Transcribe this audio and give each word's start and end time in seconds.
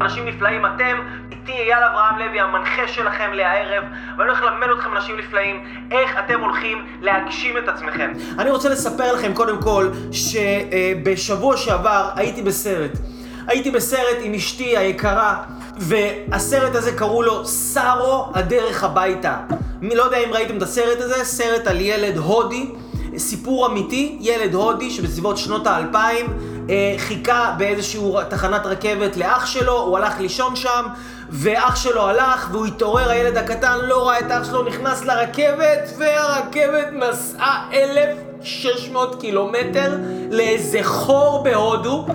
אנשים 0.00 0.26
נפלאים, 0.26 0.66
אתם 0.66 0.96
איתי 1.30 1.52
אייל 1.52 1.84
אברהם 1.90 2.18
לוי, 2.18 2.40
המנחה 2.40 2.88
שלכם 2.88 3.32
לערב, 3.32 3.84
ואני 4.18 4.28
הולך 4.28 4.42
ללמד 4.42 4.66
אתכם 4.78 4.96
אנשים 4.96 5.16
נפלאים, 5.18 5.56
איך 5.90 6.10
אתם 6.24 6.40
הולכים 6.40 6.78
להגשים 7.00 7.58
את 7.58 7.68
עצמכם. 7.68 8.12
אני 8.38 8.50
רוצה 8.50 8.68
לספר 8.68 9.12
לכם 9.14 9.34
קודם 9.34 9.62
כל, 9.62 9.88
שבשבוע 10.12 11.56
שעבר 11.56 12.08
הייתי 12.16 12.42
בסרט. 12.42 12.90
הייתי 13.46 13.70
בסרט 13.70 14.16
עם 14.22 14.34
אשתי 14.34 14.76
היקרה, 14.76 15.42
והסרט 15.76 16.74
הזה 16.74 16.92
קראו 16.92 17.22
לו 17.22 17.44
סארו 17.44 18.26
הדרך 18.34 18.84
הביתה. 18.84 19.36
לא 19.82 20.02
יודע 20.02 20.16
אם 20.16 20.32
ראיתם 20.32 20.56
את 20.56 20.62
הסרט 20.62 21.00
הזה, 21.00 21.24
סרט 21.24 21.66
על 21.66 21.80
ילד 21.80 22.16
הודי, 22.16 22.70
סיפור 23.16 23.66
אמיתי, 23.66 24.16
ילד 24.20 24.54
הודי 24.54 24.90
שבסביבות 24.90 25.38
שנות 25.38 25.66
האלפיים 25.66 26.26
חיכה 26.98 27.54
באיזשהו 27.58 28.18
תחנת 28.28 28.66
רכבת 28.66 29.16
לאח 29.16 29.46
שלו, 29.46 29.80
הוא 29.80 29.98
הלך 29.98 30.20
לישון 30.20 30.56
שם, 30.56 30.86
ואח 31.30 31.76
שלו 31.76 32.08
הלך, 32.08 32.48
והוא 32.52 32.66
התעורר, 32.66 33.10
הילד 33.10 33.36
הקטן 33.36 33.78
לא 33.82 34.08
ראה 34.08 34.18
את 34.20 34.30
אח 34.30 34.44
שלו, 34.44 34.62
נכנס 34.62 35.04
לרכבת, 35.04 35.92
והרכבת 35.98 36.86
נסעה 36.92 37.68
1,600 37.72 39.20
קילומטר 39.20 39.96
לאיזה 40.30 40.78
חור 40.82 41.42
בהודו, 41.44 42.06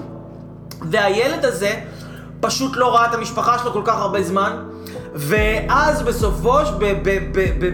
והילד 0.82 1.46
הזה 1.46 1.80
פשוט 2.40 2.78
לא 2.78 2.96
ראה 2.96 3.06
את 3.06 3.14
המשפחה 3.14 3.60
שלו 3.60 3.74
כל 3.74 3.82
כך 3.86 3.96
הרבה 3.96 4.24
זמן. 4.24 4.71
ואז 5.16 6.02
בסופו, 6.02 6.58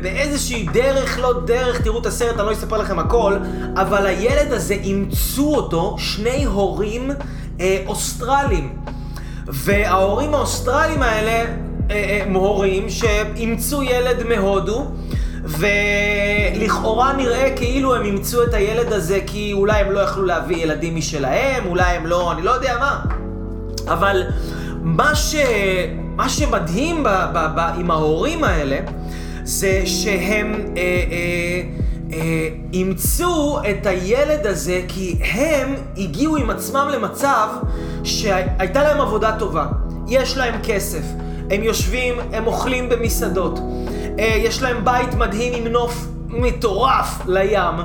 באיזושהי 0.02 0.68
דרך, 0.74 1.20
לא 1.20 1.42
דרך, 1.46 1.82
תראו 1.82 2.00
את 2.00 2.06
הסרט, 2.06 2.40
אני 2.40 2.48
לא 2.48 2.52
אספר 2.52 2.78
לכם 2.78 3.00
הכל, 3.00 3.38
אבל 3.76 4.06
הילד 4.06 4.52
הזה 4.52 4.74
אימצו 4.74 5.56
אותו 5.56 5.96
שני 6.00 6.46
הורים 6.46 7.12
אה, 7.60 7.84
אוסטרלים. 7.88 8.74
וההורים 9.48 10.34
האוסטרלים 10.34 11.02
האלה 11.02 11.32
אה, 11.32 11.46
אה, 11.90 12.24
הם 12.24 12.34
הורים 12.34 12.90
שאימצו 12.90 13.84
ילד 13.84 14.24
מהודו. 14.24 14.86
ולכאורה 15.44 17.14
נראה 17.14 17.54
כאילו 17.56 17.96
הם 17.96 18.06
אימצו 18.06 18.44
את 18.44 18.54
הילד 18.54 18.94
הזה 18.94 19.20
כי 19.28 19.54
אולי 19.54 19.82
הם 19.82 19.92
לא 19.92 20.00
יכלו 20.00 20.26
להביא 20.26 20.58
ילדים 20.58 20.96
משלהם, 20.96 21.66
אולי 21.66 21.96
הם 21.96 22.06
לא, 22.06 22.32
אני 22.32 22.42
לא 22.42 22.52
יודע 22.52 22.78
מה. 22.80 23.02
אבל 23.88 24.24
מה, 24.88 25.16
ש... 25.16 25.36
מה 26.16 26.30
שמדהים 26.30 27.04
ב... 27.04 27.08
ב... 27.08 27.48
ב... 27.56 27.60
עם 27.80 27.92
ההורים 27.92 28.44
האלה, 28.44 28.78
זה 29.44 29.82
שהם 29.86 30.54
אה, 30.78 30.82
אה, 30.82 31.62
אה, 32.14 32.50
אימצו 32.74 33.60
את 33.70 33.86
הילד 33.86 34.48
הזה 34.48 34.82
כי 34.88 35.20
הם 35.34 35.76
הגיעו 35.98 36.38
עם 36.38 36.50
עצמם 36.50 36.90
למצב 36.94 37.48
שהייתה 38.04 38.84
להם 38.84 39.02
עבודה 39.02 39.36
טובה, 39.40 39.66
יש 40.08 40.38
להם 40.38 40.62
כסף, 40.64 41.04
הם 41.52 41.64
יושבים, 41.64 42.14
הם 42.34 42.48
אוכלים 42.48 42.90
במסעדות, 42.90 43.60
אה, 44.20 44.36
יש 44.38 44.62
להם 44.62 44.86
בית 44.86 45.14
מדהים 45.14 45.54
עם 45.54 45.68
נוף 45.72 46.08
מטורף 46.28 47.22
לים, 47.28 47.80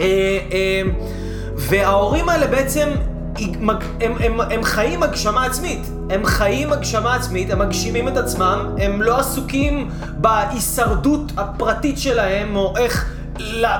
אה, 0.00 0.38
אה, 0.52 0.82
וההורים 1.56 2.28
האלה 2.28 2.46
בעצם 2.46 2.88
הם, 3.38 3.70
הם, 4.00 4.12
הם, 4.20 4.40
הם 4.40 4.62
חיים 4.62 5.02
הגשמה 5.02 5.44
עצמית. 5.44 5.80
הם 6.10 6.24
חיים 6.24 6.72
הגשמה 6.72 7.14
עצמית, 7.14 7.50
הם 7.50 7.58
מגשימים 7.58 8.08
את 8.08 8.16
עצמם, 8.16 8.74
הם 8.78 9.02
לא 9.02 9.18
עסוקים 9.18 9.90
בהישרדות 10.16 11.32
הפרטית 11.36 11.98
שלהם, 11.98 12.56
או 12.56 12.74
איך, 12.76 13.12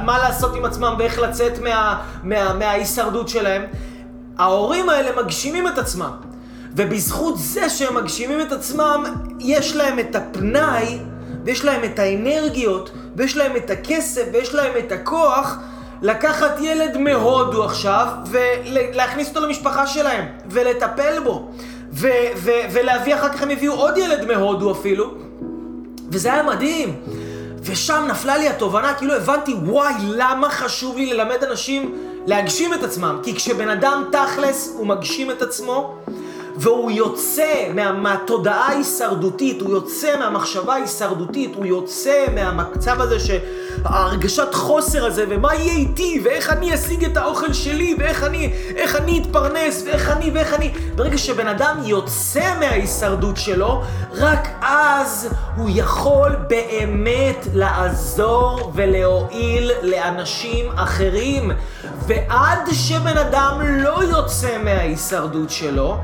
מה 0.04 0.18
לעשות 0.18 0.56
עם 0.56 0.64
עצמם 0.64 0.94
ואיך 0.98 1.18
לצאת 1.18 1.58
מה, 1.58 2.02
מה, 2.22 2.54
מההישרדות 2.54 3.28
שלהם. 3.28 3.62
ההורים 4.38 4.88
האלה 4.88 5.22
מגשימים 5.22 5.68
את 5.68 5.78
עצמם. 5.78 6.10
ובזכות 6.76 7.38
זה 7.38 7.68
שהם 7.68 7.94
מגשימים 7.94 8.40
את 8.40 8.52
עצמם, 8.52 9.04
יש 9.40 9.76
להם 9.76 9.98
את 9.98 10.16
הפנאי, 10.16 10.98
ויש 11.44 11.64
להם 11.64 11.84
את 11.84 11.98
האנרגיות, 11.98 12.90
ויש 13.16 13.36
להם 13.36 13.56
את 13.56 13.70
הכסף, 13.70 14.22
ויש 14.32 14.54
להם 14.54 14.72
את 14.78 14.92
הכוח 14.92 15.58
לקחת 16.02 16.60
ילד 16.60 16.96
מהודו 16.98 17.64
עכשיו 17.64 18.06
ולהכניס 18.26 19.28
אותו 19.28 19.40
למשפחה 19.40 19.86
שלהם 19.86 20.24
ולטפל 20.50 21.20
בו. 21.24 21.50
ו- 21.92 22.08
ו- 22.36 22.50
ולהביא 22.72 23.14
אחר 23.14 23.28
כך 23.28 23.42
הם 23.42 23.50
יביאו 23.50 23.72
עוד 23.72 23.98
ילד 23.98 24.24
מהודו 24.24 24.72
אפילו. 24.72 25.14
וזה 26.10 26.32
היה 26.32 26.42
מדהים. 26.42 27.00
ושם 27.62 28.04
נפלה 28.08 28.36
לי 28.36 28.48
התובנה, 28.48 28.94
כאילו 28.94 29.14
הבנתי, 29.14 29.54
וואי, 29.54 29.94
למה 30.00 30.50
חשוב 30.50 30.96
לי 30.96 31.14
ללמד 31.14 31.44
אנשים 31.44 31.94
להגשים 32.26 32.74
את 32.74 32.82
עצמם? 32.82 33.20
כי 33.22 33.34
כשבן 33.34 33.68
אדם 33.68 34.04
תכלס, 34.12 34.74
הוא 34.76 34.86
מגשים 34.86 35.30
את 35.30 35.42
עצמו, 35.42 35.94
והוא 36.56 36.90
יוצא 36.90 37.68
מה, 37.74 37.92
מהתודעה 37.92 38.68
ההישרדותית, 38.68 39.60
הוא 39.60 39.70
יוצא 39.70 40.18
מהמחשבה 40.18 40.74
ההישרדותית, 40.74 41.54
הוא 41.54 41.66
יוצא 41.66 42.26
מהמצב 42.34 43.00
הזה 43.00 43.20
שהרגשת 43.82 44.54
חוסר 44.54 45.04
הזה, 45.04 45.24
ומה 45.28 45.54
יהיה 45.54 45.72
איתי, 45.72 46.20
ואיך 46.24 46.50
אני 46.50 46.74
אשיג 46.74 47.04
את 47.04 47.16
האוכל 47.16 47.52
שלי, 47.52 47.96
ואיך 47.98 48.24
אני, 48.24 48.52
איך 48.76 48.96
אני 48.96 49.22
אתפרנס, 49.22 49.82
ואיך 49.86 50.10
אני, 50.10 50.30
ואיך 50.34 50.54
אני... 50.54 50.72
ברגע 50.94 51.18
שבן 51.18 51.48
אדם 51.48 51.80
יוצא 51.84 52.58
מההישרדות 52.60 53.36
שלו, 53.36 53.82
רק 54.12 54.48
אז 54.62 55.28
הוא 55.56 55.70
יכול 55.72 56.36
באמת 56.48 57.46
לעזור 57.54 58.72
ולהועיל 58.74 59.70
לאנשים 59.82 60.66
אחרים. 60.74 61.50
ועד 62.06 62.68
שבן 62.72 63.18
אדם 63.18 63.60
לא 63.62 64.04
יוצא 64.04 64.58
מההישרדות 64.64 65.50
שלו, 65.50 65.98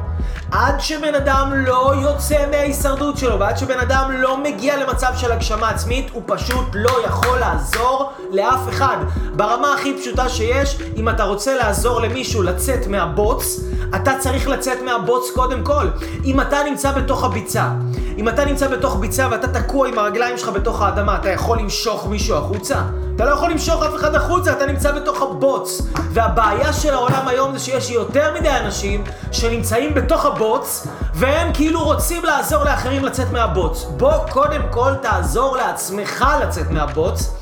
עד 0.50 0.81
שבן 0.81 1.14
אדם 1.14 1.53
לא 1.66 1.92
יוצא 2.03 2.47
מההישרדות 2.50 3.19
שלו 3.19 3.38
ועד 3.38 3.56
שבן 3.59 3.78
אדם 3.78 4.10
לא 4.12 4.36
מגיע 4.42 4.76
למצב 4.76 5.12
של 5.16 5.32
הגשמה 5.32 5.69
עצמית, 5.69 6.10
הוא 6.12 6.22
פשוט 6.26 6.66
לא 6.75 6.91
יכול 7.04 7.38
לעזור 7.38 8.12
לאף 8.31 8.69
אחד. 8.69 8.97
ברמה 9.36 9.75
הכי 9.75 9.98
פשוטה 10.00 10.28
שיש, 10.28 10.78
אם 10.97 11.09
אתה 11.09 11.25
רוצה 11.25 11.56
לעזור 11.56 12.00
למישהו 12.00 12.42
לצאת 12.42 12.86
מהבוץ, 12.86 13.60
אתה 13.97 14.19
צריך 14.19 14.48
לצאת 14.48 14.78
מהבוץ 14.84 15.31
קודם 15.34 15.64
כל. 15.64 15.86
אם 16.25 16.41
אתה 16.41 16.59
נמצא 16.70 16.92
בתוך 16.92 17.25
הביצה, 17.25 17.69
אם 18.18 18.28
אתה 18.28 18.44
נמצא 18.44 18.68
בתוך 18.68 18.96
ביצה 18.96 19.28
ואתה 19.30 19.60
תקוע 19.60 19.88
עם 19.88 19.98
הרגליים 19.98 20.38
שלך 20.38 20.48
בתוך 20.48 20.82
האדמה, 20.82 21.16
אתה 21.16 21.30
יכול 21.30 21.58
למשוך 21.58 22.06
מישהו 22.06 22.36
החוצה? 22.36 22.76
אתה 23.16 23.24
לא 23.24 23.30
יכול 23.30 23.50
למשוך 23.50 23.82
אף 23.82 23.94
אחד 23.94 24.14
החוצה, 24.14 24.52
אתה 24.52 24.66
נמצא 24.66 24.92
בתוך 24.92 25.22
הבוץ. 25.22 25.82
והבעיה 26.12 26.72
של 26.72 26.94
העולם 26.94 27.28
היום 27.28 27.52
זה 27.52 27.58
שיש 27.58 27.90
יותר 27.90 28.34
מדי 28.40 28.50
אנשים 28.50 29.04
שנמצאים 29.32 29.94
בתוך 29.94 30.26
הבוץ, 30.26 30.86
והם 31.14 31.52
כאילו 31.54 31.84
רוצים 31.84 32.24
לעזור 32.24 32.64
לאחרים 32.64 33.04
לצאת 33.04 33.32
מהבוץ. 33.32 33.84
בוא 33.96 34.12
קודם 34.30 34.60
כל 34.70 34.94
תעזור 35.02 35.56
לעצמך 35.56 36.24
לצאת 36.42 36.70
מהבוץ. 36.70 37.34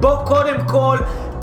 בוא 0.00 0.16
קודם 0.24 0.56
כל 0.66 0.98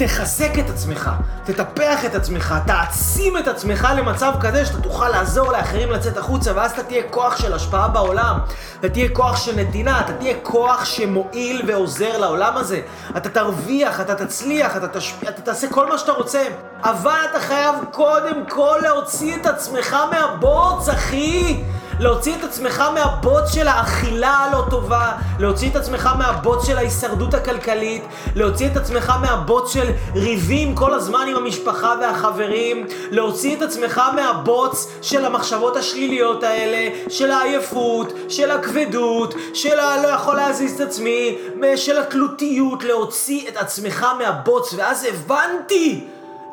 תחזק 0.05 0.59
את 0.59 0.69
עצמך, 0.69 1.09
תטפח 1.43 2.05
את 2.05 2.15
עצמך, 2.15 2.55
תעצים 2.67 3.37
את 3.37 3.47
עצמך 3.47 3.87
למצב 3.97 4.33
כזה 4.41 4.65
שאתה 4.65 4.81
תוכל 4.81 5.09
לעזור 5.09 5.51
לאחרים 5.51 5.91
לצאת 5.91 6.17
החוצה, 6.17 6.51
ואז 6.55 6.71
אתה 6.71 6.83
תהיה 6.83 7.03
כוח 7.09 7.37
של 7.37 7.53
השפעה 7.53 7.87
בעולם, 7.87 8.39
אתה 8.79 8.89
תהיה 8.89 9.09
כוח 9.13 9.35
של 9.35 9.59
נתינה, 9.59 9.99
אתה 9.99 10.13
תהיה 10.13 10.35
כוח 10.43 10.85
שמועיל 10.85 11.61
ועוזר 11.67 12.17
לעולם 12.17 12.57
הזה. 12.57 12.81
אתה 13.17 13.29
תרוויח, 13.29 14.01
אתה 14.01 14.15
תצליח, 14.15 14.77
אתה, 14.77 14.87
תשפיע, 14.87 15.29
אתה 15.29 15.41
תעשה 15.41 15.67
כל 15.69 15.89
מה 15.89 15.97
שאתה 15.97 16.11
רוצה, 16.11 16.43
אבל 16.83 17.19
אתה 17.31 17.39
חייב 17.39 17.75
קודם 17.91 18.45
כל 18.49 18.79
להוציא 18.83 19.35
את 19.35 19.45
עצמך 19.45 19.97
מהבוץ, 20.11 20.89
אחי! 20.89 21.63
להוציא 22.01 22.35
את 22.35 22.43
עצמך 22.43 22.83
מהבוץ 22.93 23.53
של 23.53 23.67
האכילה 23.67 24.29
הלא 24.29 24.63
טובה, 24.69 25.11
להוציא 25.39 25.69
את 25.69 25.75
עצמך 25.75 26.09
מהבוץ 26.17 26.67
של 26.67 26.77
ההישרדות 26.77 27.33
הכלכלית, 27.33 28.03
להוציא 28.35 28.67
את 28.67 28.77
עצמך 28.77 29.13
מהבוץ 29.21 29.73
של 29.73 29.91
ריבים 30.15 30.75
כל 30.75 30.93
הזמן 30.93 31.25
עם 31.29 31.35
המשפחה 31.35 31.95
והחברים, 32.01 32.87
להוציא 33.11 33.57
את 33.57 33.61
עצמך 33.61 34.01
מהבוץ 34.15 34.87
של 35.01 35.25
המחשבות 35.25 35.77
השליליות 35.77 36.43
האלה, 36.43 37.09
של 37.09 37.31
העייפות, 37.31 38.13
של 38.29 38.51
הכבדות, 38.51 39.33
של 39.53 39.79
הלא 39.79 40.07
יכול 40.07 40.35
להזיז 40.35 40.81
את 40.81 40.87
עצמי, 40.87 41.37
של 41.75 41.97
התלותיות, 41.97 42.83
להוציא 42.83 43.49
את 43.49 43.57
עצמך 43.57 44.07
מהבוץ, 44.19 44.73
ואז 44.77 45.03
הבנתי! 45.03 46.07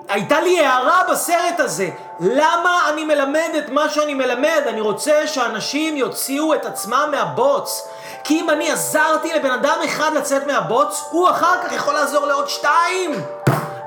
הייתה 0.08 0.40
לי 0.40 0.66
הערה 0.66 1.02
בסרט 1.10 1.60
הזה. 1.60 1.88
למה 2.20 2.88
אני 2.88 3.04
מלמד 3.04 3.50
את 3.58 3.68
מה 3.68 3.88
שאני 3.88 4.14
מלמד? 4.14 4.62
אני 4.68 4.80
רוצה 4.80 5.26
שאנשים 5.26 5.96
יוציאו 5.96 6.54
את 6.54 6.64
עצמם 6.64 7.08
מהבוץ. 7.10 7.88
כי 8.24 8.40
אם 8.40 8.50
אני 8.50 8.70
עזרתי 8.70 9.34
לבן 9.34 9.50
אדם 9.50 9.76
אחד 9.84 10.10
לצאת 10.14 10.46
מהבוץ, 10.46 11.04
הוא 11.10 11.30
אחר 11.30 11.62
כך 11.62 11.72
יכול 11.72 11.94
לעזור 11.94 12.26
לעוד 12.26 12.48
שתיים. 12.48 13.10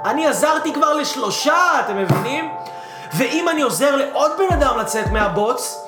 אני 0.06 0.28
עזרתי 0.28 0.74
כבר 0.74 0.94
לשלושה, 0.94 1.80
אתם 1.80 1.98
מבינים? 1.98 2.52
ואם 3.14 3.50
אני 3.50 3.62
עוזר 3.62 3.96
לעוד 3.96 4.32
בן 4.38 4.54
אדם 4.54 4.78
לצאת 4.78 5.08
מהבוץ, 5.08 5.84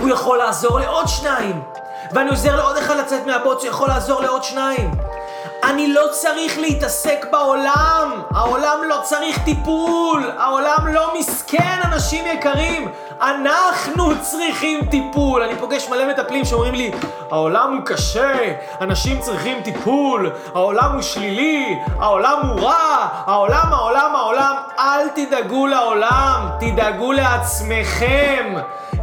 הוא 0.00 0.08
יכול 0.08 0.38
לעזור 0.38 0.78
לעוד 0.78 1.08
שניים. 1.08 1.62
ואני 2.12 2.30
עוזר 2.30 2.56
לעוד 2.56 2.76
אחד 2.76 2.96
לצאת 2.96 3.26
מהבוץ, 3.26 3.62
הוא 3.62 3.70
יכול 3.70 3.88
לעזור 3.88 4.20
לעוד 4.20 4.44
שניים. 4.44 4.90
אני 5.64 5.92
לא 5.92 6.02
צריך 6.10 6.58
להתעסק 6.58 7.26
בעולם, 7.30 8.22
העולם 8.34 8.78
לא 8.88 9.00
צריך 9.02 9.38
טיפול, 9.44 10.30
העולם 10.38 10.86
לא 10.92 11.14
מסכן, 11.18 11.78
אנשים 11.84 12.24
יקרים, 12.26 12.88
אנחנו 13.20 14.20
צריכים 14.20 14.86
טיפול. 14.90 15.42
אני 15.42 15.56
פוגש 15.56 15.88
מלא 15.88 16.08
מטפלים 16.08 16.44
שאומרים 16.44 16.74
לי, 16.74 16.90
העולם 17.30 17.74
הוא 17.76 17.86
קשה, 17.86 18.32
אנשים 18.80 19.20
צריכים 19.20 19.62
טיפול, 19.62 20.30
העולם 20.54 20.92
הוא 20.92 21.02
שלילי, 21.02 21.78
העולם 21.98 22.38
הוא 22.46 22.60
רע, 22.60 23.08
העולם, 23.26 23.72
העולם, 23.72 24.16
העולם, 24.16 24.56
אל 24.78 25.08
תדאגו 25.08 25.66
לעולם, 25.66 26.48
תדאגו 26.60 27.12
לעצמכם. 27.12 28.54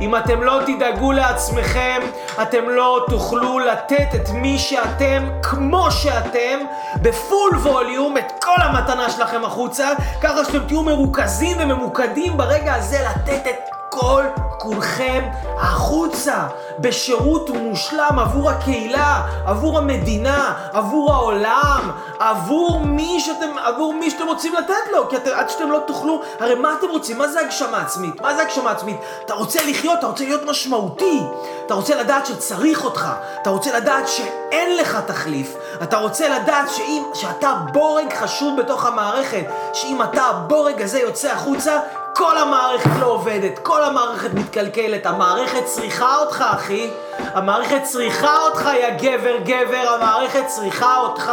אם 0.02 0.16
אתם 0.16 0.44
לא 0.44 0.60
תדאגו 0.66 1.12
לעצמכם, 1.12 2.02
אתם 2.42 2.70
לא 2.70 3.06
תוכלו 3.10 3.60
לתת 3.60 4.16
את 4.16 4.30
מי 4.30 4.60
שאתם 4.60 5.30
כמו 5.44 5.92
שאתם, 5.92 6.60
בפול 7.02 7.58
ווליום, 7.58 8.18
את 8.18 8.32
כל 8.44 8.62
המתנה 8.62 9.10
שלכם 9.10 9.46
החוצה, 9.46 9.88
ככה 10.22 10.46
שאתם 10.46 10.68
תהיו 10.68 10.84
מרוכזים 10.84 11.58
וממוקדים 11.60 12.38
ברגע 12.38 12.74
הזה 12.74 13.00
לתת 13.10 13.48
את 13.48 13.76
כל 14.00 14.24
כולכם 14.58 15.24
החוצה, 15.58 16.48
בשירות 16.80 17.50
מושלם 17.50 18.20
עבור 18.20 18.50
הקהילה, 18.50 19.22
עבור 19.46 19.78
המדינה, 19.78 20.54
עבור 20.74 21.14
העולם, 21.14 21.92
עבור 22.20 22.80
מי 22.80 23.20
שאתם, 23.20 23.58
עבור 23.58 23.94
מי 23.94 24.12
שאתם 24.12 24.28
רוצים 24.28 24.54
לתת 24.54 24.92
לו, 24.94 25.10
כי 25.10 25.16
את, 25.16 25.28
עד 25.28 25.50
שאתם 25.50 25.72
לא 25.72 25.80
תוכלו, 25.88 26.22
הרי 26.40 26.56
מה 26.56 26.76
אתם 26.80 26.88
רוצים? 26.90 27.18
מה 27.18 27.28
זה 27.28 27.40
הגשמה 27.40 27.82
עצמית? 27.82 28.22
מה 28.22 28.36
זה 28.36 28.42
הגשמה 28.42 28.72
עצמית? 28.72 28.98
אתה 29.26 29.34
רוצה 29.34 29.60
לחיות, 29.68 30.00
אתה 30.00 30.08
רוצה 30.08 30.24
להיות 30.24 30.42
משמעותי, 30.46 31.22
אתה 31.66 31.74
רוצה 31.74 31.96
לדעת 31.96 32.26
שצריך 32.26 32.86
אותך, 32.86 33.10
אתה 33.42 33.50
רוצה 33.50 33.78
לדעת 33.78 34.08
שאין 34.08 34.78
לך 34.78 35.00
תחליף, 35.08 35.56
אתה 35.84 35.98
רוצה 35.98 36.40
לדעת 36.40 36.70
שאם, 36.70 37.04
שאתה 37.14 37.54
בורג 37.74 38.14
חשוב 38.14 38.60
בתוך 38.60 38.86
המערכת, 38.86 39.46
שאם 39.74 40.04
אתה 40.04 40.22
הבורג 40.22 40.82
הזה 40.82 41.00
יוצא 41.00 41.32
החוצה, 41.32 41.80
כל 42.16 42.38
המערכת 42.38 42.90
לא 43.00 43.06
עובדת, 43.06 43.60
כל 43.60 43.84
המערכת 43.84 44.34
מתקלקלת, 44.34 45.06
המערכת 45.06 45.66
צריכה 45.66 46.16
אותך, 46.16 46.46
אחי. 46.54 46.90
המערכת 47.18 47.84
צריכה 47.84 48.38
אותך, 48.38 48.70
יא 48.82 48.90
גבר 48.90 49.38
גבר, 49.38 49.96
המערכת 49.96 50.48
צריכה 50.48 50.98
אותך. 50.98 51.32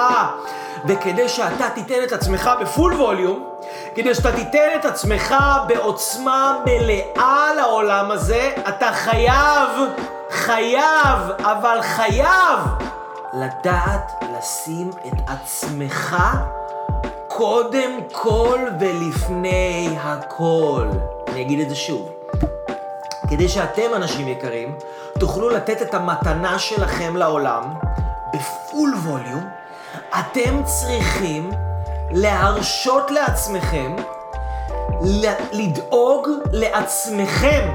וכדי 0.88 1.28
שאתה 1.28 1.70
תיתן 1.74 2.02
את 2.04 2.12
עצמך 2.12 2.50
בפול 2.60 2.92
ווליום, 2.92 3.48
כדי 3.94 4.14
שאתה 4.14 4.32
תיתן 4.32 4.68
את 4.80 4.84
עצמך 4.84 5.34
בעוצמה 5.66 6.58
מלאה 6.66 7.54
לעולם 7.56 8.10
הזה, 8.10 8.52
אתה 8.68 8.92
חייב, 8.92 9.70
חייב, 10.30 11.18
אבל 11.38 11.82
חייב 11.82 12.58
לדעת 13.32 14.12
לשים 14.38 14.90
את 15.06 15.18
עצמך 15.26 16.16
קודם 17.36 17.98
כל 18.12 18.58
ולפני 18.80 19.96
הכל. 20.02 20.86
אני 21.28 21.42
אגיד 21.42 21.60
את 21.60 21.68
זה 21.68 21.76
שוב. 21.76 22.10
כדי 23.30 23.48
שאתם, 23.48 23.94
אנשים 23.96 24.28
יקרים, 24.28 24.76
תוכלו 25.18 25.50
לתת 25.50 25.82
את 25.82 25.94
המתנה 25.94 26.58
שלכם 26.58 27.16
לעולם 27.16 27.74
בפול 28.34 28.94
ווליום, 28.94 29.44
אתם 30.20 30.62
צריכים 30.64 31.50
להרשות 32.10 33.10
לעצמכם 33.10 33.96
לדאוג 35.52 36.28
לעצמכם 36.52 37.68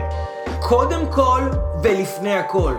קודם 0.60 1.06
כל 1.12 1.42
ולפני 1.84 2.34
הכל. 2.34 2.74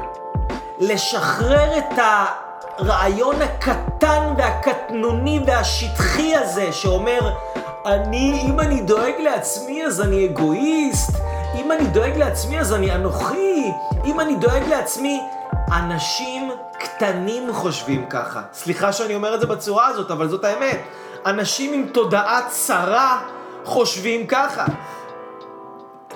לשחרר 0.79 1.79
את 1.79 1.99
ה... 1.99 2.48
הרעיון 2.79 3.43
הקטן 3.43 4.35
והקטנוני 4.39 5.41
והשטחי 5.47 6.37
הזה 6.37 6.73
שאומר, 6.73 7.21
אני, 7.87 8.43
אם 8.47 8.61
אני 8.61 8.81
דואג 8.81 9.15
לעצמי 9.19 9.85
אז 9.85 10.01
אני 10.01 10.27
אגואיסט, 10.27 11.11
אם 11.55 11.73
אני 11.73 11.87
דואג 11.87 12.17
לעצמי 12.17 12.61
אז 12.61 12.73
אני 12.73 12.95
אנוכי, 12.95 13.73
אם 14.05 14.21
אני 14.21 14.37
דואג 14.37 14.63
לעצמי... 14.69 15.21
אנשים 15.73 16.51
קטנים 16.79 17.53
חושבים 17.53 18.07
ככה. 18.11 18.43
סליחה 18.53 18.93
שאני 18.93 19.15
אומר 19.15 19.35
את 19.35 19.41
זה 19.41 19.47
בצורה 19.47 19.87
הזאת, 19.87 20.11
אבל 20.11 20.29
זאת 20.29 20.45
האמת. 20.45 20.81
אנשים 21.27 21.73
עם 21.73 21.89
תודעה 21.93 22.41
צרה 22.49 23.21
חושבים 23.65 24.27
ככה. 24.27 24.65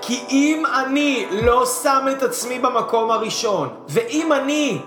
כי 0.01 0.25
אם 0.31 0.63
אני 0.67 1.27
לא 1.31 1.67
שם 1.67 2.07
את 2.13 2.23
עצמי 2.23 2.59
במקום 2.59 3.11
הראשון, 3.11 3.69
ואם 3.89 4.33
אני 4.33 4.83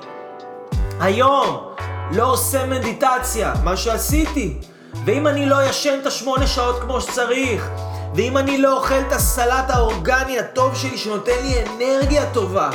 היום 0.99 1.67
לא 2.11 2.31
עושה 2.31 2.65
מדיטציה, 2.65 3.53
מה 3.63 3.77
שעשיתי, 3.77 4.57
ואם 5.05 5.27
אני 5.27 5.45
לא 5.45 5.63
ישן 5.63 5.97
את 6.01 6.05
השמונה 6.05 6.47
שעות 6.47 6.79
כמו 6.81 7.01
שצריך, 7.01 7.69
ואם 8.15 8.37
אני 8.37 8.57
לא 8.57 8.77
אוכל 8.77 8.99
את 9.07 9.11
הסלט 9.13 9.69
האורגני 9.69 10.39
הטוב 10.39 10.75
שלי 10.75 10.97
שנותן 10.97 11.31
לי 11.41 11.55
אנרגיה 11.61 12.25
טובה, 12.33 12.69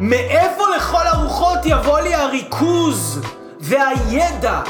מאיפה 0.00 0.62
לכל 0.76 1.06
הרוחות 1.06 1.58
יבוא 1.64 2.00
לי 2.00 2.14
הריכוז 2.14 3.20
והידע 3.60 4.60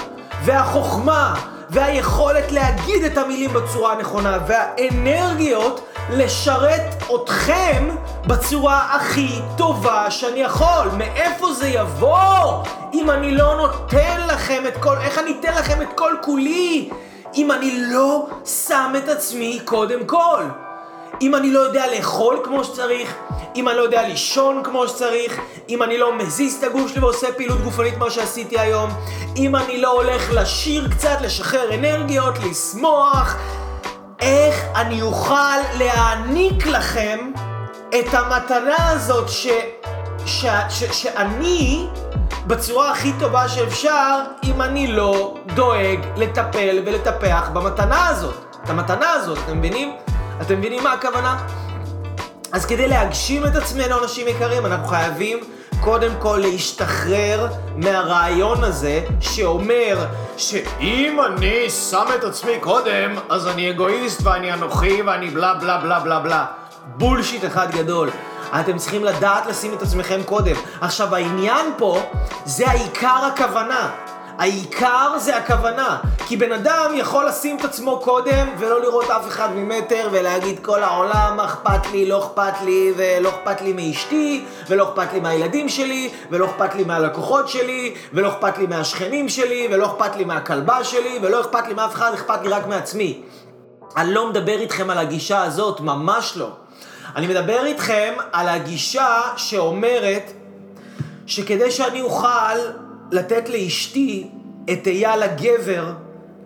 והחוכמה 0.44 1.53
והיכולת 1.70 2.52
להגיד 2.52 3.04
את 3.04 3.18
המילים 3.18 3.52
בצורה 3.52 3.92
הנכונה 3.92 4.38
והאנרגיות 4.46 5.88
לשרת 6.10 7.02
אתכם 7.14 7.88
בצורה 8.26 8.96
הכי 8.96 9.40
טובה 9.56 10.10
שאני 10.10 10.40
יכול. 10.40 10.88
מאיפה 10.98 11.52
זה 11.52 11.68
יבוא 11.68 12.62
אם 12.94 13.10
אני 13.10 13.34
לא 13.34 13.56
נותן 13.56 14.26
לכם 14.26 14.62
את 14.68 14.76
כל... 14.76 14.96
איך 15.00 15.18
אני 15.18 15.34
אתן 15.40 15.54
לכם 15.54 15.82
את 15.82 15.88
כל 15.94 16.14
כולי 16.22 16.90
אם 17.34 17.52
אני 17.52 17.80
לא 17.92 18.26
שם 18.44 18.92
את 18.98 19.08
עצמי 19.08 19.60
קודם 19.64 20.04
כל? 20.04 20.42
אם 21.22 21.34
אני 21.34 21.50
לא 21.50 21.60
יודע 21.60 21.84
לאכול 21.96 22.40
כמו 22.44 22.64
שצריך, 22.64 23.14
אם 23.56 23.68
אני 23.68 23.76
לא 23.76 23.82
יודע 23.82 24.08
לישון 24.08 24.62
כמו 24.64 24.88
שצריך, 24.88 25.40
אם 25.68 25.82
אני 25.82 25.98
לא 25.98 26.18
מזיז 26.18 26.54
את 26.58 26.64
הגוף 26.64 26.90
שלי 26.90 27.00
ועושה 27.00 27.32
פעילות 27.32 27.60
גופנית 27.60 27.94
כמו 27.94 28.10
שעשיתי 28.10 28.58
היום, 28.58 28.90
אם 29.36 29.56
אני 29.56 29.80
לא 29.80 29.92
הולך 29.92 30.30
לשיר 30.32 30.88
קצת, 30.90 31.16
לשחרר 31.20 31.74
אנרגיות, 31.74 32.34
לשמוח, 32.38 33.36
איך 34.20 34.64
אני 34.74 35.02
אוכל 35.02 35.58
להעניק 35.78 36.66
לכם 36.66 37.32
את 37.88 38.14
המתנה 38.14 38.90
הזאת 38.90 39.28
ש... 39.28 39.46
ש... 40.26 40.46
ש... 40.68 40.84
שאני, 40.92 41.86
בצורה 42.46 42.90
הכי 42.90 43.12
טובה 43.20 43.48
שאפשר, 43.48 44.20
אם 44.44 44.62
אני 44.62 44.86
לא 44.86 45.34
דואג 45.54 45.98
לטפל 46.16 46.82
ולטפח 46.86 47.50
במתנה 47.52 48.08
הזאת. 48.08 48.56
את 48.64 48.70
המתנה 48.70 49.10
הזאת, 49.10 49.38
אתם 49.44 49.58
מבינים? 49.58 49.96
אתם 50.42 50.58
מבינים 50.58 50.82
מה 50.82 50.92
הכוונה? 50.92 51.46
אז 52.52 52.66
כדי 52.66 52.88
להגשים 52.88 53.46
את 53.46 53.56
עצמנו, 53.56 54.02
אנשים 54.02 54.28
יקרים, 54.28 54.66
אנחנו 54.66 54.88
חייבים 54.88 55.38
קודם 55.80 56.10
כל 56.18 56.38
להשתחרר 56.42 57.46
מהרעיון 57.76 58.64
הזה 58.64 59.00
שאומר 59.20 60.06
שאם 60.36 61.18
אני 61.26 61.70
שם 61.70 62.06
את 62.18 62.24
עצמי 62.24 62.52
קודם, 62.60 63.14
אז 63.28 63.48
אני 63.48 63.70
אגואיסט 63.70 64.22
ואני 64.22 64.52
אנוכי 64.52 65.02
ואני 65.02 65.30
בלה 65.30 65.54
בלה 65.54 65.78
בלה 65.78 66.00
בלה 66.00 66.20
בלה. 66.20 66.46
בולשיט 66.86 67.44
אחד 67.44 67.70
גדול. 67.70 68.10
אתם 68.60 68.78
צריכים 68.78 69.04
לדעת 69.04 69.46
לשים 69.46 69.74
את 69.74 69.82
עצמכם 69.82 70.22
קודם. 70.24 70.56
עכשיו, 70.80 71.14
העניין 71.14 71.66
פה 71.78 72.02
זה 72.44 72.68
העיקר 72.68 73.30
הכוונה. 73.32 73.90
העיקר 74.38 75.18
זה 75.18 75.36
הכוונה. 75.36 75.98
כי 76.26 76.36
בן 76.36 76.52
אדם 76.52 76.92
יכול 76.94 77.26
לשים 77.26 77.56
את 77.56 77.64
עצמו 77.64 78.00
קודם 78.00 78.48
ולא 78.58 78.80
לראות 78.80 79.10
אף 79.10 79.28
אחד 79.28 79.48
ממטר 79.54 80.08
ולהגיד 80.12 80.58
כל 80.62 80.82
העולם 80.82 81.40
אכפת 81.40 81.86
לי, 81.92 82.06
לא 82.06 82.18
אכפת 82.18 82.60
לי 82.64 82.92
ולא 82.96 83.28
אכפת 83.28 83.60
לי 83.60 83.72
מאשתי 83.72 84.44
ולא 84.68 84.88
אכפת 84.88 85.12
לי 85.12 85.20
מהילדים 85.20 85.68
שלי 85.68 86.10
ולא 86.30 86.46
אכפת 86.46 86.74
לי 86.74 86.84
מהלקוחות 86.84 87.48
שלי 87.48 87.94
ולא 88.12 88.28
אכפת 88.28 88.58
לי 88.58 88.66
מהשכנים 88.66 89.28
שלי 89.28 89.68
ולא 89.70 89.86
אכפת 89.86 90.16
לי 90.16 90.24
מהכלבה 90.24 90.84
שלי 90.84 91.18
ולא 91.22 91.40
אכפת 91.40 91.66
לי 91.68 91.74
מאף 91.74 91.94
אחד, 91.94 92.10
אכפת 92.14 92.42
לי 92.42 92.48
רק 92.48 92.66
מעצמי. 92.66 93.22
אני 93.96 94.14
לא 94.14 94.30
מדבר 94.30 94.60
איתכם 94.60 94.90
על 94.90 94.98
הגישה 94.98 95.42
הזאת, 95.42 95.80
ממש 95.80 96.36
לא. 96.36 96.50
אני 97.16 97.26
מדבר 97.26 97.66
איתכם 97.66 98.14
על 98.32 98.48
הגישה 98.48 99.20
שאומרת 99.36 100.32
שכדי 101.26 101.70
שאני 101.70 102.00
אוכל 102.00 102.58
לתת 103.14 103.48
לאשתי 103.48 104.28
את 104.72 104.86
אייל 104.86 105.22
הגבר 105.22 105.92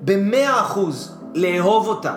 במאה 0.01 0.61
אחוז, 0.61 1.19
לאהוב 1.35 1.89
אותה, 1.89 2.15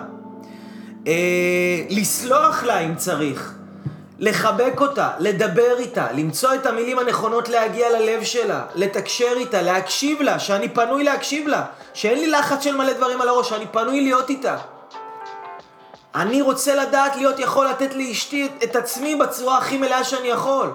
אה, 1.06 1.82
לסלוח 1.90 2.64
לה 2.64 2.78
אם 2.78 2.94
צריך, 2.94 3.54
לחבק 4.18 4.80
אותה, 4.80 5.10
לדבר 5.18 5.78
איתה, 5.78 6.12
למצוא 6.12 6.54
את 6.54 6.66
המילים 6.66 6.98
הנכונות 6.98 7.48
להגיע 7.48 8.00
ללב 8.00 8.24
שלה, 8.24 8.64
לתקשר 8.74 9.32
איתה, 9.36 9.62
להקשיב 9.62 10.22
לה, 10.22 10.38
שאני 10.38 10.68
פנוי 10.68 11.04
להקשיב 11.04 11.48
לה, 11.48 11.64
שאין 11.94 12.18
לי 12.18 12.30
לחץ 12.30 12.64
של 12.64 12.76
מלא 12.76 12.92
דברים 12.92 13.20
על 13.20 13.28
הראש, 13.28 13.48
שאני 13.48 13.66
פנוי 13.72 14.00
להיות 14.00 14.30
איתה. 14.30 14.56
אני 16.14 16.42
רוצה 16.42 16.74
לדעת 16.74 17.16
להיות 17.16 17.38
יכול 17.38 17.66
לתת 17.66 17.94
לאשתי 17.94 18.46
את, 18.46 18.64
את 18.64 18.76
עצמי 18.76 19.16
בצורה 19.16 19.58
הכי 19.58 19.78
מלאה 19.78 20.04
שאני 20.04 20.28
יכול. 20.28 20.72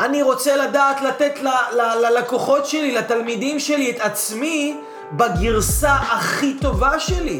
אני 0.00 0.22
רוצה 0.22 0.56
לדעת 0.56 1.00
לתת 1.02 1.32
ל, 1.42 1.48
ל, 1.48 2.06
ללקוחות 2.06 2.66
שלי, 2.66 2.94
לתלמידים 2.94 3.60
שלי, 3.60 3.90
את 3.90 4.00
עצמי 4.00 4.76
בגרסה 5.12 5.94
הכי 5.94 6.56
טובה 6.60 7.00
שלי. 7.00 7.38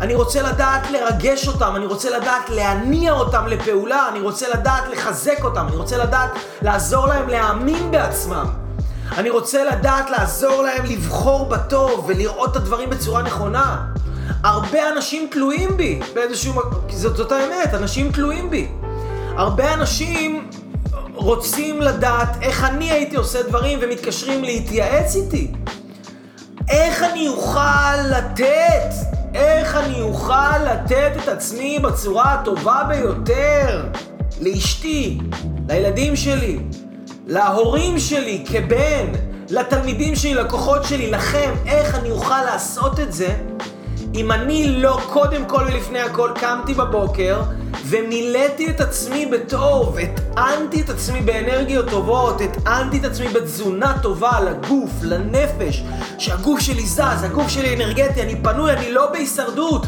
אני 0.00 0.14
רוצה 0.14 0.42
לדעת 0.42 0.90
לרגש 0.90 1.48
אותם, 1.48 1.76
אני 1.76 1.86
רוצה 1.86 2.10
לדעת 2.10 2.50
להניע 2.50 3.12
אותם 3.12 3.46
לפעולה, 3.46 4.08
אני 4.08 4.20
רוצה 4.20 4.48
לדעת 4.48 4.82
לחזק 4.92 5.44
אותם, 5.44 5.66
אני 5.68 5.76
רוצה 5.76 5.98
לדעת 5.98 6.30
לעזור 6.62 7.06
להם 7.06 7.28
להאמין 7.28 7.90
בעצמם. 7.90 8.46
אני 9.18 9.30
רוצה 9.30 9.64
לדעת 9.64 10.10
לעזור 10.10 10.62
להם 10.62 10.84
לבחור 10.84 11.48
בטוב 11.48 12.04
ולראות 12.08 12.50
את 12.50 12.56
הדברים 12.56 12.90
בצורה 12.90 13.22
נכונה. 13.22 13.86
הרבה 14.44 14.88
אנשים 14.88 15.28
תלויים 15.30 15.76
בי 15.76 16.00
באיזשהו 16.14 16.52
זאת, 16.90 17.16
זאת 17.16 17.32
האמת, 17.32 17.74
אנשים 17.74 18.12
תלויים 18.12 18.50
בי. 18.50 18.68
הרבה 19.36 19.74
אנשים 19.74 20.50
רוצים 21.22 21.82
לדעת 21.82 22.28
איך 22.42 22.64
אני 22.64 22.90
הייתי 22.90 23.16
עושה 23.16 23.42
דברים 23.42 23.78
ומתקשרים 23.82 24.44
להתייעץ 24.44 25.16
איתי. 25.16 25.52
איך 26.68 27.02
אני 27.02 27.28
אוכל 27.28 27.96
לתת? 28.10 28.94
איך 29.34 29.76
אני 29.76 30.00
אוכל 30.00 30.58
לתת 30.58 31.12
את 31.22 31.28
עצמי 31.28 31.78
בצורה 31.78 32.34
הטובה 32.34 32.82
ביותר 32.88 33.86
לאשתי, 34.40 35.18
לילדים 35.68 36.16
שלי, 36.16 36.58
להורים 37.26 37.98
שלי 37.98 38.44
כבן, 38.46 39.06
לתלמידים 39.50 40.16
שלי, 40.16 40.34
לקוחות 40.34 40.84
שלי, 40.84 41.10
לכם, 41.10 41.50
איך 41.66 41.94
אני 41.94 42.10
אוכל 42.10 42.44
לעשות 42.44 43.00
את 43.00 43.12
זה 43.12 43.34
אם 44.14 44.32
אני 44.32 44.76
לא 44.76 45.00
קודם 45.06 45.44
כל 45.44 45.64
ולפני 45.68 46.00
הכל 46.00 46.30
קמתי 46.40 46.74
בבוקר 46.74 47.42
ומילאתי 47.84 48.70
את 48.70 48.80
עצמי 48.80 49.26
בטוב, 49.26 49.96
הטענתי 49.98 50.80
את 50.80 50.90
עצמי 50.90 51.20
באנרגיות 51.20 51.90
טובות, 51.90 52.40
הטענתי 52.40 52.98
את 52.98 53.04
עצמי 53.04 53.28
בתזונה 53.28 53.98
טובה 54.02 54.40
לגוף, 54.40 54.90
לנפש, 55.02 55.84
שהגוף 56.18 56.60
שלי 56.60 56.86
זז, 56.86 57.22
הגוף 57.22 57.48
שלי 57.48 57.76
אנרגטי, 57.76 58.22
אני 58.22 58.42
פנוי, 58.42 58.72
אני 58.72 58.92
לא 58.92 59.12
בהישרדות. 59.12 59.86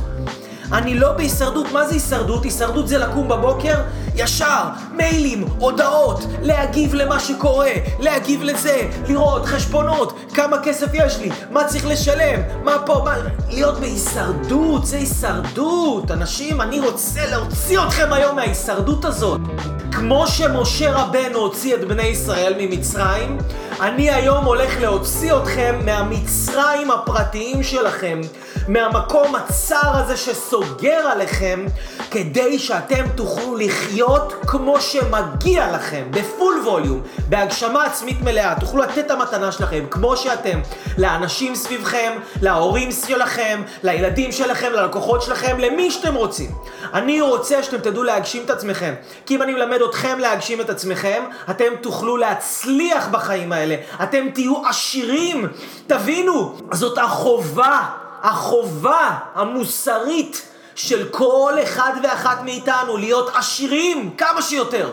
אני 0.72 0.94
לא 0.94 1.12
בהישרדות, 1.12 1.72
מה 1.72 1.86
זה 1.86 1.94
הישרדות? 1.94 2.44
הישרדות 2.44 2.88
זה 2.88 2.98
לקום 2.98 3.28
בבוקר, 3.28 3.74
ישר, 4.14 4.62
מיילים, 4.92 5.44
הודעות, 5.58 6.24
להגיב 6.42 6.94
למה 6.94 7.20
שקורה, 7.20 7.70
להגיב 7.98 8.42
לזה, 8.42 8.88
לראות 9.08 9.46
חשבונות, 9.46 10.18
כמה 10.34 10.56
כסף 10.62 10.86
יש 10.94 11.18
לי, 11.18 11.30
מה 11.50 11.64
צריך 11.64 11.86
לשלם, 11.86 12.40
מה 12.64 12.78
פה, 12.86 13.02
מה... 13.04 13.14
להיות 13.50 13.80
בהישרדות, 13.80 14.86
זה 14.86 14.96
הישרדות. 14.96 16.10
אנשים, 16.10 16.60
אני 16.60 16.80
רוצה 16.80 17.26
להוציא 17.30 17.78
אתכם 17.86 18.12
היום 18.12 18.36
מההישרדות 18.36 19.04
הזאת. 19.04 19.40
כמו 19.92 20.26
שמשה 20.26 20.92
רבנו 20.92 21.38
הוציא 21.38 21.74
את 21.74 21.84
בני 21.84 22.02
ישראל 22.02 22.54
ממצרים, 22.58 23.38
אני 23.80 24.10
היום 24.10 24.44
הולך 24.44 24.80
להוציא 24.80 25.36
אתכם 25.36 25.80
מהמצרים 25.84 26.90
הפרטיים 26.90 27.62
שלכם, 27.62 28.20
מהמקום 28.68 29.34
הצר 29.34 29.96
הזה 29.96 30.16
שסוגר 30.16 31.06
עליכם, 31.12 31.66
כדי 32.10 32.58
שאתם 32.58 33.04
תוכלו 33.14 33.56
לחיות 33.56 34.34
כמו 34.46 34.80
שמגיע 34.80 35.72
לכם, 35.72 36.04
בפול 36.10 36.54
ווליום, 36.64 37.02
בהגשמה 37.28 37.84
עצמית 37.84 38.22
מלאה. 38.22 38.54
תוכלו 38.60 38.82
לתת 38.82 38.98
את 38.98 39.10
המתנה 39.10 39.52
שלכם 39.52 39.84
כמו 39.90 40.16
שאתם, 40.16 40.60
לאנשים 40.98 41.54
סביבכם, 41.54 42.12
להורים 42.42 42.92
שלכם, 43.06 43.62
לילדים 43.82 44.32
שלכם, 44.32 44.72
ללקוחות 44.72 45.22
שלכם, 45.22 45.58
למי 45.58 45.90
שאתם 45.90 46.14
רוצים. 46.14 46.50
אני 46.94 47.20
רוצה 47.20 47.62
שאתם 47.62 47.78
תדעו 47.78 48.02
להגשים 48.02 48.42
את 48.44 48.50
עצמכם, 48.50 48.94
כי 49.26 49.36
אם 49.36 49.42
אני 49.42 49.52
מלמד 49.52 49.82
אתכם 49.82 50.18
להגשים 50.18 50.60
את 50.60 50.70
עצמכם, 50.70 51.22
אתם 51.50 51.72
תוכלו 51.80 52.16
להצליח 52.16 53.08
בחיים 53.08 53.52
האלה. 53.52 53.76
אתם 54.02 54.28
תהיו 54.34 54.66
עשירים. 54.66 55.48
תבינו, 55.86 56.54
זאת 56.72 56.98
החובה, 56.98 58.01
החובה 58.22 59.18
המוסרית 59.34 60.42
של 60.74 61.08
כל 61.10 61.54
אחד 61.62 61.92
ואחת 62.02 62.42
מאיתנו 62.44 62.96
להיות 62.96 63.30
עשירים 63.34 64.14
כמה 64.18 64.42
שיותר. 64.42 64.90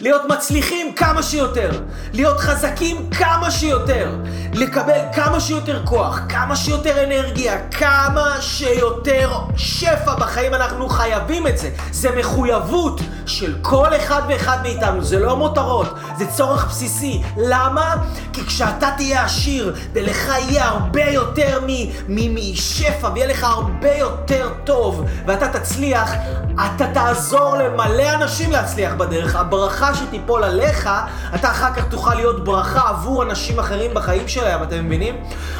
להיות 0.00 0.22
מצליחים 0.28 0.92
כמה 0.92 1.22
שיותר, 1.22 1.70
להיות 2.12 2.38
חזקים 2.38 3.10
כמה 3.10 3.50
שיותר, 3.50 4.14
לקבל 4.54 4.98
כמה 5.14 5.40
שיותר 5.40 5.82
כוח, 5.84 6.20
כמה 6.28 6.56
שיותר 6.56 7.04
אנרגיה, 7.04 7.68
כמה 7.68 8.36
שיותר 8.40 9.30
שפע 9.56 10.14
בחיים, 10.14 10.54
אנחנו 10.54 10.88
חייבים 10.88 11.46
את 11.46 11.58
זה. 11.58 11.70
זה 11.92 12.10
מחויבות 12.16 13.00
של 13.26 13.54
כל 13.62 13.96
אחד 13.96 14.22
ואחד 14.28 14.58
מאיתנו, 14.62 15.04
זה 15.04 15.18
לא 15.18 15.36
מותרות, 15.36 15.94
זה 16.18 16.26
צורך 16.26 16.66
בסיסי. 16.68 17.22
למה? 17.36 17.94
כי 18.32 18.46
כשאתה 18.46 18.88
תהיה 18.96 19.24
עשיר 19.24 19.74
ולך 19.92 20.28
יהיה 20.38 20.68
הרבה 20.68 21.04
יותר 21.04 21.60
משפע 22.08 23.08
ויהיה 23.14 23.26
לך 23.26 23.44
הרבה 23.44 23.96
יותר 23.96 24.48
טוב 24.64 25.04
ואתה 25.26 25.48
תצליח, 25.48 26.12
אתה 26.54 26.86
תעזור 26.94 27.56
למלא 27.56 28.14
אנשים 28.14 28.52
להצליח 28.52 28.94
בדרך. 28.94 29.36
הברכה 29.36 29.94
שתיפול 29.94 30.44
עליך, 30.44 30.90
אתה 31.34 31.50
אחר 31.50 31.74
כך 31.74 31.84
תוכל 31.84 32.14
להיות 32.14 32.44
ברכה 32.44 32.88
עבור 32.88 33.22
אנשים 33.22 33.58
אחרים 33.58 33.94
בחיים 33.94 34.28
שלהם, 34.28 34.62
אתם 34.62 34.86
מבינים? 34.86 35.16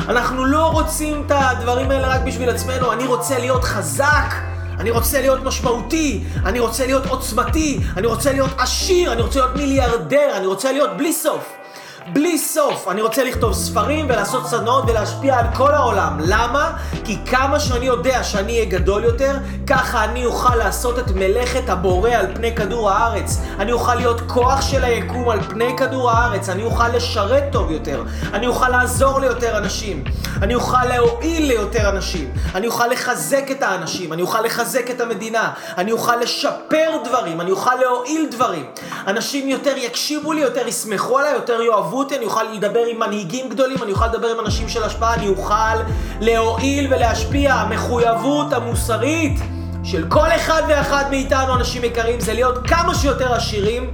אנחנו 0.09 0.45
לא 0.45 0.67
רוצים 0.67 1.23
את 1.27 1.33
הדברים 1.35 1.91
האלה 1.91 2.09
רק 2.09 2.21
בשביל 2.21 2.51
עצמנו, 2.51 2.93
אני 2.93 3.07
רוצה 3.07 3.39
להיות 3.39 3.65
חזק. 3.65 4.54
אני 4.79 4.91
רוצה 4.91 5.21
להיות 5.21 5.43
משמעותי, 5.43 6.21
אני 6.45 6.61
רוצה 6.61 6.87
להיות 6.87 7.07
עוצמתי, 7.07 7.81
אני 7.97 8.07
רוצה 8.07 8.33
להיות 8.33 8.51
עשיר, 8.59 9.13
אני 9.13 9.23
רוצה 9.23 9.39
להיות 9.41 9.57
מיליארדר, 9.57 10.37
אני 10.37 10.47
רוצה 10.47 10.73
להיות 10.73 10.91
בלי 10.97 11.13
סוף. 11.13 11.64
בלי 12.13 12.39
סוף. 12.39 12.89
אני 12.89 13.03
רוצה 13.03 13.25
לכתוב 13.25 13.53
ספרים 13.53 14.07
ולעשות 14.09 14.47
סדנאות 14.47 14.85
ולהשפיע 14.87 15.39
על 15.39 15.47
כל 15.57 15.75
העולם. 15.75 16.17
למה? 16.21 16.73
כי 17.05 17.19
כמה 17.27 17.61
שאני 17.61 17.87
יודע 17.87 18.25
שאני 18.25 18.53
אהיה 18.53 18.65
גדול 18.65 19.05
יותר, 19.05 19.37
ככה 19.67 20.05
אני 20.05 20.27
אוכל 20.27 20.57
לעשות 20.57 20.99
את 20.99 21.11
מלאכת 21.15 21.69
הבורא 21.69 22.11
על 22.11 22.27
פני 22.35 22.55
כדור 22.57 22.91
הארץ. 22.91 23.39
אני 23.59 23.73
אוכל 23.73 23.95
להיות 23.95 24.21
כוח 24.21 24.61
של 24.61 24.85
היקום 24.85 25.29
על 25.29 25.43
פני 25.43 25.77
כדור 25.77 26.11
הארץ. 26.11 26.49
אני 26.49 26.65
אוכל 26.65 26.89
לשרת 26.89 27.45
טוב 27.53 27.71
יותר. 27.71 28.03
אני 28.33 28.47
אוכל 28.47 28.69
לעזור 28.69 29.21
ליותר 29.21 29.59
אנשים. 29.59 30.05
אני 30.43 30.55
אוכל 30.55 30.85
להועיל 30.85 31.47
ליותר 31.47 31.89
אנשים. 31.89 32.33
אני 32.55 32.67
אוכל 32.67 32.87
לחזק 32.87 33.51
את 33.51 33.63
האנשים. 33.63 34.13
אני 34.13 34.23
אוכל 34.23 34.41
לחזק 34.41 34.91
את 34.91 35.01
המדינה. 35.01 35.51
אני 35.79 35.93
אוכל 35.93 36.17
לשפר 36.17 36.91
דברים. 37.05 37.41
אני 37.41 37.51
אוכל 37.51 37.75
להועיל 37.75 38.27
דברים. 38.31 38.67
אנשים 39.07 39.49
יותר 39.49 39.77
יקשיבו 39.77 40.33
לי, 40.33 40.41
יותר 40.41 40.69
יסמכו 40.69 41.19
עליי, 41.19 41.33
יותר 41.33 41.63
יאהבו 41.63 41.94
אותי, 41.99 42.17
אני 42.17 42.25
אוכל 42.25 42.43
לדבר 42.43 42.85
עם 42.91 43.01
מנהיגים 43.01 43.49
גדולים, 43.49 43.83
אני 43.83 43.93
אוכל 43.93 44.07
לדבר 44.07 44.29
עם 44.29 44.41
אנשים 44.41 44.69
של 44.69 44.83
השפעה, 44.83 45.15
אני 45.15 45.29
אוכל 45.29 45.77
להועיל 46.21 46.95
ולהשפיע. 46.95 47.55
המחויבות 47.55 48.53
המוסרית 48.53 49.41
של 49.85 50.07
כל 50.09 50.29
אחד 50.37 50.63
ואחד 50.69 51.05
מאיתנו, 51.11 51.55
אנשים 51.55 51.85
יקרים, 51.85 52.21
זה 52.21 52.33
להיות 52.33 52.67
כמה 52.67 52.95
שיותר 52.95 53.35
עשירים, 53.35 53.91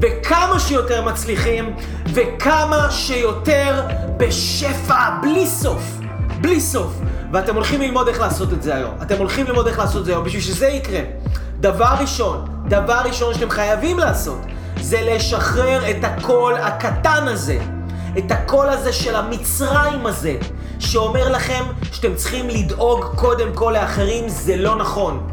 וכמה 0.00 0.60
שיותר 0.60 1.02
מצליחים, 1.02 1.76
וכמה 2.06 2.90
שיותר 2.90 3.82
בשפע, 4.16 5.10
בלי 5.22 5.46
סוף. 5.46 5.82
בלי 6.40 6.60
סוף. 6.60 6.92
ואתם 7.32 7.54
הולכים 7.54 7.80
ללמוד 7.80 8.08
איך 8.08 8.20
לעשות 8.20 8.52
את 8.52 8.62
זה 8.62 8.74
היום. 8.74 8.94
אתם 9.02 9.18
הולכים 9.18 9.46
ללמוד 9.46 9.66
איך 9.66 9.78
לעשות 9.78 10.00
את 10.00 10.04
זה 10.06 10.12
היום. 10.12 10.24
בשביל 10.24 10.42
שזה 10.42 10.68
יקרה, 10.68 11.00
דבר 11.60 11.94
ראשון, 12.00 12.44
דבר 12.68 13.00
ראשון 13.04 13.34
שאתם 13.34 13.50
חייבים 13.50 13.98
לעשות, 13.98 14.38
זה 14.84 15.00
לשחרר 15.02 15.90
את 15.90 16.04
הקול 16.04 16.54
הקטן 16.54 17.28
הזה, 17.28 17.58
את 18.18 18.30
הקול 18.30 18.68
הזה 18.68 18.92
של 18.92 19.16
המצרים 19.16 20.06
הזה, 20.06 20.36
שאומר 20.78 21.32
לכם 21.32 21.64
שאתם 21.92 22.14
צריכים 22.14 22.48
לדאוג 22.48 23.04
קודם 23.16 23.54
כל 23.54 23.74
לאחרים, 23.80 24.28
זה 24.28 24.56
לא 24.56 24.76
נכון. 24.76 25.26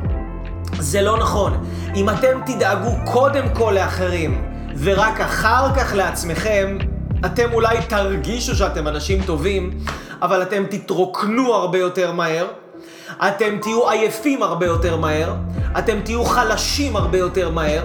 זה 0.80 1.02
לא 1.02 1.18
נכון. 1.18 1.64
אם 1.96 2.10
אתם 2.10 2.40
תדאגו 2.46 2.92
קודם 3.06 3.44
כל 3.54 3.72
לאחרים, 3.76 4.44
ורק 4.80 5.20
אחר 5.20 5.76
כך 5.76 5.94
לעצמכם, 5.96 6.78
אתם 7.26 7.54
אולי 7.54 7.78
תרגישו 7.90 8.56
שאתם 8.56 8.88
אנשים 8.88 9.24
טובים, 9.24 9.80
אבל 10.22 10.42
אתם 10.42 10.64
תתרוקנו 10.70 11.54
הרבה 11.54 11.78
יותר 11.78 12.12
מהר, 12.12 12.48
אתם 13.28 13.58
תהיו 13.62 13.90
עייפים 13.90 14.44
הרבה 14.44 14.66
יותר 14.66 14.98
מהר, 14.98 15.34
אתם 15.78 16.00
תהיו 16.04 16.24
חלשים 16.24 16.96
הרבה 16.96 17.18
יותר 17.18 17.50
מהר, 17.50 17.84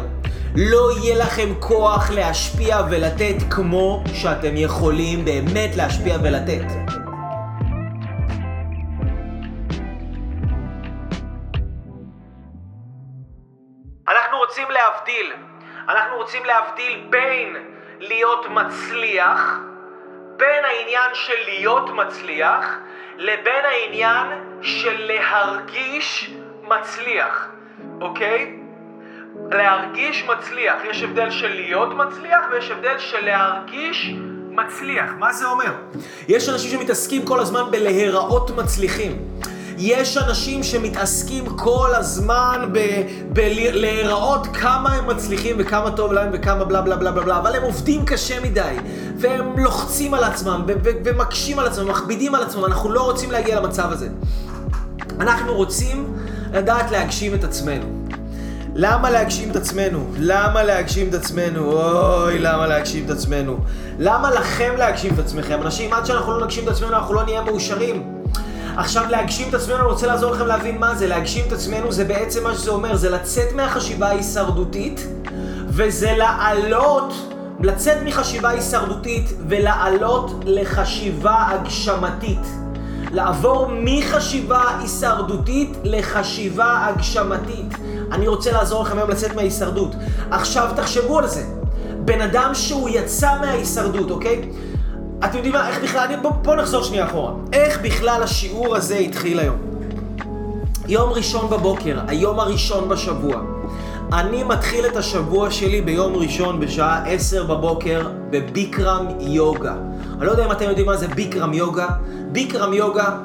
לא 0.54 0.90
יהיה 0.96 1.24
לכם 1.24 1.48
כוח 1.60 2.10
להשפיע 2.10 2.78
ולתת 2.90 3.36
כמו 3.50 4.04
שאתם 4.14 4.56
יכולים 4.56 5.24
באמת 5.24 5.76
להשפיע 5.76 6.16
ולתת. 6.22 6.66
אנחנו 14.08 14.38
רוצים 14.38 14.70
להבדיל. 14.70 15.32
אנחנו 15.88 16.16
רוצים 16.16 16.44
להבדיל 16.44 17.06
בין 17.10 17.56
להיות 17.98 18.46
מצליח, 18.50 19.58
בין 20.36 20.64
העניין 20.64 21.10
של 21.14 21.44
להיות 21.44 21.90
מצליח, 21.90 22.78
לבין 23.16 23.64
העניין 23.64 24.26
של 24.62 24.96
להרגיש 24.98 26.30
מצליח, 26.62 27.48
אוקיי? 28.00 28.55
להרגיש 29.50 30.24
מצליח. 30.24 30.74
יש 30.90 31.02
הבדל 31.02 31.30
של 31.30 31.48
להיות 31.48 31.88
מצליח 31.94 32.40
ויש 32.52 32.70
הבדל 32.70 32.98
של 32.98 33.24
להרגיש 33.24 34.14
מצליח. 34.50 35.10
מה 35.18 35.32
זה 35.32 35.46
אומר? 35.46 35.72
יש 36.28 36.48
אנשים 36.48 36.70
שמתעסקים 36.70 37.24
כל 37.24 37.40
הזמן 37.40 37.62
בלהיראות 37.70 38.50
מצליחים. 38.50 39.16
יש 39.78 40.16
אנשים 40.16 40.62
שמתעסקים 40.62 41.46
כל 41.56 41.94
הזמן 41.94 42.68
בלהיראות 43.28 44.46
כמה 44.46 44.92
הם 44.92 45.06
מצליחים 45.06 45.56
וכמה 45.58 45.90
טוב 45.90 46.12
להם 46.12 46.30
וכמה 46.32 46.64
בלה 46.64 46.82
בלה 46.82 46.96
בלה 46.96 47.10
בלה 47.12 47.24
בלה, 47.24 47.38
אבל 47.38 47.56
הם 47.56 47.62
עובדים 47.62 48.04
קשה 48.04 48.40
מדי, 48.40 48.76
והם 49.16 49.58
לוחצים 49.58 50.14
על 50.14 50.24
עצמם, 50.24 50.62
ומקשים 50.82 51.58
על 51.58 51.66
עצמם, 51.66 51.88
מכבידים 51.88 52.34
על 52.34 52.42
עצמם, 52.42 52.64
אנחנו 52.64 52.92
לא 52.92 53.00
רוצים 53.00 53.30
להגיע 53.30 53.60
למצב 53.60 53.92
הזה. 53.92 54.08
אנחנו 55.20 55.54
רוצים 55.54 56.16
לדעת 56.52 56.90
להגשים 56.90 57.34
את 57.34 57.44
עצמנו. 57.44 58.06
למה 58.78 59.10
להגשים 59.10 59.50
את 59.50 59.56
עצמנו? 59.56 60.06
למה 60.18 60.62
להגשים 60.62 61.08
את 61.08 61.14
עצמנו? 61.14 61.72
אוי, 61.72 62.38
למה 62.38 62.66
להגשים 62.66 63.04
את 63.04 63.10
עצמנו? 63.10 63.56
למה 63.98 64.30
לכם 64.30 64.72
להגשים 64.78 65.14
את 65.14 65.18
עצמכם? 65.18 65.62
אנשים, 65.62 65.92
עד 65.92 66.06
שאנחנו 66.06 66.32
לא 66.32 66.44
נגשים 66.44 66.64
את 66.64 66.68
עצמנו, 66.68 66.92
אנחנו 66.92 67.14
לא 67.14 67.24
נהיה 67.24 67.42
מאושרים. 67.42 68.02
עכשיו, 68.76 69.04
להגשים 69.10 69.48
את 69.48 69.54
עצמנו, 69.54 69.76
אני 69.76 69.86
רוצה 69.86 70.06
לעזור 70.06 70.32
לכם 70.32 70.46
להבין 70.46 70.78
מה 70.78 70.94
זה. 70.94 71.06
להגשים 71.06 71.44
את 71.48 71.52
עצמנו 71.52 71.92
זה 71.92 72.04
בעצם 72.04 72.44
מה 72.44 72.54
שזה 72.54 72.70
אומר, 72.70 72.96
זה 72.96 73.10
לצאת 73.10 73.52
מהחשיבה 73.52 74.06
ההישרדותית, 74.06 75.06
וזה 75.68 76.12
לעלות, 76.16 77.14
לצאת 77.60 77.96
מחשיבה 78.04 78.48
הישרדותית 78.48 79.32
ולעלות 79.48 80.42
לחשיבה 80.44 81.46
הגשמתית. 81.48 82.46
לעבור 83.12 83.68
מחשיבה 83.72 84.62
הישרדותית 84.80 85.76
לחשיבה 85.84 86.86
הגשמתית. 86.86 87.74
אני 88.12 88.28
רוצה 88.28 88.52
לעזור 88.52 88.82
לכם 88.82 88.98
היום 88.98 89.10
לצאת 89.10 89.34
מההישרדות. 89.34 89.94
עכשיו 90.30 90.70
תחשבו 90.76 91.18
על 91.18 91.26
זה. 91.26 91.44
בן 92.04 92.20
אדם 92.20 92.50
שהוא 92.54 92.88
יצא 92.88 93.30
מההישרדות, 93.40 94.10
אוקיי? 94.10 94.50
אתם 95.24 95.36
יודעים 95.36 95.54
מה, 95.54 95.68
איך 95.68 95.82
בכלל, 95.82 96.00
אני, 96.00 96.16
בוא, 96.16 96.30
בוא 96.30 96.56
נחזור 96.56 96.82
שנייה 96.82 97.06
אחורה. 97.06 97.32
איך 97.52 97.80
בכלל 97.80 98.22
השיעור 98.22 98.76
הזה 98.76 98.96
התחיל 98.96 99.38
היום? 99.38 99.56
יום 100.88 101.12
ראשון 101.12 101.50
בבוקר, 101.50 101.98
היום 102.08 102.40
הראשון 102.40 102.88
בשבוע. 102.88 103.42
אני 104.12 104.44
מתחיל 104.44 104.86
את 104.86 104.96
השבוע 104.96 105.50
שלי 105.50 105.80
ביום 105.80 106.16
ראשון 106.16 106.60
בשעה 106.60 107.04
10 107.06 107.44
בבוקר 107.44 108.08
בביקרם 108.30 109.06
יוגה. 109.20 109.74
אני 110.18 110.26
לא 110.26 110.30
יודע 110.30 110.46
אם 110.46 110.52
אתם 110.52 110.64
יודעים 110.64 110.86
מה 110.86 110.96
זה 110.96 111.08
ביקרם 111.08 111.54
יוגה. 111.54 111.88
ביקרם 112.32 112.72
יוגה 112.72 113.16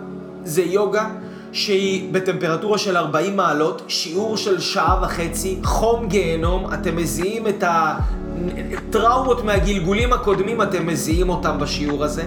זה 0.44 0.62
יוגה 0.62 1.10
שהיא 1.52 2.14
בטמפרטורה 2.14 2.78
של 2.78 2.98
40 2.98 3.38
מעלות, 3.38 3.82
שיעור 3.88 4.38
של 4.38 4.60
שעה 4.60 5.00
וחצי, 5.04 5.60
חום 5.64 6.08
גיהנום, 6.08 6.74
אתם 6.74 6.96
מזיעים 6.96 7.48
את 7.48 7.64
הטראומות 7.68 9.44
מהגלגולים 9.44 10.14
הקודמים, 10.14 10.62
אתם 10.62 10.88
מזיעים 10.88 11.30
אותם 11.30 11.60
בשיעור 11.60 12.04
הזה. 12.04 12.24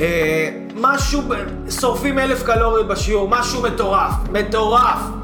אה, 0.00 0.50
משהו, 0.76 1.22
שורפים 1.80 2.18
אלף 2.18 2.42
קלוריות 2.42 2.88
בשיעור, 2.88 3.28
משהו 3.28 3.62
מטורף, 3.62 4.12
מטורף. 4.32 5.17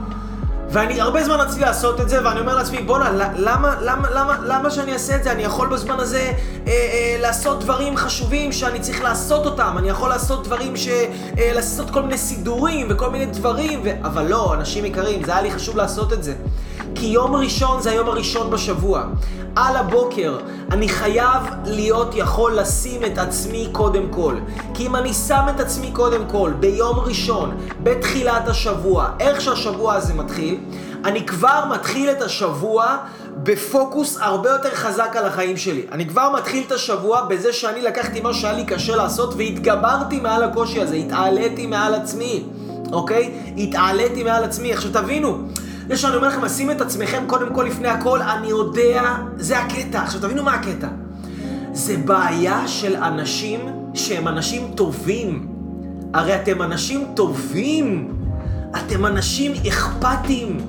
ואני 0.75 1.01
הרבה 1.01 1.25
זמן 1.25 1.41
רציתי 1.41 1.61
לעשות 1.61 2.01
את 2.01 2.09
זה, 2.09 2.25
ואני 2.25 2.41
אומר 2.41 2.55
לעצמי, 2.55 2.83
בואנה, 2.83 3.11
למה, 3.37 3.75
למה, 3.81 4.11
למה, 4.11 4.39
למה 4.45 4.71
שאני 4.71 4.93
אעשה 4.93 5.17
את 5.17 5.25
זה? 5.25 5.33
אני 5.33 5.43
יכול 5.43 5.69
בזמן 5.69 6.01
הזה 6.01 6.21
אה, 6.21 6.73
אה, 6.73 7.17
לעשות 7.21 7.61
דברים 7.61 7.97
חשובים 7.97 8.53
שאני 8.53 8.81
צריך 8.81 9.03
לעשות 9.03 9.47
אותם. 9.47 9.75
אני 9.79 9.89
יכול 9.89 10.09
לעשות 10.09 10.45
דברים 10.45 10.77
ש... 10.77 10.89
אה, 10.89 11.53
לעשות 11.55 11.91
כל 11.91 12.03
מיני 12.03 12.19
סידורים 12.19 12.87
וכל 12.91 13.11
מיני 13.11 13.27
דברים, 13.27 13.81
ו... 13.85 13.91
אבל 14.03 14.27
לא, 14.27 14.55
אנשים 14.55 14.85
יקרים, 14.85 15.25
זה 15.25 15.33
היה 15.33 15.43
לי 15.43 15.51
חשוב 15.51 15.77
לעשות 15.77 16.13
את 16.13 16.23
זה. 16.23 16.35
כי 16.95 17.07
יום 17.07 17.35
ראשון 17.35 17.83
זה 17.83 17.91
היום 17.91 18.09
הראשון 18.09 18.51
בשבוע. 18.51 19.05
על 19.57 19.77
הבוקר 19.77 20.39
אני 20.71 20.89
חייב 20.89 21.43
להיות 21.65 22.15
יכול 22.15 22.59
לשים 22.59 23.05
את 23.05 23.19
עצמי 23.19 23.69
קודם 23.73 24.09
כל. 24.11 24.35
כי 24.75 24.87
אם 24.87 24.97
אני 24.97 25.13
שם 25.13 25.47
את 25.55 25.61
עצמי 25.61 25.91
קודם 25.93 26.21
כל 26.31 26.53
ביום 26.61 26.99
ראשון, 26.99 27.57
בתחילת 27.83 28.49
השבוע, 28.49 29.09
איך 29.21 29.41
שהשבוע 29.41 29.95
הזה 29.95 30.15
מתחיל, 30.15 30.59
אני 31.05 31.27
כבר 31.27 31.65
מתחיל 31.71 32.11
את 32.11 32.23
השבוע 32.23 32.97
בפוקוס 33.43 34.19
הרבה 34.21 34.51
יותר 34.51 34.75
חזק 34.75 35.17
על 35.17 35.27
החיים 35.27 35.57
שלי. 35.57 35.87
אני 35.93 36.09
כבר 36.09 36.31
מתחיל 36.37 36.65
את 36.67 36.73
השבוע 36.73 37.25
בזה 37.25 37.53
שאני 37.53 37.83
לקחתי 37.83 38.21
מה 38.21 38.35
שהיה 38.35 38.53
לי 38.53 38.65
קשה 38.65 38.97
לעשות 38.97 39.35
והתגברתי 39.37 40.21
מעל 40.21 40.43
הקושי 40.43 40.81
הזה, 40.83 40.95
התעליתי 40.95 41.67
מעל 41.67 41.95
עצמי, 41.95 42.45
אוקיי? 42.93 43.31
התעליתי 43.59 44.25
מעל 44.25 44.45
עצמי. 44.45 44.73
עכשיו 44.73 44.93
תבינו, 44.93 45.39
זה 45.89 45.97
שאני 45.97 46.17
אומר 46.17 46.29
לכם, 46.29 46.45
לשים 46.45 46.71
את 46.71 46.81
עצמכם 46.81 47.25
קודם 47.27 47.55
כל 47.55 47.63
לפני 47.63 47.89
הכל, 47.89 48.23
אני 48.23 48.47
יודע, 48.47 49.15
זה 49.37 49.59
הקטע. 49.59 50.03
עכשיו 50.03 50.21
תבינו 50.21 50.43
מה 50.43 50.55
הקטע. 50.55 50.89
זה 51.73 51.97
בעיה 52.05 52.69
של 52.69 52.97
אנשים 52.97 53.61
שהם 53.95 54.29
אנשים 54.29 54.73
טובים. 54.75 55.49
הרי 56.15 56.37
אתם 56.37 56.63
אנשים 56.63 57.07
טובים. 57.15 58.15
אתם 58.77 59.07
אנשים 59.07 59.53
אכפתיים. 59.69 60.61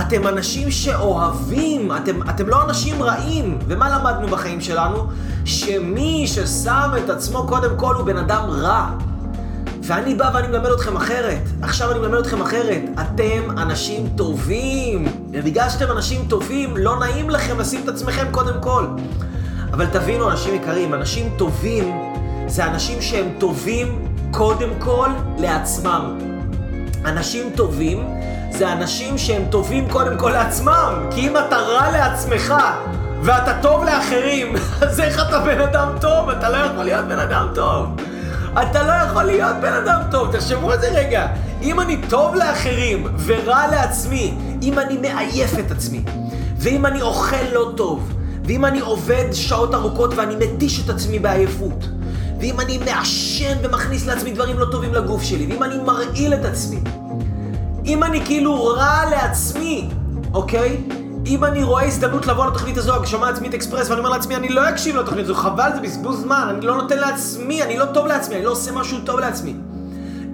אתם 0.00 0.26
אנשים 0.26 0.70
שאוהבים, 0.70 1.92
אתם, 1.96 2.28
אתם 2.30 2.48
לא 2.48 2.64
אנשים 2.64 3.02
רעים. 3.02 3.58
ומה 3.66 3.98
למדנו 3.98 4.28
בחיים 4.28 4.60
שלנו? 4.60 5.06
שמי 5.44 6.26
ששם 6.26 6.90
את 7.04 7.10
עצמו 7.10 7.46
קודם 7.48 7.76
כל 7.76 7.94
הוא 7.94 8.06
בן 8.06 8.16
אדם 8.16 8.42
רע. 8.48 8.90
ואני 9.88 10.14
בא 10.14 10.30
ואני 10.34 10.48
מלמד 10.48 10.70
אתכם 10.70 10.96
אחרת. 10.96 11.38
עכשיו 11.62 11.90
אני 11.90 11.98
מלמד 11.98 12.18
אתכם 12.18 12.40
אחרת. 12.40 12.82
אתם 13.00 13.58
אנשים 13.58 14.08
טובים. 14.16 15.06
ובגלל 15.32 15.70
שאתם 15.70 15.90
אנשים 15.90 16.24
טובים, 16.28 16.76
לא 16.76 16.98
נעים 16.98 17.30
לכם 17.30 17.60
לשים 17.60 17.80
את 17.84 17.88
עצמכם 17.88 18.26
קודם 18.30 18.60
כל. 18.60 18.86
אבל 19.72 19.86
תבינו, 19.86 20.30
אנשים 20.30 20.54
יקרים, 20.54 20.94
אנשים 20.94 21.30
טובים 21.36 22.14
זה 22.46 22.64
אנשים 22.64 23.02
שהם 23.02 23.26
טובים 23.38 24.04
קודם 24.30 24.70
כל 24.78 25.08
לעצמם. 25.38 26.18
אנשים 27.04 27.50
טובים 27.56 28.06
זה 28.50 28.72
אנשים 28.72 29.18
שהם 29.18 29.42
טובים 29.50 29.88
קודם 29.90 30.18
כל 30.18 30.30
לעצמם. 30.30 31.06
כי 31.10 31.20
אם 31.28 31.36
אתה 31.36 31.56
רע 31.56 31.90
לעצמך 31.90 32.54
ואתה 33.22 33.52
טוב 33.62 33.84
לאחרים, 33.84 34.54
אז 34.86 35.00
איך 35.00 35.28
אתה 35.28 35.38
בן 35.38 35.60
אדם 35.60 35.88
טוב? 36.00 36.30
אתה 36.30 36.48
לא 36.48 36.56
יכול 36.56 36.84
להיות 36.84 37.04
בן 37.04 37.18
אדם 37.18 37.48
טוב. 37.54 37.86
אתה 38.62 38.82
לא 38.82 38.92
יכול 38.92 39.22
להיות 39.22 39.56
בן 39.62 39.72
אדם 39.72 40.00
טוב, 40.10 40.36
תחשבו 40.36 40.70
על 40.70 40.80
זה 40.80 40.88
רגע. 40.88 41.26
אם 41.62 41.80
אני 41.80 41.96
טוב 42.08 42.34
לאחרים 42.34 43.06
ורע 43.26 43.66
לעצמי, 43.70 44.34
אם 44.62 44.78
אני 44.78 44.96
מעייף 44.96 45.58
את 45.58 45.70
עצמי, 45.70 46.02
ואם 46.58 46.86
אני 46.86 47.02
אוכל 47.02 47.42
לא 47.52 47.72
טוב, 47.76 48.12
ואם 48.44 48.64
אני 48.64 48.80
עובד 48.80 49.24
שעות 49.32 49.74
ארוכות 49.74 50.14
ואני 50.14 50.36
מתיש 50.36 50.84
את 50.84 50.90
עצמי 50.90 51.18
בעייפות, 51.18 51.88
ואם 52.40 52.60
אני 52.60 52.78
מעשן 52.78 53.56
ומכניס 53.62 54.06
לעצמי 54.06 54.30
דברים 54.30 54.58
לא 54.58 54.66
טובים 54.70 54.94
לגוף 54.94 55.22
שלי, 55.22 55.46
ואם 55.46 55.62
אני 55.62 55.78
מרעיל 55.78 56.34
את 56.34 56.44
עצמי, 56.44 56.80
אם 57.86 58.04
אני 58.04 58.24
כאילו 58.24 58.64
רע 58.64 59.10
לעצמי, 59.10 59.88
אוקיי? 60.34 60.76
אם 61.26 61.44
אני 61.44 61.62
רואה 61.62 61.84
הזדמנות 61.84 62.26
לבוא 62.26 62.46
לתוכנית 62.46 62.76
הזו, 62.76 62.94
הגשמה 62.94 63.28
עצמית 63.28 63.54
אקספרס, 63.54 63.88
ואני 63.88 63.98
אומר 63.98 64.10
לעצמי, 64.10 64.36
אני 64.36 64.48
לא 64.48 64.68
אקשיב 64.68 64.96
לתוכנית 64.96 65.24
הזו, 65.24 65.34
חבל, 65.34 65.70
זה 65.74 65.80
בזבוז 65.80 66.20
זמן, 66.20 66.46
אני 66.50 66.66
לא 66.66 66.76
נותן 66.76 66.98
לעצמי, 66.98 67.62
אני 67.62 67.78
לא 67.78 67.84
טוב 67.84 68.06
לעצמי, 68.06 68.36
אני 68.36 68.44
לא 68.44 68.50
עושה 68.50 68.72
משהו 68.72 68.98
טוב 69.04 69.18
לעצמי. 69.20 69.54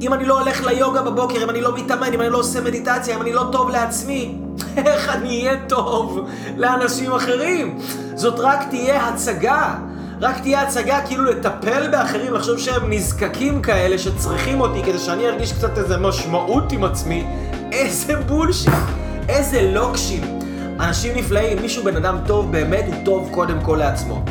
אם 0.01 0.15
אני 0.15 0.25
לא 0.25 0.41
הולך 0.41 0.65
ליוגה 0.65 1.03
בבוקר, 1.03 1.43
אם 1.45 1.51
אני 1.51 1.61
לא 1.61 1.77
מתאמן, 1.77 2.13
אם 2.13 2.21
אני 2.21 2.29
לא 2.29 2.39
עושה 2.39 2.61
מדיטציה, 2.61 3.17
אם 3.17 3.23
אני 3.23 3.33
לא 3.33 3.49
טוב 3.53 3.71
לעצמי, 3.71 4.39
איך 4.87 5.09
אני 5.09 5.47
אהיה 5.47 5.61
טוב 5.69 6.29
לאנשים 6.57 7.13
אחרים? 7.13 7.79
זאת 8.15 8.41
רק 8.41 8.69
תהיה 8.71 9.09
הצגה. 9.09 9.75
רק 10.21 10.41
תהיה 10.41 10.63
הצגה 10.63 11.01
כאילו 11.07 11.25
לטפל 11.25 11.89
באחרים, 11.91 12.35
לחשוב 12.35 12.59
שהם 12.59 12.93
נזקקים 12.93 13.63
כאלה 13.63 13.99
שצריכים 13.99 14.61
אותי 14.61 14.83
כדי 14.83 14.99
שאני 14.99 15.27
ארגיש 15.27 15.53
קצת 15.53 15.79
איזה 15.79 15.97
משמעות 15.97 16.73
עם 16.73 16.85
עצמי. 16.85 17.27
איזה 17.73 18.17
בולשיט, 18.17 18.73
איזה 19.29 19.71
לוקשים. 19.73 20.44
אנשים 20.81 21.17
נפלאים, 21.17 21.63
מישהו 21.63 21.85
בן 21.85 21.97
אדם 21.97 22.19
טוב 22.27 22.53
באמת, 22.53 22.85
הוא 22.87 22.95
טוב 23.05 23.29
קודם 23.33 23.61
כל 23.61 23.77
לעצמו. 23.77 24.25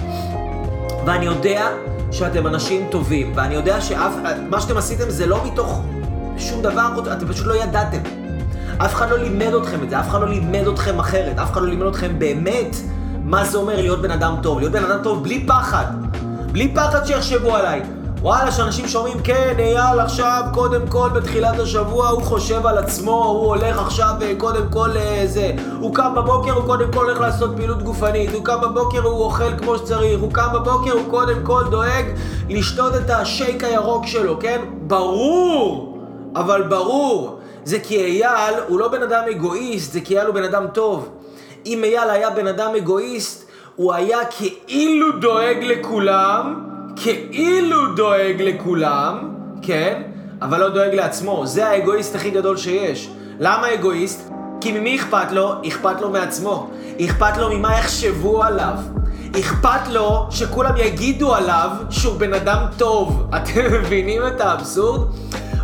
ואני 1.06 1.26
יודע 1.26 1.68
שאתם 2.12 2.48
אנשים 2.48 2.88
טובים, 2.92 3.32
ואני 3.36 3.54
יודע 3.54 3.82
שמה 3.82 4.62
שאתם 4.62 4.78
עשיתם 4.78 5.10
זה 5.10 5.26
לא 5.26 5.46
מתוך 5.46 5.82
שום 6.38 6.62
דבר, 6.62 6.90
אתם 7.14 7.28
פשוט 7.28 7.48
לא 7.48 7.64
ידעתם. 7.64 8.00
אף 8.78 8.94
אחד 8.94 9.10
לא 9.10 9.18
לימד 9.18 9.54
אתכם 9.54 9.84
את 9.84 9.90
זה, 9.90 10.00
אף 10.00 10.10
אחד 10.10 10.22
לא 10.22 10.30
לימד 10.30 10.68
אתכם 10.68 11.00
אחרת, 11.00 11.40
אף 11.40 11.52
אחד 11.52 11.62
לא 11.62 11.68
לימד 11.68 11.88
אתכם 11.88 12.20
באמת 12.20 12.76
מה 13.24 13.46
זה 13.46 13.58
אומר 13.58 13.76
להיות 13.76 14.02
בן 14.02 14.12
אדם 14.12 14.36
טוב. 14.44 14.60
להיות 14.60 14.72
בן 14.72 14.84
אדם 14.84 15.04
טוב 15.04 15.24
בלי 15.24 15.46
פחד. 15.48 15.86
בלי 16.52 16.74
פחד 16.76 17.06
שיחשבו 17.06 17.56
עליי. 17.56 17.82
וואלה, 18.24 18.52
שאנשים 18.52 18.88
שומעים, 18.88 19.18
כן, 19.24 19.56
אייל 19.60 20.00
עכשיו, 20.00 20.42
קודם 20.54 20.88
כל, 20.88 21.10
בתחילת 21.10 21.60
השבוע, 21.60 22.08
הוא 22.08 22.22
חושב 22.22 22.66
על 22.66 22.78
עצמו, 22.78 23.24
הוא 23.26 23.48
הולך 23.48 23.80
עכשיו, 23.80 24.14
אה, 24.22 24.34
קודם 24.38 24.70
כל, 24.70 24.90
אה, 24.98 25.24
זה. 25.26 25.52
הוא 25.80 25.96
קם 25.96 26.16
בבוקר, 26.16 26.52
הוא 26.52 26.66
קודם 26.66 26.94
כל 26.94 27.06
הולך 27.06 27.20
לעשות 27.20 27.52
פעילות 27.56 27.84
גופנית, 27.84 28.34
הוא 28.34 28.46
קם 28.46 28.62
בבוקר, 28.62 29.02
הוא 29.02 29.24
אוכל 29.24 29.58
כמו 29.58 29.78
שצריך, 29.78 30.22
הוא 30.22 30.32
קם 30.32 30.48
בבוקר, 30.54 30.92
הוא 30.92 31.10
קודם 31.10 31.44
כל 31.44 31.64
דואג 31.72 32.06
לשתות 32.50 32.96
את 32.96 33.10
השייק 33.10 33.64
הירוק 33.64 34.06
שלו, 34.08 34.40
כן? 34.40 34.62
ברור! 34.88 35.98
אבל 36.36 36.62
ברור! 36.62 37.40
זה 37.64 37.80
כי 37.80 37.98
אייל 37.98 38.56
הוא 38.68 38.80
לא 38.80 38.88
בן 38.88 39.04
אדם 39.04 39.24
אגואיסט, 39.32 39.94
זה 39.94 40.02
כי 40.02 40.18
אייל 40.18 40.28
הוא 40.28 40.36
בן 40.36 40.44
אדם 40.44 40.66
טוב. 40.74 41.10
אם 41.66 41.84
אייל 41.84 42.10
היה 42.10 42.30
בן 42.30 42.48
אדם 42.48 42.76
אגואיסט, 42.78 43.50
הוא 43.76 43.94
היה 43.94 44.20
כאילו 44.26 45.20
דואג 45.20 45.58
לכולם, 45.62 46.73
כאילו 46.96 47.96
דואג 47.96 48.42
לכולם, 48.42 49.30
כן? 49.62 50.02
אבל 50.42 50.60
לא 50.60 50.70
דואג 50.70 50.94
לעצמו. 50.94 51.48
זה 51.48 51.68
האגואיסט 51.68 52.16
הכי 52.16 52.30
גדול 52.30 52.58
שיש. 52.58 53.10
למה 53.40 53.74
אגואיסט? 53.74 54.30
כי 54.62 54.72
ממי 54.72 54.96
אכפת 54.96 55.32
לו? 55.32 55.54
אכפת 55.68 56.02
לו 56.02 56.10
מעצמו. 56.10 56.70
אכפת 57.02 57.38
לו 57.38 57.58
ממה 57.58 57.78
יחשבו 57.80 58.44
עליו. 58.44 58.74
אכפת 59.40 59.88
לו 59.90 60.28
שכולם 60.30 60.78
יגידו 60.78 61.36
עליו 61.36 61.70
שהוא 61.90 62.20
בן 62.20 62.34
אדם 62.34 62.66
טוב. 62.78 63.24
אתם 63.38 63.74
מבינים 63.74 64.28
את 64.28 64.42
האבסורד? 64.42 65.02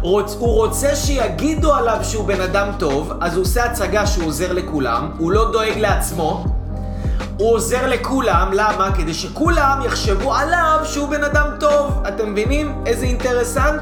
רוצ, 0.02 0.36
הוא 0.40 0.56
רוצה 0.56 0.96
שיגידו 0.96 1.74
עליו 1.74 1.98
שהוא 2.04 2.28
בן 2.28 2.42
אדם 2.42 2.68
טוב, 2.80 3.14
אז 3.22 3.36
הוא 3.36 3.42
עושה 3.42 3.64
הצגה 3.64 4.08
שהוא 4.08 4.28
עוזר 4.28 4.54
לכולם, 4.54 5.10
הוא 5.18 5.32
לא 5.32 5.52
דואג 5.52 5.78
לעצמו, 5.78 6.46
הוא 7.40 7.54
עוזר 7.54 7.88
לכולם, 7.88 8.50
למה? 8.54 8.92
כדי 8.98 9.14
שכולם 9.14 9.82
יחשבו 9.86 10.34
עליו 10.36 10.80
שהוא 10.84 11.10
בן 11.10 11.24
אדם 11.24 11.48
טוב. 11.60 12.04
אתם 12.08 12.32
מבינים 12.32 12.76
איזה 12.86 13.06
אינטרסנט? 13.06 13.82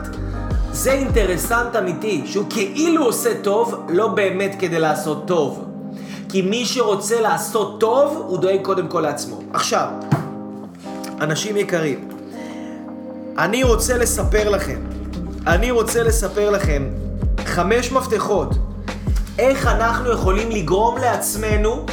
זה 0.71 0.91
אינטרסנט 0.91 1.75
אמיתי, 1.75 2.23
שהוא 2.25 2.45
כאילו 2.49 3.05
עושה 3.05 3.29
טוב, 3.41 3.85
לא 3.89 4.07
באמת 4.07 4.55
כדי 4.59 4.79
לעשות 4.79 5.27
טוב. 5.27 5.65
כי 6.29 6.41
מי 6.41 6.65
שרוצה 6.65 7.21
לעשות 7.21 7.79
טוב, 7.79 8.23
הוא 8.27 8.37
דואג 8.37 8.61
קודם 8.61 8.87
כל 8.87 9.01
לעצמו. 9.01 9.39
עכשיו, 9.53 9.87
אנשים 11.21 11.57
יקרים, 11.57 12.09
אני 13.37 13.63
רוצה 13.63 13.97
לספר 13.97 14.49
לכם, 14.49 14.79
אני 15.47 15.71
רוצה 15.71 16.03
לספר 16.03 16.49
לכם 16.49 16.83
חמש 17.45 17.91
מפתחות 17.91 18.49
איך 19.39 19.67
אנחנו 19.67 20.11
יכולים 20.11 20.51
לגרום 20.51 20.97
לעצמנו, 20.97 21.85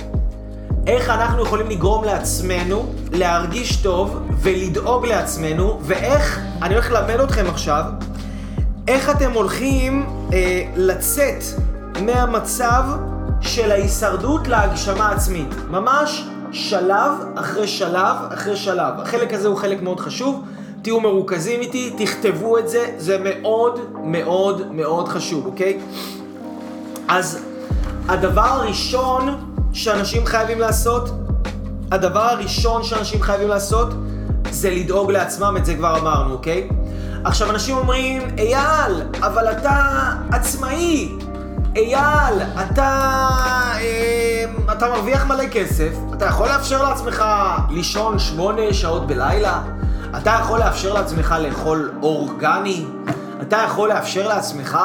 איך 0.87 1.11
אנחנו 1.11 1.43
יכולים 1.43 1.71
לגרום 1.71 2.05
לעצמנו 2.05 2.93
להרגיש 3.13 3.77
טוב 3.77 4.19
ולדאוג 4.41 5.07
לעצמנו, 5.07 5.79
ואיך, 5.83 6.41
אני 6.63 6.75
הולך 6.75 6.91
ללמד 6.91 7.21
אתכם 7.21 7.47
עכשיו, 7.47 7.85
איך 8.89 9.11
אתם 9.11 9.33
הולכים 9.33 10.07
אה, 10.33 10.63
לצאת 10.77 11.43
מהמצב 12.01 12.85
של 13.41 13.71
ההישרדות 13.71 14.49
להגשמה 14.49 15.11
עצמית. 15.11 15.55
ממש 15.71 16.25
שלב 16.53 17.13
אחרי 17.35 17.69
שלב 17.69 18.17
אחרי 18.35 18.57
שלב. 18.57 19.01
החלק 19.01 19.35
הזה 19.35 19.49
הוא 19.49 19.57
חלק 19.57 19.83
מאוד 19.83 20.01
חשוב. 20.01 20.45
תהיו 20.83 21.01
מרוכזים 21.01 21.61
איתי, 21.61 21.95
תכתבו 21.99 22.59
את 22.59 22.69
זה, 22.69 22.95
זה 22.99 23.19
מאוד 23.25 23.81
מאוד 24.03 24.73
מאוד 24.73 25.09
חשוב, 25.09 25.47
אוקיי? 25.47 25.79
אז 27.09 27.39
הדבר 28.09 28.41
הראשון 28.41 29.54
שאנשים 29.75 30.27
חייבים 30.27 30.61
לעשות, 30.61 31.11
הדבר 31.91 32.21
הראשון 32.21 32.83
שאנשים 32.85 33.23
חייבים 33.23 33.49
לעשות, 33.49 33.89
זה 34.51 34.71
לדאוג 34.71 35.11
לעצמם, 35.11 35.55
את 35.59 35.65
זה 35.65 35.75
כבר 35.75 35.99
אמרנו, 35.99 36.33
אוקיי? 36.33 36.69
עכשיו, 37.25 37.51
אנשים 37.51 37.77
אומרים, 37.77 38.23
אייל, 38.39 39.03
אבל 39.23 39.53
אתה 39.53 40.11
עצמאי. 40.33 41.13
אייל, 41.77 42.43
אתה, 42.61 43.19
אה, 43.75 44.45
אתה 44.73 44.89
מרוויח 44.89 45.27
מלא 45.27 45.47
כסף, 45.53 45.91
אתה 46.15 46.25
יכול 46.25 46.49
לאפשר 46.49 46.83
לעצמך 46.83 47.25
לישון 47.71 48.19
שמונה 48.19 48.73
שעות 48.73 49.07
בלילה? 49.07 49.63
אתה 50.17 50.39
יכול 50.41 50.59
לאפשר 50.59 50.95
לעצמך 50.95 51.35
לאכול 51.41 51.93
אורגני? 52.03 52.85
אתה 53.43 53.57
יכול 53.57 53.89
לאפשר 53.89 54.29
לעצמך 54.29 54.79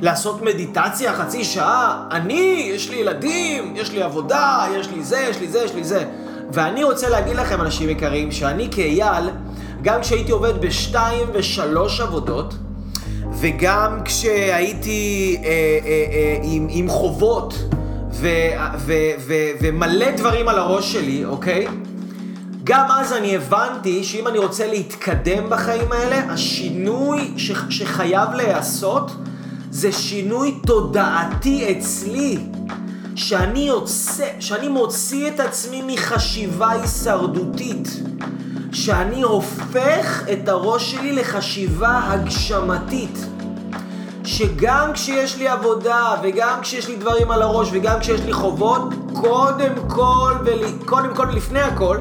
לעשות 0.00 0.42
מדיטציה 0.42 1.12
חצי 1.12 1.44
שעה? 1.44 2.08
אני, 2.10 2.70
יש 2.74 2.90
לי 2.90 2.96
ילדים, 2.96 3.72
יש 3.76 3.92
לי 3.92 4.02
עבודה, 4.02 4.66
יש 4.76 4.88
לי 4.88 5.04
זה, 5.04 5.26
יש 5.30 5.40
לי 5.40 5.48
זה, 5.48 5.58
יש 5.58 5.74
לי 5.74 5.84
זה. 5.84 6.04
ואני 6.52 6.84
רוצה 6.84 7.08
להגיד 7.08 7.36
לכם, 7.36 7.60
אנשים 7.60 7.90
יקרים, 7.90 8.32
שאני 8.32 8.68
כאייל, 8.70 9.30
גם 9.82 10.00
כשהייתי 10.00 10.32
עובד 10.32 10.60
בשתיים 10.60 11.26
ושלוש 11.32 12.00
עבודות, 12.00 12.54
וגם 13.32 14.00
כשהייתי 14.04 15.36
אה, 15.44 15.48
אה, 15.48 15.88
אה, 16.12 16.38
עם, 16.42 16.66
עם 16.70 16.88
חובות 16.88 17.54
ו, 18.12 18.28
ו, 18.78 18.92
ו, 19.18 19.34
ומלא 19.60 20.10
דברים 20.10 20.48
על 20.48 20.58
הראש 20.58 20.92
שלי, 20.92 21.24
אוקיי? 21.24 21.66
גם 22.64 22.86
אז 22.90 23.12
אני 23.12 23.36
הבנתי 23.36 24.04
שאם 24.04 24.26
אני 24.26 24.38
רוצה 24.38 24.66
להתקדם 24.66 25.50
בחיים 25.50 25.92
האלה, 25.92 26.32
השינוי 26.32 27.15
ש, 27.36 27.52
שחייב 27.70 28.30
להיעשות 28.34 29.10
זה 29.70 29.92
שינוי 29.92 30.58
תודעתי 30.66 31.72
אצלי. 31.78 32.38
שאני 33.14 33.60
יוצא, 33.60 34.26
שאני 34.40 34.68
מוציא 34.68 35.28
את 35.28 35.40
עצמי 35.40 35.82
מחשיבה 35.86 36.70
הישרדותית. 36.70 37.88
שאני 38.72 39.22
הופך 39.22 40.22
את 40.32 40.48
הראש 40.48 40.90
שלי 40.92 41.12
לחשיבה 41.12 42.00
הגשמתית. 42.04 43.26
שגם 44.24 44.92
כשיש 44.92 45.36
לי 45.36 45.48
עבודה, 45.48 46.14
וגם 46.22 46.58
כשיש 46.62 46.88
לי 46.88 46.96
דברים 46.96 47.30
על 47.30 47.42
הראש, 47.42 47.68
וגם 47.72 48.00
כשיש 48.00 48.20
לי 48.20 48.32
חובות, 48.32 48.82
קודם 49.12 49.72
כל, 49.88 50.34
ול... 50.44 50.58
קודם 50.84 51.14
כל 51.14 51.24
לפני 51.24 51.60
הכל, 51.60 51.98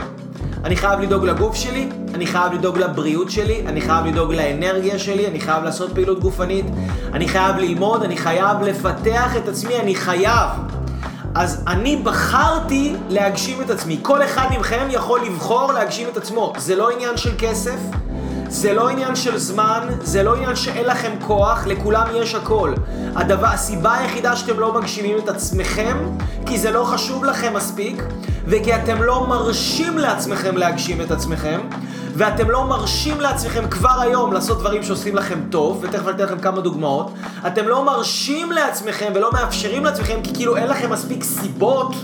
אני 0.63 0.75
חייב 0.75 0.99
לדאוג 0.99 1.25
לגוף 1.25 1.55
שלי, 1.55 1.89
אני 2.15 2.27
חייב 2.27 2.53
לדאוג 2.53 2.77
לבריאות 2.77 3.31
שלי, 3.31 3.63
אני 3.67 3.81
חייב 3.81 4.05
לדאוג 4.05 4.33
לאנרגיה 4.33 4.99
שלי, 4.99 5.27
אני 5.27 5.39
חייב 5.39 5.63
לעשות 5.63 5.93
פעילות 5.93 6.19
גופנית, 6.19 6.65
אני 7.13 7.27
חייב 7.27 7.57
ללמוד, 7.57 8.03
אני 8.03 8.17
חייב 8.17 8.61
לפתח 8.61 9.37
את 9.37 9.47
עצמי, 9.47 9.79
אני 9.79 9.95
חייב. 9.95 10.49
אז 11.35 11.63
אני 11.67 11.95
בחרתי 11.95 12.95
להגשים 13.09 13.61
את 13.61 13.69
עצמי. 13.69 13.99
כל 14.01 14.23
אחד 14.23 14.47
מכם 14.59 14.87
יכול 14.89 15.21
לבחור 15.25 15.73
להגשים 15.73 16.07
את 16.07 16.17
עצמו. 16.17 16.53
זה 16.57 16.75
לא 16.75 16.89
עניין 16.89 17.17
של 17.17 17.31
כסף, 17.37 17.79
זה 18.47 18.73
לא 18.73 18.89
עניין 18.89 19.15
של 19.15 19.37
זמן, 19.37 19.87
זה 20.01 20.23
לא 20.23 20.35
עניין 20.35 20.55
שאין 20.55 20.85
לכם 20.85 21.11
כוח, 21.27 21.67
לכולם 21.67 22.07
יש 22.13 22.35
הכל. 22.35 22.73
הדבר, 23.15 23.47
הסיבה 23.47 23.93
היחידה 23.93 24.35
שאתם 24.35 24.59
לא 24.59 24.73
מגשימים 24.73 25.17
את 25.17 25.29
עצמכם, 25.29 25.97
כי 26.45 26.59
זה 26.59 26.71
לא 26.71 26.83
חשוב 26.83 27.25
לכם 27.25 27.53
מספיק, 27.53 28.03
וכי 28.47 28.75
אתם 28.75 29.03
לא 29.03 29.27
מרשים 29.27 29.97
לעצמכם 29.97 30.57
להגשים 30.57 31.01
את 31.01 31.11
עצמכם, 31.11 31.59
ואתם 32.15 32.49
לא 32.49 32.65
מרשים 32.67 33.21
לעצמכם 33.21 33.69
כבר 33.69 34.01
היום 34.01 34.33
לעשות 34.33 34.59
דברים 34.59 34.83
שעושים 34.83 35.15
לכם 35.15 35.39
טוב, 35.49 35.79
ותכף 35.83 36.07
אני 36.07 36.15
אתן 36.15 36.23
לכם 36.23 36.39
כמה 36.39 36.61
דוגמאות, 36.61 37.13
אתם 37.47 37.67
לא 37.67 37.85
מרשים 37.85 38.51
לעצמכם 38.51 39.11
ולא 39.15 39.31
מאפשרים 39.33 39.85
לעצמכם 39.85 40.19
כי 40.23 40.33
כאילו 40.33 40.57
אין 40.57 40.67
לכם 40.67 40.89
מספיק 40.89 41.23
סיבות 41.23 41.95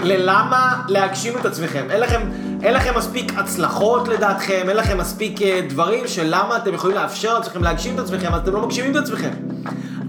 ללמה 0.00 0.82
להגשים 0.88 1.38
את 1.38 1.44
עצמכם. 1.44 1.86
אין 1.90 2.00
לכם, 2.00 2.20
אין 2.62 2.74
לכם 2.74 2.98
מספיק 2.98 3.32
הצלחות 3.38 4.08
לדעתכם, 4.08 4.64
אין 4.68 4.76
לכם 4.76 4.98
מספיק 4.98 5.38
uh, 5.38 5.42
דברים 5.68 6.08
של 6.08 6.26
למה 6.26 6.56
אתם 6.56 6.74
יכולים 6.74 6.96
לאפשר 6.96 7.38
לעצמכם 7.38 7.62
להגשים 7.62 7.94
את 7.94 7.98
עצמכם, 7.98 8.34
אז 8.34 8.40
אתם 8.40 8.52
לא 8.52 8.66
מגשימים 8.66 8.90
את 8.90 8.96
עצמכם. 8.96 9.30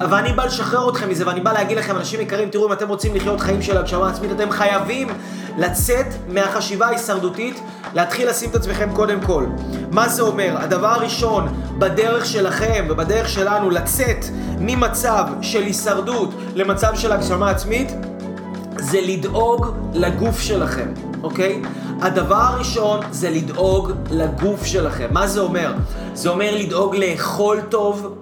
אבל 0.03 0.17
אני 0.17 0.33
בא 0.33 0.45
לשחרר 0.45 0.89
אתכם 0.89 1.09
מזה, 1.09 1.27
ואני 1.27 1.41
בא 1.41 1.53
להגיד 1.53 1.77
לכם, 1.77 1.95
אנשים 1.95 2.21
יקרים, 2.21 2.49
תראו, 2.49 2.67
אם 2.67 2.73
אתם 2.73 2.87
רוצים 2.87 3.15
לחיות 3.15 3.39
חיים 3.39 3.61
של 3.61 3.77
הגשמה 3.77 4.09
עצמית, 4.09 4.31
אתם 4.31 4.51
חייבים 4.51 5.07
לצאת 5.57 6.05
מהחשיבה 6.27 6.87
ההישרדותית, 6.87 7.61
להתחיל 7.93 8.29
לשים 8.29 8.49
את 8.49 8.55
עצמכם 8.55 8.89
קודם 8.93 9.21
כל. 9.21 9.45
מה 9.91 10.09
זה 10.09 10.21
אומר? 10.21 10.55
הדבר 10.57 10.87
הראשון, 10.87 11.47
בדרך 11.77 12.25
שלכם 12.25 12.85
ובדרך 12.89 13.29
שלנו 13.29 13.69
לצאת 13.69 14.25
ממצב 14.59 15.25
של 15.41 15.63
הישרדות 15.63 16.29
למצב 16.55 16.95
של 16.95 17.11
הגשמה 17.11 17.49
עצמית, 17.49 17.91
זה 18.79 18.99
לדאוג 19.01 19.65
לגוף 19.93 20.39
שלכם, 20.39 20.87
אוקיי? 21.23 21.61
הדבר 22.01 22.35
הראשון 22.35 22.99
זה 23.11 23.29
לדאוג 23.29 23.91
לגוף 24.11 24.65
שלכם. 24.65 25.07
מה 25.11 25.27
זה 25.27 25.39
אומר? 25.39 25.73
זה 26.13 26.29
אומר 26.29 26.55
לדאוג 26.55 26.95
לאכול 26.95 27.61
טוב, 27.69 28.20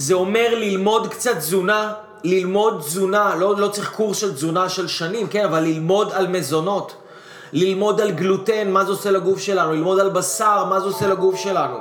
זה 0.00 0.14
אומר 0.14 0.48
ללמוד 0.52 1.08
קצת 1.08 1.36
תזונה, 1.36 1.92
ללמוד 2.24 2.80
תזונה, 2.80 3.34
לא, 3.38 3.56
לא 3.56 3.68
צריך 3.68 3.92
קורס 3.92 4.16
של 4.16 4.34
תזונה 4.34 4.68
של 4.68 4.88
שנים, 4.88 5.26
כן, 5.26 5.44
אבל 5.44 5.60
ללמוד 5.60 6.12
על 6.12 6.26
מזונות. 6.28 6.94
ללמוד 7.52 8.00
על 8.00 8.10
גלוטן, 8.10 8.70
מה 8.70 8.84
זה 8.84 8.90
עושה 8.90 9.10
לגוף 9.10 9.38
שלנו, 9.40 9.72
ללמוד 9.72 10.00
על 10.00 10.08
בשר, 10.08 10.64
מה 10.64 10.80
זה 10.80 10.86
עושה 10.86 11.06
לגוף 11.06 11.36
שלנו, 11.36 11.76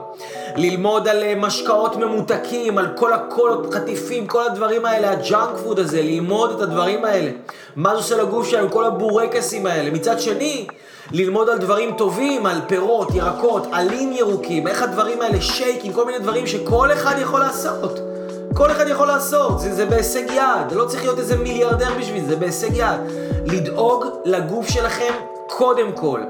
ללמוד 0.56 1.08
על 1.08 1.24
אה, 1.24 1.34
משקאות 1.38 1.96
ממותקים, 1.96 2.78
על 2.78 2.88
כל 2.96 3.14
הכל, 3.14 3.56
חטיפים, 3.74 4.28
כל 4.28 4.44
הדברים 4.44 4.86
האלה, 4.86 5.12
הג'אנק 5.12 5.50
פוד 5.64 5.80
הזה, 5.80 6.02
ללמוד 6.02 6.52
את 6.52 6.62
הדברים 6.62 7.06
האלה, 7.06 7.32
מה 7.76 7.90
זה 7.90 7.96
עושה 7.96 8.18
לגוף 8.18 8.48
שלנו, 8.48 8.72
כל 8.72 8.86
הבורקסים 8.86 9.66
האלה. 9.66 9.92
מצד 9.92 10.20
שני, 10.20 10.68
ללמוד 11.12 11.50
על 11.50 11.58
דברים 11.58 11.92
טובים, 11.98 12.46
על 12.46 12.58
פירות, 12.68 13.16
ירקות, 13.16 13.68
עלים 13.72 14.14
ירוקים, 14.14 14.68
איך 14.68 14.84
הדברים 14.84 15.22
האלה, 15.22 15.42
שייקים, 15.42 15.94
כל 15.94 16.06
מיני 16.06 16.20
דברים 16.20 16.48
שכל 16.48 16.94
אחד 16.94 17.16
יכול 17.22 17.40
לעשות. 17.40 18.09
כל 18.54 18.72
אחד 18.72 18.88
יכול 18.88 19.08
לעשות, 19.08 19.60
זה, 19.60 19.76
זה 19.76 19.86
בהישג 19.86 20.24
יד, 20.34 20.72
לא 20.72 20.86
צריך 20.86 21.04
להיות 21.04 21.20
איזה 21.20 21.38
מיליארדר 21.38 21.90
בשביל 22.00 22.22
זה, 22.24 22.30
זה 22.30 22.36
בהישג 22.36 22.74
יד. 22.74 23.00
לדאוג 23.46 24.06
לגוף 24.26 24.70
שלכם 24.70 25.14
קודם 25.48 25.92
כל. 25.96 26.22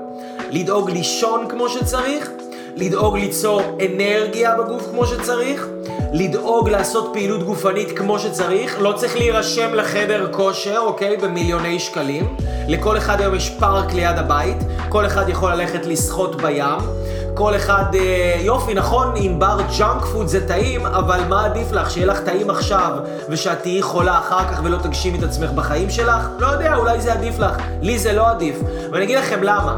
לדאוג 0.52 0.92
לישון 0.92 1.48
כמו 1.50 1.70
שצריך, 1.70 2.30
לדאוג 2.76 3.18
ליצור 3.18 3.62
אנרגיה 3.62 4.56
בגוף 4.56 4.88
כמו 4.92 5.06
שצריך, 5.06 5.68
לדאוג 6.14 6.70
לעשות 6.70 7.10
פעילות 7.14 7.44
גופנית 7.44 7.98
כמו 7.98 8.20
שצריך, 8.20 8.82
לא 8.82 8.94
צריך 8.96 9.18
להירשם 9.18 9.74
לחדר 9.74 10.28
כושר, 10.32 10.78
אוקיי? 10.80 11.18
במיליוני 11.18 11.80
שקלים. 11.80 12.36
לכל 12.68 12.98
אחד 12.98 13.22
היום 13.22 13.36
יש 13.36 13.50
פארק 13.60 13.94
ליד 13.94 14.18
הבית, 14.18 14.58
כל 14.90 15.06
אחד 15.06 15.30
יכול 15.30 15.54
ללכת 15.54 15.86
לשחות 15.86 16.42
בים, 16.42 16.80
כל 17.34 17.56
אחד, 17.56 17.84
אה, 17.96 18.36
יופי, 18.40 18.74
נכון, 18.74 19.14
אם 19.16 19.36
בר 19.40 19.60
ג'אנק 19.78 20.04
פוד 20.04 20.28
זה 20.28 20.48
טעים, 20.48 20.86
אבל 20.86 21.20
מה 21.30 21.46
עדיף 21.46 21.72
לך, 21.72 21.92
שיהיה 21.92 22.08
לך 22.08 22.20
טעים 22.20 22.50
עכשיו, 22.50 22.92
ושאת 23.30 23.62
תהיי 23.62 23.82
חולה 23.82 24.18
אחר 24.20 24.44
כך 24.52 24.62
ולא 24.64 24.78
תגשימי 24.78 25.18
את 25.18 25.24
עצמך 25.24 25.52
בחיים 25.52 25.90
שלך? 25.90 26.30
לא 26.40 26.48
יודע, 26.48 26.76
אולי 26.76 27.02
זה 27.02 27.14
עדיף 27.14 27.40
לך. 27.40 27.58
לי 27.82 28.00
זה 28.00 28.14
לא 28.14 28.30
עדיף. 28.30 28.56
ואני 28.92 29.04
אגיד 29.06 29.18
לכם 29.18 29.44
למה. 29.44 29.78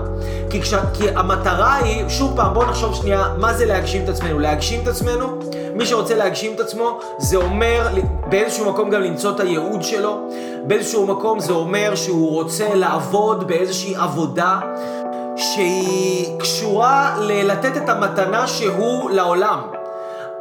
כי, 0.50 0.62
כש, 0.62 0.74
כי 0.94 1.10
המטרה 1.10 1.76
היא, 1.76 2.10
שוב 2.10 2.36
פעם, 2.36 2.54
בואו 2.54 2.66
נחשוב 2.66 2.96
שנייה, 2.96 3.28
מה 3.38 3.54
זה 3.54 3.66
להגשים 3.66 4.04
את 4.04 4.10
עצמנו? 4.10 4.40
להגשים 4.40 4.84
את 4.84 4.88
עצמנו, 4.88 5.40
מי 5.76 5.86
שרוצה 5.86 6.16
להגשים 6.16 6.54
את 6.56 6.60
עצמו, 6.60 7.00
זה 7.18 7.38
אומר 7.38 7.88
באיזשהו 8.30 8.72
מקום 8.72 8.90
גם 8.90 9.02
למצוא 9.02 9.32
את 9.32 9.40
הייעוד 9.40 9.84
שלו. 9.84 10.18
באיזשהו 10.68 11.08
מקום 11.08 11.40
זה 11.40 11.54
אומר 11.54 11.96
שהוא 11.96 12.32
רוצה 12.32 12.76
לעבוד 12.76 13.48
באיזושהי 13.48 13.96
עבודה 13.96 14.60
שהיא 15.42 16.40
קשורה 16.40 17.16
ללתת 17.20 17.78
את 17.78 17.90
המתנה 17.90 18.48
שהוא 18.48 19.10
לעולם. 19.10 19.60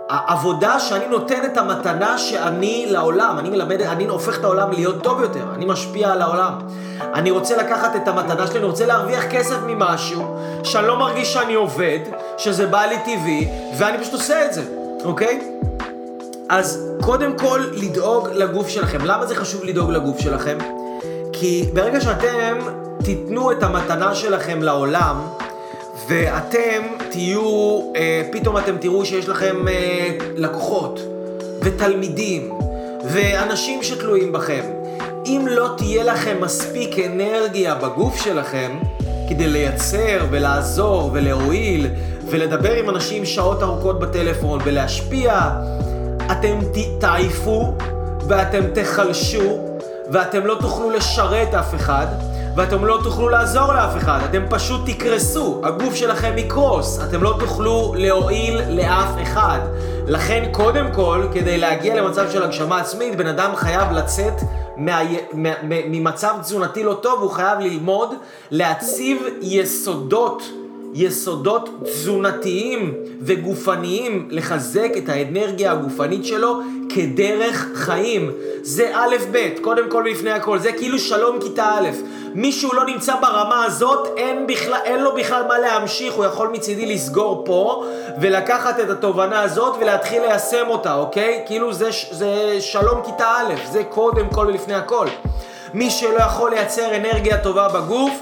העבודה 0.09 0.81
שאני 0.81 1.07
נותן 1.07 1.45
את 1.45 1.57
המתנה 1.57 2.19
שאני 2.19 2.87
לעולם, 2.89 3.37
אני 3.39 3.51
מלמד, 3.51 3.83
אני 3.83 4.07
הופך 4.07 4.39
את 4.39 4.45
העולם 4.45 4.73
להיות 4.73 5.03
טוב 5.03 5.21
יותר, 5.21 5.45
אני 5.55 5.65
משפיע 5.65 6.13
על 6.13 6.23
העולם. 6.23 6.53
אני 7.15 7.31
רוצה 7.31 7.57
לקחת 7.57 7.97
את 7.97 8.09
המתנה 8.09 8.47
שלי, 8.47 8.59
אני 8.59 8.67
רוצה 8.67 8.87
להרוויח 8.87 9.25
כסף 9.31 9.57
ממשהו, 9.67 10.37
שאני 10.65 10.87
לא 10.87 10.99
מרגיש 10.99 11.33
שאני 11.33 11.55
עובד, 11.55 11.99
שזה 12.39 12.67
בא 12.67 12.83
לי 12.83 12.97
טבעי, 12.99 13.49
ואני 13.79 13.99
פשוט 13.99 14.13
עושה 14.13 14.45
את 14.45 14.53
זה, 14.53 14.63
אוקיי? 15.05 15.41
אז 16.49 16.91
קודם 17.01 17.39
כל, 17.39 17.61
לדאוג 17.73 18.29
לגוף 18.29 18.69
שלכם. 18.69 19.05
למה 19.05 19.27
זה 19.27 19.35
חשוב 19.35 19.65
לדאוג 19.65 19.91
לגוף 19.91 20.19
שלכם? 20.19 20.59
כי 21.33 21.71
ברגע 21.75 22.01
שאתם 22.01 22.59
תיתנו 23.05 23.53
את 23.53 23.63
המתנה 23.63 24.15
שלכם 24.15 24.63
לעולם, 24.63 25.17
ואתם 26.09 26.83
תהיו, 27.11 27.81
אה, 27.97 28.23
פתאום 28.33 28.59
אתם 28.59 28.77
תראו 28.81 29.05
שיש 29.05 29.29
לכם 29.29 29.69
אה, 29.69 30.17
לקוחות, 30.37 31.01
ותלמידים, 31.63 32.51
ואנשים 33.05 33.83
שתלויים 33.83 34.33
בכם. 34.33 34.63
אם 35.27 35.47
לא 35.51 35.69
תהיה 35.77 36.05
לכם 36.05 36.37
מספיק 36.41 36.99
אנרגיה 36.99 37.75
בגוף 37.75 38.25
שלכם, 38.25 38.79
כדי 39.29 39.49
לייצר 39.49 40.27
ולעזור 40.31 41.11
ולהועיל 41.13 41.87
ולדבר 42.27 42.73
עם 42.73 42.91
אנשים 42.91 43.25
שעות 43.25 43.63
ארוכות 43.63 44.01
בטלפון 44.01 44.61
ולהשפיע, 44.65 45.51
אתם 46.33 46.59
תעייפו 47.01 47.73
ואתם 48.29 48.65
תחלשו 48.75 49.59
ואתם 50.11 50.47
לא 50.47 50.57
תוכלו 50.61 50.91
לשרת 50.91 51.55
אף 51.55 51.75
אחד 51.75 52.07
ואתם 52.57 52.85
לא 52.85 53.01
תוכלו 53.05 53.29
לעזור 53.29 53.73
לאף 53.73 53.97
אחד, 53.97 54.21
אתם 54.31 54.43
פשוט 54.51 54.81
תקרסו, 54.87 55.61
הגוף 55.65 55.95
שלכם 55.95 56.39
יקרוס, 56.39 57.01
אתם 57.09 57.23
לא 57.23 57.37
תוכלו 57.41 57.95
להועיל 57.97 58.61
לאף 58.69 59.23
אחד. 59.23 59.59
לכן 60.07 60.49
קודם 60.53 60.87
כל, 60.93 61.27
כדי 61.33 61.59
להגיע 61.59 62.03
למצב 62.03 62.31
של 62.31 62.43
הגשמה 62.43 62.81
עצמית, 62.81 63.17
בן 63.17 63.27
אדם 63.27 63.57
חייב 63.57 63.93
לצאת 63.93 64.35
מה... 64.77 65.01
ממצב 65.65 66.35
תזונתי 66.41 66.83
לא 66.83 66.95
טוב, 66.95 67.23
הוא 67.23 67.31
חייב 67.31 67.61
ללמוד 67.61 68.15
להציב 68.51 69.23
יסודות 69.41 70.43
יסודות 70.95 71.69
תזונתיים 71.85 72.95
וגופניים 73.23 74.29
לחזק 74.31 74.91
את 74.99 75.09
האנרגיה 75.09 75.73
הגופנית 75.73 76.25
שלו 76.25 76.61
כדרך 76.95 77.69
חיים. 77.75 78.31
זה 78.63 78.91
א' 78.95 79.17
ב', 79.33 79.49
קודם 79.61 79.91
כל 79.91 80.03
ולפני 80.07 80.31
הכל, 80.31 80.59
זה 80.59 80.73
כאילו 80.73 80.99
שלום 80.99 81.41
כיתה 81.41 81.65
א'. 81.65 81.89
מישהו 82.35 82.71
לא 82.75 82.85
נמצא 82.85 83.15
ברמה 83.21 83.65
הזאת, 83.65 84.09
אין, 84.17 84.47
בכלל, 84.47 84.81
אין 84.85 85.03
לו 85.03 85.15
בכלל 85.15 85.43
מה 85.49 85.59
להמשיך, 85.59 86.15
הוא 86.15 86.25
יכול 86.25 86.49
מצידי 86.49 86.87
לסגור 86.87 87.43
פה 87.47 87.85
ולקחת 88.21 88.81
את 88.81 88.91
התובנה 88.91 89.41
הזאת 89.43 89.77
ולהתחיל 89.81 90.23
ליישם 90.23 90.67
אותה, 90.69 90.95
אוקיי? 90.95 91.43
כאילו 91.47 91.73
זה, 91.73 91.91
זה 92.11 92.57
שלום 92.61 93.03
כיתה 93.05 93.27
א', 93.27 93.55
זה 93.73 93.85
קודם 93.85 94.29
כל 94.31 94.47
ולפני 94.49 94.75
הכל. 94.75 95.07
מי 95.75 95.91
שלא 95.91 96.19
יכול 96.19 96.51
לייצר 96.51 96.97
אנרגיה 96.97 97.39
טובה 97.39 97.69
בגוף, 97.69 98.13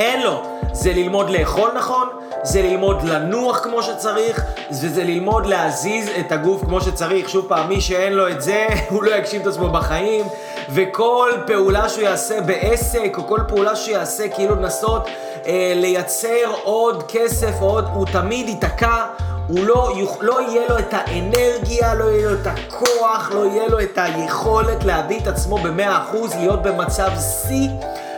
אין 0.00 0.22
לו. 0.22 0.42
זה 0.72 0.92
ללמוד 0.92 1.30
לאכול 1.30 1.70
נכון, 1.76 2.08
זה 2.42 2.62
ללמוד 2.62 3.02
לנוח 3.02 3.58
כמו 3.58 3.82
שצריך, 3.82 4.44
וזה 4.70 5.04
ללמוד 5.04 5.46
להזיז 5.46 6.08
את 6.20 6.32
הגוף 6.32 6.64
כמו 6.64 6.80
שצריך. 6.80 7.28
שוב 7.28 7.46
פעם, 7.48 7.68
מי 7.68 7.80
שאין 7.80 8.12
לו 8.12 8.28
את 8.28 8.42
זה, 8.42 8.66
הוא 8.90 9.02
לא 9.02 9.16
יגשים 9.16 9.40
את 9.40 9.46
עצמו 9.46 9.68
בחיים, 9.68 10.24
וכל 10.68 11.30
פעולה 11.46 11.88
שהוא 11.88 12.04
יעשה 12.04 12.40
בעסק, 12.40 13.14
או 13.18 13.26
כל 13.26 13.40
פעולה 13.48 13.76
שהוא 13.76 13.94
יעשה 13.96 14.28
כאילו 14.28 14.54
לנסות 14.54 15.08
אה, 15.46 15.72
לייצר 15.76 16.52
עוד 16.62 17.02
כסף, 17.08 17.60
עוד, 17.60 17.84
הוא 17.94 18.06
תמיד 18.12 18.48
ייתקע. 18.48 19.04
הוא 19.50 19.66
לא, 19.66 19.92
לא 20.20 20.40
יהיה 20.40 20.62
לו 20.68 20.78
את 20.78 20.94
האנרגיה, 20.94 21.94
לא 21.94 22.04
יהיה 22.04 22.30
לו 22.30 22.34
את 22.34 22.46
הכוח, 22.46 23.30
לא 23.34 23.46
יהיה 23.46 23.68
לו 23.68 23.80
את 23.80 23.98
היכולת 23.98 24.84
להביא 24.84 25.20
את 25.20 25.26
עצמו 25.26 25.58
במאה 25.58 26.02
אחוז, 26.02 26.34
להיות 26.34 26.62
במצב 26.62 27.10
שיא. 27.18 27.68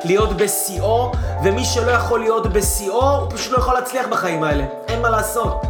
להיות 0.04 0.36
בשיאו, 0.36 1.12
ומי 1.44 1.64
שלא 1.64 1.90
יכול 1.90 2.20
להיות 2.20 2.52
בשיאו, 2.52 3.10
הוא 3.10 3.30
פשוט 3.30 3.52
לא 3.52 3.58
יכול 3.58 3.74
להצליח 3.74 4.06
בחיים 4.06 4.44
האלה. 4.44 4.64
אין 4.88 5.02
מה 5.02 5.10
לעשות. 5.10 5.62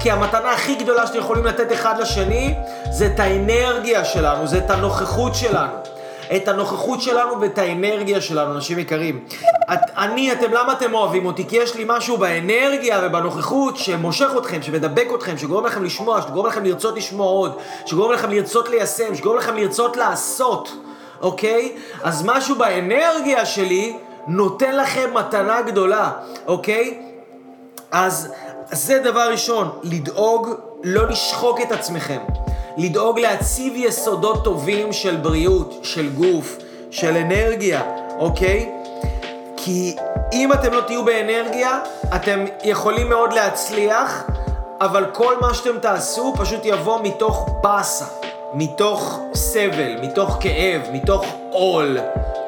כי 0.00 0.10
המתנה 0.10 0.52
הכי 0.52 0.74
גדולה 0.74 1.06
שאתם 1.06 1.18
יכולים 1.18 1.46
לתת 1.46 1.72
אחד 1.72 1.94
לשני, 1.98 2.54
זה 2.90 3.06
את 3.06 3.20
האנרגיה 3.20 4.04
שלנו, 4.04 4.46
זה 4.46 4.58
את 4.58 4.70
הנוכחות 4.70 5.34
שלנו. 5.34 5.72
את 6.36 6.48
הנוכחות 6.48 7.02
שלנו 7.02 7.40
ואת 7.40 7.58
האנרגיה 7.58 8.20
שלנו, 8.20 8.52
אנשים 8.52 8.78
יקרים. 8.78 9.24
את, 9.72 9.78
אני, 9.96 10.32
אתם, 10.32 10.52
למה 10.52 10.72
אתם 10.72 10.94
אוהבים 10.94 11.26
אותי? 11.26 11.44
כי 11.48 11.56
יש 11.56 11.74
לי 11.74 11.84
משהו 11.88 12.16
באנרגיה 12.16 13.00
ובנוכחות 13.04 13.76
שמושך 13.76 14.30
אתכם, 14.38 14.62
שמדבק 14.62 15.06
אתכם, 15.14 15.38
שגורם 15.38 15.66
לכם 15.66 15.84
לשמוע, 15.84 16.22
שגורם 16.22 16.46
לכם 16.46 16.64
לרצות 16.64 16.96
לשמוע 16.96 17.26
עוד, 17.26 17.58
שגורם 17.86 18.12
לכם 18.12 18.30
לרצות 18.30 18.68
ליישם, 18.68 19.14
שגורם 19.14 19.36
לכם 19.36 19.56
לרצות 19.56 19.96
לעשות. 19.96 20.72
אוקיי? 21.20 21.72
אז 22.02 22.24
משהו 22.24 22.56
באנרגיה 22.56 23.46
שלי 23.46 23.96
נותן 24.26 24.76
לכם 24.76 25.10
מתנה 25.14 25.62
גדולה, 25.62 26.10
אוקיי? 26.46 27.02
אז 27.90 28.28
זה 28.70 28.98
דבר 28.98 29.30
ראשון, 29.30 29.70
לדאוג 29.82 30.48
לא 30.84 31.08
לשחוק 31.08 31.60
את 31.60 31.72
עצמכם. 31.72 32.18
לדאוג 32.76 33.18
להציב 33.18 33.72
יסודות 33.76 34.44
טובים 34.44 34.92
של 34.92 35.16
בריאות, 35.16 35.80
של 35.82 36.08
גוף, 36.08 36.56
של 36.90 37.16
אנרגיה, 37.16 37.82
אוקיי? 38.18 38.72
כי 39.56 39.96
אם 40.32 40.52
אתם 40.52 40.72
לא 40.72 40.80
תהיו 40.80 41.04
באנרגיה, 41.04 41.80
אתם 42.14 42.44
יכולים 42.64 43.08
מאוד 43.08 43.32
להצליח, 43.32 44.22
אבל 44.80 45.04
כל 45.12 45.34
מה 45.40 45.54
שאתם 45.54 45.78
תעשו 45.78 46.34
פשוט 46.36 46.60
יבוא 46.64 47.00
מתוך 47.02 47.48
באסה. 47.62 48.04
מתוך 48.54 49.20
סבל, 49.34 49.96
מתוך 50.02 50.36
כאב, 50.40 50.82
מתוך 50.92 51.24
עול, 51.50 51.98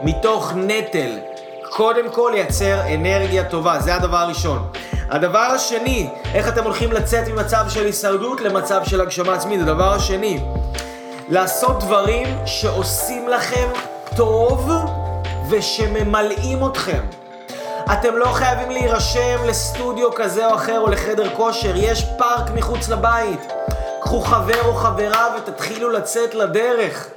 מתוך 0.02 0.52
נטל. 0.56 1.18
קודם 1.70 2.10
כל 2.12 2.30
לייצר 2.34 2.80
אנרגיה 2.94 3.44
טובה, 3.44 3.80
זה 3.80 3.94
הדבר 3.94 4.16
הראשון. 4.16 4.68
הדבר 5.10 5.38
השני, 5.38 6.08
איך 6.34 6.48
אתם 6.48 6.64
הולכים 6.64 6.92
לצאת 6.92 7.28
ממצב 7.28 7.64
של 7.68 7.86
הישרדות 7.86 8.40
למצב 8.40 8.84
של 8.84 9.00
הגשמה 9.00 9.34
עצמית, 9.34 9.60
הדבר 9.60 9.92
השני, 9.92 10.40
לעשות 11.28 11.80
דברים 11.80 12.38
שעושים 12.46 13.28
לכם 13.28 13.68
טוב 14.16 14.70
ושממלאים 15.50 16.66
אתכם. 16.66 17.00
אתם 17.92 18.16
לא 18.16 18.26
חייבים 18.26 18.70
להירשם 18.70 19.44
לסטודיו 19.46 20.14
כזה 20.14 20.46
או 20.46 20.54
אחר 20.54 20.80
או 20.80 20.88
לחדר 20.90 21.34
כושר, 21.36 21.76
יש 21.76 22.04
פארק 22.18 22.50
מחוץ 22.54 22.88
לבית. 22.88 23.52
קחו 24.00 24.20
חבר 24.20 24.64
או 24.64 24.74
חברה 24.74 25.28
ותתחילו 25.36 25.90
לצאת 25.90 26.34
לדרך. 26.34 27.08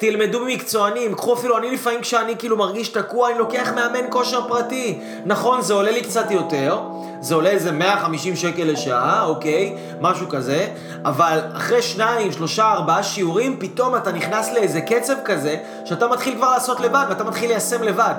תלמדו 0.00 0.40
ממקצוענים, 0.44 1.14
קחו 1.14 1.34
אפילו, 1.34 1.58
אני 1.58 1.70
לפעמים 1.70 2.00
כשאני 2.00 2.36
כאילו 2.38 2.56
מרגיש 2.56 2.88
תקוע, 2.88 3.30
אני 3.30 3.38
לוקח 3.38 3.72
מאמן 3.74 4.06
כושר 4.10 4.48
פרטי. 4.48 4.98
נכון, 5.24 5.62
זה 5.62 5.74
עולה 5.74 5.90
לי 5.90 6.02
קצת 6.02 6.30
יותר, 6.30 6.78
זה 7.20 7.34
עולה 7.34 7.50
איזה 7.50 7.72
150 7.72 8.36
שקל 8.36 8.64
לשעה, 8.64 9.24
אוקיי? 9.24 9.74
משהו 10.00 10.28
כזה, 10.28 10.66
אבל 11.04 11.38
אחרי 11.56 11.82
שניים, 11.82 12.32
שלושה, 12.32 12.72
ארבעה 12.72 13.02
שיעורים, 13.02 13.56
פתאום 13.58 13.96
אתה 13.96 14.12
נכנס 14.12 14.52
לאיזה 14.52 14.80
קצב 14.80 15.14
כזה, 15.24 15.56
שאתה 15.84 16.08
מתחיל 16.08 16.34
כבר 16.34 16.50
לעשות 16.50 16.80
לבד, 16.80 17.04
ואתה 17.08 17.24
מתחיל 17.24 17.50
ליישם 17.50 17.82
לבד. 17.82 18.14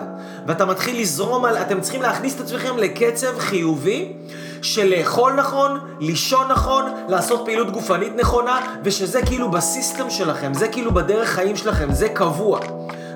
ואתה 0.47 0.65
מתחיל 0.65 1.01
לזרום 1.01 1.45
על, 1.45 1.57
אתם 1.57 1.81
צריכים 1.81 2.01
להכניס 2.01 2.35
את 2.35 2.39
עצמכם 2.39 2.77
לקצב 2.77 3.39
חיובי. 3.39 4.13
של 4.61 4.93
לאכול 4.97 5.33
נכון, 5.33 5.79
לישון 5.99 6.47
נכון, 6.47 6.85
לעשות 7.07 7.41
פעילות 7.45 7.71
גופנית 7.71 8.15
נכונה, 8.15 8.59
ושזה 8.83 9.21
כאילו 9.21 9.51
בסיסטם 9.51 10.09
שלכם, 10.09 10.53
זה 10.53 10.67
כאילו 10.67 10.91
בדרך 10.91 11.29
חיים 11.29 11.55
שלכם, 11.55 11.91
זה 11.91 12.09
קבוע. 12.09 12.59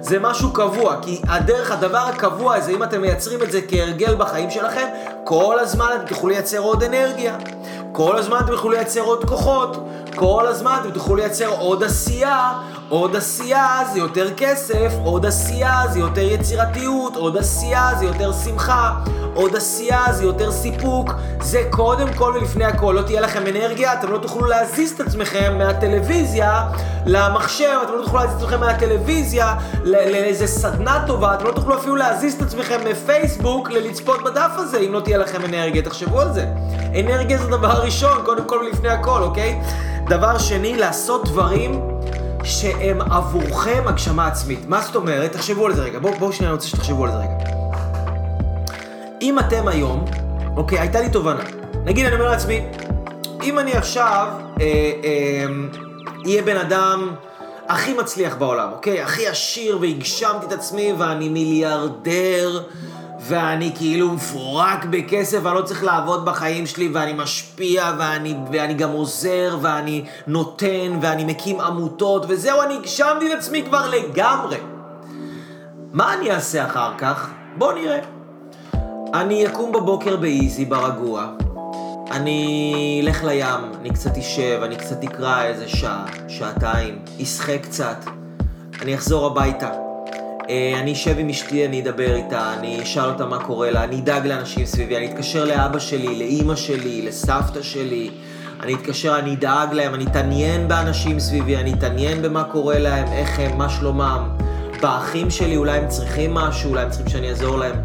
זה 0.02 0.20
משהו 0.20 0.54
קבוע, 0.54 0.96
כי 1.02 1.22
הדרך, 1.28 1.72
הדבר 1.72 1.98
הקבוע 1.98 2.56
הזה, 2.56 2.72
אם 2.72 2.84
אתם 2.84 3.02
מייצרים 3.02 3.44
את 3.44 3.52
זה 3.52 3.60
כהרגל 3.68 4.16
בחיים 4.16 4.52
שלכם, 4.52 4.88
כל 5.24 5.60
הזמן 5.60 5.88
אתם 5.96 6.06
תוכלו 6.06 6.30
לייצר 6.30 6.60
עוד 6.60 6.84
אנרגיה. 6.84 7.38
כל 7.92 8.18
הזמן 8.18 8.38
אתם 8.38 8.52
תוכלו 8.52 8.72
לייצר 8.72 9.02
עוד 9.02 9.26
כוחות. 9.26 9.88
כל 10.16 10.48
הזמן 10.48 10.78
אתם 10.82 10.92
תוכלו 10.92 11.16
לייצר 11.16 11.50
עוד 11.60 11.84
עשייה, 11.84 12.54
עוד 12.90 13.16
עשייה 13.16 13.80
זה 13.94 14.00
יותר 14.00 14.34
כסף, 14.34 14.94
עוד 15.04 15.26
עשייה 15.26 15.82
זה 15.90 16.00
יותר 16.00 16.22
יצירתיות, 16.22 17.16
עוד 17.16 17.38
עשייה 17.38 17.90
זה 18.00 18.06
יותר 18.06 18.32
שמחה, 18.34 18.94
עוד 19.34 19.56
עשייה 19.56 20.04
זה 20.12 20.24
יותר 20.24 20.52
סיפוק. 20.52 21.12
זה 21.42 21.64
קודם 21.70 22.14
כל 22.14 22.34
ולפני 22.36 22.66
הכל. 22.66 22.94
לא 22.98 23.02
תהיה 23.02 23.22
לכם 23.22 23.48
אנרגיה, 23.48 23.94
אתם 23.94 24.12
לא 24.12 24.18
תוכלו 24.18 24.46
להזיז 24.46 24.92
את 24.92 25.00
עצמכם 25.00 25.58
מהטלוויזיה 25.58 26.64
למחשב, 27.06 27.78
אתם 27.84 27.94
לא 27.94 28.04
תוכלו 28.04 28.20
להזיז 28.20 28.36
את 28.36 28.42
עצמכם 28.42 28.60
מהטלוויזיה 28.60 29.56
לאיזה 29.84 30.48
סדנה 30.48 31.04
טובה, 31.08 31.34
אתם 31.34 31.46
לא 31.46 31.52
תוכלו 31.52 31.78
אפילו 31.78 31.96
להזיז 31.96 32.34
את 32.34 32.42
עצמכם 32.42 32.80
מפייסבוק 32.92 33.72
ללצפות 33.72 34.24
בדף 34.24 34.52
הזה, 34.56 34.78
אם 34.78 34.94
לא 34.94 35.00
תהיה 35.00 35.18
לכם 35.18 35.46
אנרגיה. 35.46 35.82
תחשבו 35.82 36.22
על 36.22 36.34
זה. 36.34 36.46
אנרגיה 37.00 37.38
זה 37.38 37.48
דבר 37.48 37.82
ראשון, 37.84 38.22
קודם 38.26 38.46
כל 38.46 38.56
ולפני 38.56 38.90
הכל, 38.90 39.22
אוקיי? 39.22 39.62
דבר 40.10 40.38
שני, 40.38 40.78
לעשות 40.78 41.26
דברים 41.26 41.95
שהם 42.46 43.02
עבורכם 43.02 43.84
הגשמה 43.86 44.28
עצמית. 44.28 44.60
מה 44.68 44.82
זאת 44.82 44.96
אומרת? 44.96 45.32
תחשבו 45.32 45.66
על 45.66 45.76
זה 45.76 45.84
רגע. 45.84 46.00
בואו 46.00 46.14
בוא 46.20 46.32
שנייה, 46.32 46.50
אני 46.50 46.56
רוצה 46.56 46.68
שתחשבו 46.68 47.06
על 47.06 47.12
זה 47.12 47.18
רגע. 47.18 47.34
אם 49.22 49.40
אתם 49.40 49.68
היום, 49.68 50.06
אוקיי, 50.58 50.80
הייתה 50.80 51.02
לי 51.02 51.10
תובנה. 51.10 51.44
נגיד, 51.86 52.06
אני 52.06 52.16
אומר 52.16 52.28
לעצמי, 52.28 52.62
אם 53.44 53.60
אני 53.60 53.74
עכשיו 53.74 54.28
אהיה 54.60 55.48
אה, 56.28 56.40
אה, 56.40 56.42
בן 56.46 56.58
אדם 56.58 57.12
הכי 57.68 57.94
מצליח 57.94 58.36
בעולם, 58.36 58.70
אוקיי? 58.72 59.02
הכי 59.02 59.28
עשיר 59.28 59.78
והגשמתי 59.82 60.46
את 60.46 60.52
עצמי 60.52 60.94
ואני 60.98 61.30
מיליארדר 61.30 62.64
ואני 63.28 63.72
כאילו 63.76 64.12
מפורק 64.12 64.86
בכסף 64.86 65.40
ואני 65.44 65.56
לא 65.56 65.62
צריך 65.62 65.84
לעבוד 65.84 66.26
בחיים 66.26 66.68
שלי 66.68 66.88
ואני 66.94 67.14
משפיע 67.14 67.94
ואני, 68.00 68.36
ואני 68.52 68.74
גם 68.74 68.92
עוזר 68.92 69.58
ואני 69.62 70.04
נותן 70.28 71.00
ואני 71.02 71.26
מקים 71.26 71.60
עמותות 71.62 72.26
וזהו, 72.28 72.62
אני 72.62 72.76
הגשמתי 72.76 73.34
את 73.34 73.38
עצמי 73.38 73.64
כבר 73.64 73.90
לגמרי. 73.90 74.58
מה 75.94 76.14
אני 76.14 76.32
אעשה 76.32 76.66
אחר 76.66 76.92
כך? 76.98 77.30
בוא 77.58 77.74
נראה. 77.74 78.00
אני 79.14 79.48
אקום 79.48 79.72
בבוקר 79.72 80.16
באיזי, 80.16 80.66
ברגוע. 80.66 81.28
אני 82.12 83.02
אלך 83.04 83.24
לים, 83.24 83.72
אני 83.80 83.90
קצת 83.90 84.18
אשב, 84.18 84.60
אני 84.64 84.76
קצת 84.76 85.04
אקרא 85.04 85.44
איזה 85.44 85.68
שעה, 85.68 86.06
שעתיים, 86.28 87.00
אשחה 87.22 87.58
קצת. 87.58 87.98
אני 88.82 88.96
אחזור 88.96 89.26
הביתה. 89.26 89.85
אה, 90.50 90.80
אני 90.80 90.94
אשב 90.94 91.20
עם 91.20 91.30
אשתי, 91.30 91.66
אני 91.66 91.82
אדבר 91.82 92.16
איתה, 92.16 92.54
אני 92.54 92.84
אשאל 92.84 93.10
אותה 93.10 93.26
מה 93.26 93.44
קורה 93.44 93.72
לה, 93.72 93.84
אני 93.84 94.00
אדאג 94.00 94.28
לאנשים 94.28 94.66
סביבי, 94.66 94.98
אני 94.98 95.06
אתקשר 95.06 95.46
לאבא 95.46 95.80
שלי, 95.80 96.16
לאימא 96.18 96.56
שלי, 96.56 97.02
לסבתא 97.02 97.62
שלי. 97.62 98.10
אני 98.64 98.74
אתקשר, 98.74 99.20
אני 99.20 99.34
אדאג 99.34 99.74
להם, 99.74 99.94
אני 99.94 100.06
אתעניין 100.06 100.68
באנשים 100.68 101.20
סביבי, 101.20 101.58
אני 101.58 101.74
אתעניין 101.74 102.22
במה 102.22 102.44
קורה 102.44 102.80
להם, 102.80 103.08
איך 103.08 103.40
הם, 103.40 103.58
מה 103.58 103.70
שלומם. 103.70 104.30
באחים 104.82 105.30
שלי, 105.30 105.58
אולי 105.58 105.78
הם 105.78 105.88
צריכים 105.88 106.34
משהו, 106.34 106.70
אולי 106.70 106.84
הם 106.84 106.90
צריכים 106.90 107.10
שאני 107.10 107.30
אעזור 107.30 107.58
להם. 107.58 107.76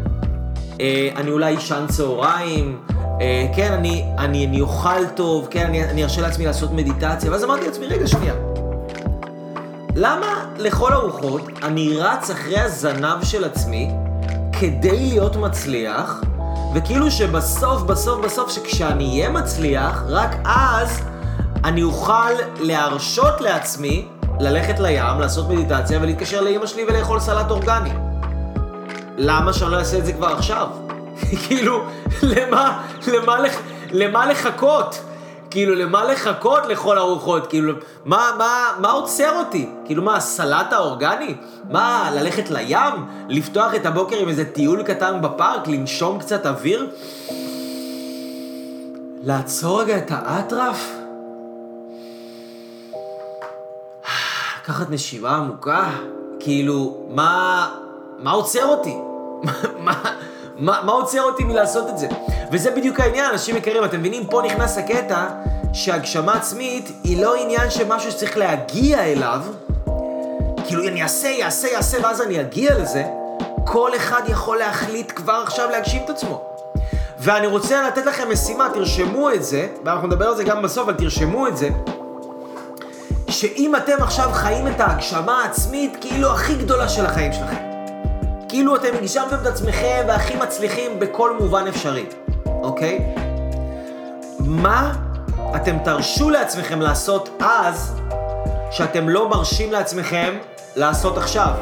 אה, 0.81 1.09
אני 1.15 1.31
אולי 1.31 1.57
אשן 1.57 1.85
צהריים, 1.89 2.79
אה, 3.21 3.47
כן, 3.55 3.73
אני, 3.73 4.05
אני, 4.17 4.45
אני 4.45 4.61
אוכל 4.61 5.05
טוב, 5.15 5.47
כן, 5.51 5.65
אני, 5.65 5.83
אני 5.83 6.03
ארשה 6.03 6.21
לעצמי 6.21 6.45
לעשות 6.45 6.71
מדיטציה, 6.71 7.31
ואז 7.31 7.43
אמרתי 7.43 7.65
לעצמי, 7.65 7.85
רגע, 7.85 8.07
שנייה. 8.07 8.50
למה 9.95 10.45
לכל 10.57 10.93
הרוחות 10.93 11.41
אני 11.63 11.97
רץ 11.97 12.29
אחרי 12.29 12.59
הזנב 12.59 13.23
של 13.23 13.43
עצמי 13.43 13.91
כדי 14.59 14.99
להיות 14.99 15.35
מצליח, 15.35 16.21
וכאילו 16.75 17.11
שבסוף, 17.11 17.81
בסוף, 17.81 18.25
בסוף, 18.25 18.51
שכשאני 18.51 19.09
אהיה 19.09 19.29
מצליח, 19.29 20.03
רק 20.07 20.35
אז 20.45 21.01
אני 21.63 21.83
אוכל 21.83 22.31
להרשות 22.59 23.41
לעצמי 23.41 24.07
ללכת 24.39 24.79
לים, 24.79 25.19
לעשות 25.19 25.49
מדיטציה 25.49 25.99
ולהתקשר 26.01 26.41
לאימא 26.41 26.65
שלי 26.65 26.83
ולאכול 26.83 27.19
סלט 27.19 27.51
אורגני. 27.51 27.91
למה 29.17 29.53
שאני 29.53 29.71
לא 29.71 29.77
אעשה 29.77 29.97
את 29.97 30.05
זה 30.05 30.13
כבר 30.13 30.27
עכשיו? 30.27 30.67
כאילו, 31.47 31.83
למה, 32.23 32.81
למה, 33.07 33.37
למה 33.91 34.25
לחכות? 34.25 35.10
כאילו, 35.51 35.75
למה 35.75 36.03
לחכות 36.03 36.65
לכל 36.65 36.97
הרוחות? 36.97 37.47
כאילו, 37.47 37.73
מה, 38.05 38.31
מה, 38.37 38.71
מה 38.79 38.91
עוצר 38.91 39.39
אותי? 39.39 39.69
כאילו, 39.85 40.03
מה, 40.03 40.15
הסלט 40.15 40.73
האורגני? 40.73 41.35
מה, 41.69 42.11
ללכת 42.15 42.49
לים? 42.49 43.05
לפתוח 43.29 43.75
את 43.75 43.85
הבוקר 43.85 44.15
עם 44.17 44.29
איזה 44.29 44.45
טיול 44.45 44.83
קטן 44.83 45.21
בפארק? 45.21 45.67
לנשום 45.67 46.19
קצת 46.19 46.45
אוויר? 46.45 46.89
לעצור 49.23 49.81
רגע 49.81 49.97
את 49.97 50.07
האטרף? 50.09 50.91
לקחת 54.61 54.89
נשימה 54.89 55.35
עמוקה? 55.35 55.89
כאילו, 56.39 57.07
מה, 57.09 57.67
מה 58.19 58.31
עוצר 58.31 58.65
אותי? 58.65 58.97
מה, 59.85 59.93
מה, 60.57 60.81
מה 60.83 60.91
עוצר 60.91 61.23
אותי 61.23 61.43
מלעשות 61.43 61.89
את 61.89 61.97
זה? 61.97 62.07
וזה 62.51 62.71
בדיוק 62.71 62.99
העניין, 62.99 63.25
אנשים 63.31 63.57
יקרים, 63.57 63.83
אתם 63.83 63.99
מבינים? 63.99 64.27
פה 64.27 64.41
נכנס 64.45 64.77
הקטע 64.77 65.25
שהגשמה 65.73 66.33
עצמית 66.33 66.91
היא 67.03 67.21
לא 67.21 67.35
עניין 67.35 67.69
שמשהו 67.69 68.11
שצריך 68.11 68.37
להגיע 68.37 69.03
אליו, 69.03 69.41
כאילו 70.67 70.87
אני 70.87 71.03
אעשה, 71.03 71.27
יעשה, 71.27 71.67
יעשה, 71.67 71.97
ואז 72.03 72.21
אני 72.21 72.41
אגיע 72.41 72.77
לזה, 72.77 73.03
כל 73.65 73.95
אחד 73.95 74.21
יכול 74.27 74.57
להחליט 74.57 75.11
כבר 75.15 75.41
עכשיו 75.43 75.69
להגשים 75.69 76.01
את 76.05 76.09
עצמו. 76.09 76.41
ואני 77.19 77.47
רוצה 77.47 77.87
לתת 77.87 78.05
לכם 78.05 78.31
משימה, 78.31 78.67
תרשמו 78.73 79.31
את 79.31 79.43
זה, 79.43 79.67
ואנחנו 79.85 80.07
נדבר 80.07 80.27
על 80.27 80.35
זה 80.35 80.43
גם 80.43 80.61
בסוף, 80.61 80.83
אבל 80.83 80.97
תרשמו 80.97 81.47
את 81.47 81.57
זה, 81.57 81.69
שאם 83.29 83.75
אתם 83.75 84.03
עכשיו 84.03 84.29
חיים 84.33 84.67
את 84.67 84.79
ההגשמה 84.79 85.43
העצמית 85.43 85.97
כאילו 86.01 86.31
הכי 86.31 86.55
גדולה 86.55 86.89
של 86.89 87.05
החיים 87.05 87.33
שלכם, 87.33 87.71
כאילו 88.49 88.75
אתם 88.75 88.89
הגשמתם 88.99 89.35
את 89.41 89.45
עצמכם 89.45 90.03
והכי 90.07 90.35
מצליחים 90.35 90.99
בכל 90.99 91.37
מובן 91.39 91.67
אפשרי, 91.67 92.05
אוקיי? 92.61 92.99
מה 94.39 94.93
אתם 95.55 95.77
תרשו 95.83 96.29
לעצמכם 96.29 96.81
לעשות 96.81 97.29
אז, 97.39 97.99
שאתם 98.71 99.09
לא 99.09 99.29
מרשים 99.29 99.71
לעצמכם 99.71 100.33
לעשות 100.75 101.17
עכשיו? 101.17 101.53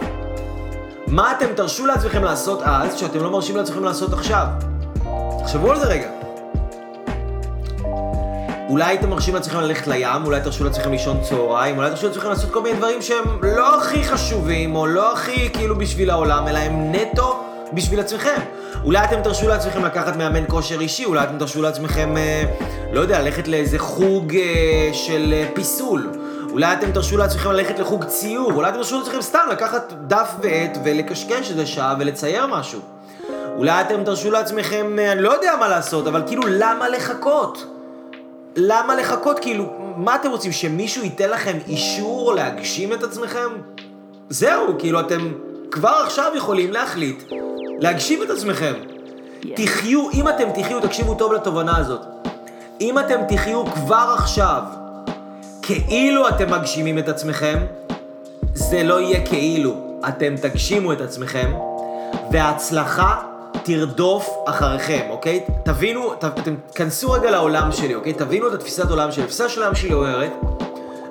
מה 1.08 1.32
אתם 1.32 1.46
תרשו 1.56 1.86
לעצמכם 1.86 2.24
לעשות 2.24 2.62
אז, 2.64 2.96
שאתם 2.96 3.24
לא 3.24 3.32
מרשים 3.32 3.58
לעצמכם 3.58 3.84
לעשות 3.84 4.14
עכשיו? 4.14 4.46
תחשבו 5.40 5.72
על 5.72 5.80
זה 5.80 5.86
רגע. 5.86 6.10
אולי 8.70 8.86
הייתם 8.86 9.10
מרשים 9.10 9.36
לעצמכם 9.36 9.60
ללכת 9.60 9.88
לים, 9.88 10.26
אולי 10.26 10.42
תרשו 10.42 10.64
לעצמכם 10.64 10.92
לישון 10.92 11.22
צהריים, 11.22 11.78
אולי 11.78 11.90
תרשו 11.90 12.08
לעצמכם 12.08 12.30
לעשות 12.30 12.52
כל 12.52 12.62
מיני 12.62 12.78
דברים 12.78 13.02
שהם 13.02 13.24
לא 13.42 13.78
הכי 13.78 14.04
חשובים, 14.04 14.76
או 14.76 14.88
לא 14.88 15.14
הכי 15.14 15.50
כאילו 15.54 15.78
בשביל 15.78 16.10
העולם, 16.10 16.48
אלא 16.48 16.60
הם 16.60 16.92
נטו 16.92 17.44
בשביל 17.74 18.00
עצמכם. 18.00 18.40
אולי 18.84 19.04
אתם 19.04 19.22
תרשו 19.24 19.48
לעצמכם 19.48 19.86
לקחת 19.86 20.16
מאמן 20.16 20.44
כושר 20.48 20.82
אישי, 20.82 21.06
אולי 21.06 21.24
אתם 21.24 21.38
תרשו 21.38 21.62
לעצמכם, 21.62 22.18
אה, 22.18 22.44
לא 22.94 23.00
יודע, 23.00 23.22
ללכת 23.22 23.48
לאיזה 23.48 23.80
חוג 23.80 24.36
אה, 24.36 24.90
של 24.94 25.34
אה, 25.34 25.50
פיסול. 25.54 26.10
אולי 26.52 26.74
אתם 26.74 26.92
תרשו 26.92 27.18
לעצמכם 27.18 27.52
ללכת 27.52 27.80
לחוג 27.80 28.04
ציור, 28.04 28.52
אולי 28.52 28.70
אתם 28.70 28.78
תרשו 28.78 29.00
לעצמכם 29.00 29.22
סתם 29.22 29.40
לקחת 29.52 29.94
דף 30.08 30.32
ועט 30.42 30.78
ולקשקש 30.84 31.52
איזה 31.52 31.66
שעה 31.66 31.96
ולצייר 32.00 32.48
משהו. 32.48 32.80
אולי 33.58 33.82
אתם 33.82 34.04
תרשו 34.04 34.32
לעצמכם, 34.32 35.00
אה, 35.00 35.12
אני 35.12 35.22
לא 35.22 35.34
יודע 35.34 35.54
מה 35.60 35.68
לעשות, 35.68 36.08
אבל 36.08 36.24
כאילו, 36.28 36.44
למה 36.48 36.90
לחכות? 36.90 37.66
למה 38.56 38.96
לחכות? 38.96 39.40
כאילו, 39.40 39.66
מה 39.96 40.16
אתם 40.16 40.30
רוצים, 40.30 40.52
שמישהו 40.52 41.04
ייתן 41.04 41.30
לכם 41.30 41.58
אישור 41.68 42.34
להגשים 42.34 42.94
את 42.94 43.04
עצמכם? 43.04 43.50
זהו, 44.30 44.76
כאילו, 44.80 45.00
אתם 45.00 45.32
כבר 45.72 46.02
עכשיו 46.06 46.32
יכולים 46.36 46.72
להחליט 46.72 47.24
להגשים 47.80 48.24
את 48.24 48.30
עצמכם. 48.30 48.74
תחיו, 49.56 50.10
אם 50.14 50.30
אתם 50.30 50.62
תחיו, 50.62 50.82
תקשיבו 50.82 51.16
טוב 51.16 51.34
לתובנה 51.34 51.78
הזאת. 51.78 52.02
אם 52.82 53.00
אתם 53.00 53.20
תחיו 53.28 53.66
כבר 53.66 54.16
עכשיו 54.18 54.62
כאילו 55.62 56.30
אתם 56.30 56.52
מגשימים 56.52 57.00
את 57.00 57.10
עצמכם, 57.10 57.60
זה 58.54 58.84
לא 58.84 59.02
יהיה 59.02 59.26
כאילו. 59.26 60.02
אתם 60.08 60.36
תגשימו 60.42 60.94
את 60.94 61.02
עצמכם, 61.02 61.52
וההצלחה 62.32 63.16
תרדוף 63.64 64.38
אחריכם, 64.46 65.08
אוקיי? 65.10 65.44
תבינו, 65.64 66.14
ת, 66.14 66.24
אתם 66.24 66.56
כנסו 66.76 67.12
רגע 67.12 67.32
לעולם 67.32 67.72
שלי, 67.72 67.96
אוקיי? 67.96 68.14
תבינו 68.14 68.48
את 68.48 68.54
התפיסת 68.54 68.90
עולם 68.90 69.12
שלי. 69.12 69.24
התפיסה 69.24 69.50
של 69.50 69.62
העולם 69.62 69.76
שלי 69.76 69.94
אומרת, 69.94 70.32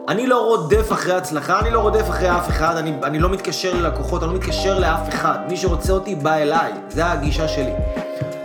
אני 0.09 0.27
לא 0.27 0.45
רודף 0.45 0.93
אחרי 0.93 1.15
הצלחה, 1.15 1.61
אני 1.61 1.71
לא 1.71 1.81
רודף 1.81 2.11
אחרי 2.11 2.31
אף 2.31 2.49
אחד, 2.49 2.77
אני, 2.77 2.93
אני 3.03 3.19
לא 3.19 3.29
מתקשר 3.29 3.75
ללקוחות, 3.75 4.23
אני 4.23 4.31
לא 4.31 4.37
מתקשר 4.37 4.79
לאף 4.79 5.09
אחד. 5.09 5.39
מי 5.49 5.57
שרוצה 5.57 5.93
אותי, 5.93 6.15
בא 6.15 6.35
אליי. 6.35 6.73
זה 6.89 7.07
הגישה 7.07 7.49
שלי. 7.49 7.73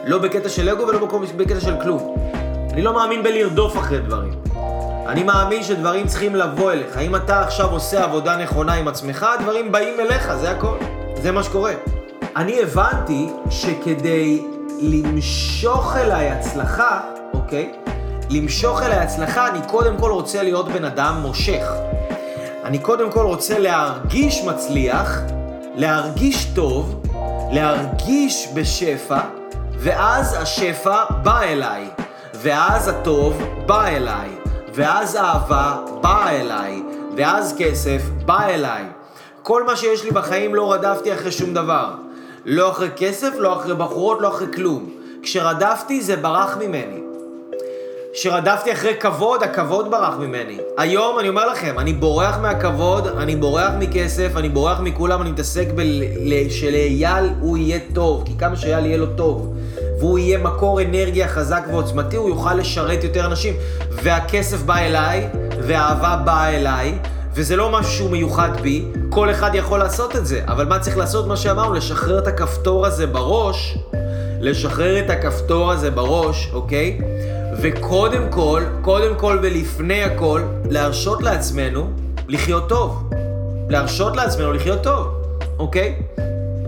לא 0.06 0.18
בקטע 0.18 0.50
של 0.50 0.70
אגו 0.70 0.88
ולא 0.88 1.08
בקטע 1.38 1.60
של 1.60 1.76
כלום. 1.82 2.16
אני 2.74 2.82
לא 2.82 2.94
מאמין 2.94 3.24
בלרדוף 3.24 3.78
אחרי 3.78 4.00
דברים. 4.00 4.34
אני 5.08 5.24
מאמין 5.24 5.64
שדברים 5.64 6.08
צריכים 6.08 6.36
לבוא 6.36 6.72
אליך. 6.72 6.98
אם 6.98 7.16
אתה 7.16 7.42
עכשיו 7.42 7.72
עושה 7.72 8.04
עבודה 8.04 8.38
נכונה 8.38 8.74
עם 8.74 8.88
עצמך, 8.88 9.26
הדברים 9.40 9.72
באים 9.72 10.00
אליך, 10.00 10.36
זה 10.36 10.52
הכל. 10.52 10.78
זה 11.22 11.32
מה 11.32 11.44
שקורה. 11.44 11.74
אני 12.36 12.62
הבנתי 12.62 13.30
שכדי 13.50 14.46
למשוך 14.82 15.96
אליי 15.96 16.30
הצלחה, 16.30 17.00
אוקיי? 17.34 17.74
למשוך 18.34 18.82
אליי 18.82 18.98
הצלחה, 18.98 19.48
אני 19.48 19.60
קודם 19.68 19.98
כל 19.98 20.12
רוצה 20.12 20.44
להיות 20.44 20.68
בן 20.68 20.86
אדם 20.86 21.20
מושך. 21.22 21.68
אני 22.64 22.80
קודם 22.80 23.12
כל 23.12 23.26
רוצה 23.26 23.60
להרגיש 23.60 24.44
מצליח, 24.44 25.20
להרגיש 25.76 26.46
טוב, 26.56 27.04
להרגיש 27.52 28.48
בשפע, 28.54 29.20
ואז 29.78 30.38
השפע 30.40 31.04
בא 31.24 31.42
אליי, 31.42 31.88
ואז 32.34 32.88
הטוב 32.88 33.44
בא 33.66 33.88
אליי, 33.88 34.30
ואז 34.74 35.16
אהבה 35.16 35.78
באה 36.02 36.42
אליי, 36.42 36.84
ואז 37.18 37.56
כסף 37.58 38.02
בא 38.26 38.46
אליי. 38.46 38.84
כל 39.44 39.64
מה 39.64 39.76
שיש 39.76 40.04
לי 40.04 40.12
בחיים 40.12 40.56
לא 40.56 40.74
רדפתי 40.74 41.14
אחרי 41.14 41.32
שום 41.32 41.54
דבר. 41.54 41.94
לא 42.46 42.72
אחרי 42.72 42.90
כסף, 42.96 43.30
לא 43.38 43.54
אחרי 43.60 43.76
בחורות, 43.76 44.22
לא 44.22 44.28
אחרי 44.28 44.48
כלום. 44.54 44.90
כשרדפתי 45.24 46.02
זה 46.02 46.16
ברח 46.16 46.58
ממני. 46.58 47.13
כשרדפתי 48.14 48.74
אחרי 48.74 48.94
כבוד, 49.00 49.44
הכבוד 49.44 49.92
ברח 49.92 50.14
ממני. 50.20 50.58
היום 50.78 51.20
אני 51.20 51.30
אומר 51.30 51.48
לכם, 51.52 51.80
אני 51.80 51.94
בורח 51.94 52.38
מהכבוד, 52.38 53.08
אני 53.08 53.36
בורח 53.36 53.72
מכסף, 53.80 54.32
אני 54.38 54.50
בורח 54.50 54.80
מכולם, 54.80 55.22
אני 55.22 55.32
מתעסק 55.32 55.68
שלאייל 56.50 57.30
הוא 57.40 57.58
יהיה 57.58 57.80
טוב, 57.94 58.24
כי 58.26 58.38
כמה 58.38 58.56
שאייל 58.56 58.86
יהיה 58.86 58.98
לו 58.98 59.06
טוב, 59.06 59.54
והוא 60.00 60.20
יהיה 60.20 60.38
מקור 60.38 60.82
אנרגיה 60.82 61.28
חזק 61.28 61.64
ועוצמתי, 61.72 62.16
הוא 62.16 62.30
יוכל 62.30 62.54
לשרת 62.54 63.04
יותר 63.04 63.26
אנשים. 63.26 63.54
והכסף 63.92 64.62
בא 64.62 64.78
אליי, 64.78 65.30
והאהבה 65.60 66.16
באה 66.26 66.50
אליי, 66.50 66.98
וזה 67.34 67.56
לא 67.56 67.70
משהו 67.70 68.10
מיוחד 68.10 68.62
בי, 68.62 68.86
כל 69.10 69.32
אחד 69.32 69.52
יכול 69.54 69.80
לעשות 69.80 70.16
את 70.16 70.26
זה, 70.26 70.42
אבל 70.48 70.66
מה 70.66 70.80
צריך 70.80 70.98
לעשות? 70.98 71.28
מה 71.28 71.38
שאמרנו, 71.38 71.74
לשחרר 71.74 72.20
את 72.20 72.28
הכפתור 72.28 72.86
הזה 72.86 73.08
בראש, 73.08 73.78
לשחרר 74.40 75.00
את 75.00 75.10
הכפתור 75.10 75.72
הזה 75.72 75.92
בראש, 75.92 76.50
אוקיי? 76.54 77.00
וקודם 77.62 78.24
כל, 78.30 78.64
קודם 78.82 79.16
כל 79.16 79.40
ולפני 79.42 80.04
הכל, 80.04 80.42
להרשות 80.70 81.24
לעצמנו 81.24 81.90
לחיות 82.28 82.70
טוב. 82.70 83.10
להרשות 83.70 84.16
לעצמנו 84.16 84.54
לחיות 84.54 84.84
טוב, 84.84 85.08
אוקיי? 85.60 85.96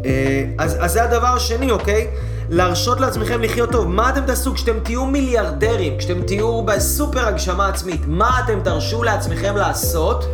אה, 0.06 0.46
אז, 0.58 0.78
אז 0.80 0.92
זה 0.92 1.04
הדבר 1.04 1.28
השני, 1.28 1.72
אוקיי? 1.72 2.08
להרשות 2.50 3.00
לעצמכם 3.00 3.42
לחיות 3.42 3.72
טוב. 3.72 3.88
מה 3.88 4.10
אתם 4.10 4.26
תעשו 4.26 4.54
כשאתם 4.54 4.80
תהיו 4.84 5.06
מיליארדרים, 5.06 5.98
כשאתם 5.98 6.22
תהיו 6.22 6.62
בסופר 6.62 7.28
הגשמה 7.28 7.68
עצמית? 7.68 8.02
מה 8.08 8.40
אתם 8.46 8.60
תרשו 8.64 9.04
לעצמכם 9.04 9.58
לעשות 9.58 10.26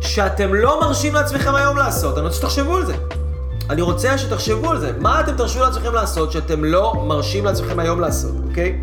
שאתם 0.00 0.54
לא 0.54 0.80
מרשים 0.80 1.14
לעצמכם 1.14 1.54
היום 1.54 1.76
לעשות? 1.76 2.18
אני 2.18 2.26
רוצה 2.26 2.38
שתחשבו 2.38 2.76
על 2.76 2.86
זה. 2.86 2.94
אני 3.70 3.82
רוצה 3.82 4.18
שתחשבו 4.18 4.70
על 4.70 4.80
זה. 4.80 4.92
מה 4.98 5.20
אתם 5.20 5.36
תרשו 5.36 5.60
לעצמכם 5.60 5.94
לעשות 5.94 6.32
שאתם 6.32 6.64
לא 6.64 7.04
מרשים 7.06 7.44
לעצמכם 7.44 7.78
היום 7.78 8.00
לעשות, 8.00 8.32
אוקיי? 8.48 8.78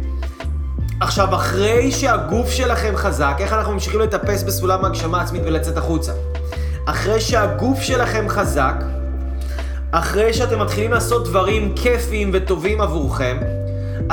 עכשיו, 1.01 1.35
אחרי 1.35 1.91
שהגוף 1.91 2.49
שלכם 2.49 2.93
חזק, 2.95 3.35
איך 3.39 3.53
אנחנו 3.53 3.73
ממשיכים 3.73 3.99
לטפס 3.99 4.43
בסולם 4.43 4.85
ההגשמה 4.85 5.19
העצמית 5.19 5.41
ולצאת 5.45 5.77
החוצה? 5.77 6.11
אחרי 6.85 7.21
שהגוף 7.21 7.81
שלכם 7.81 8.29
חזק, 8.29 8.75
אחרי 9.91 10.33
שאתם 10.33 10.59
מתחילים 10.61 10.91
לעשות 10.91 11.27
דברים 11.27 11.73
כיפיים 11.75 12.29
וטובים 12.33 12.81
עבורכם, 12.81 13.37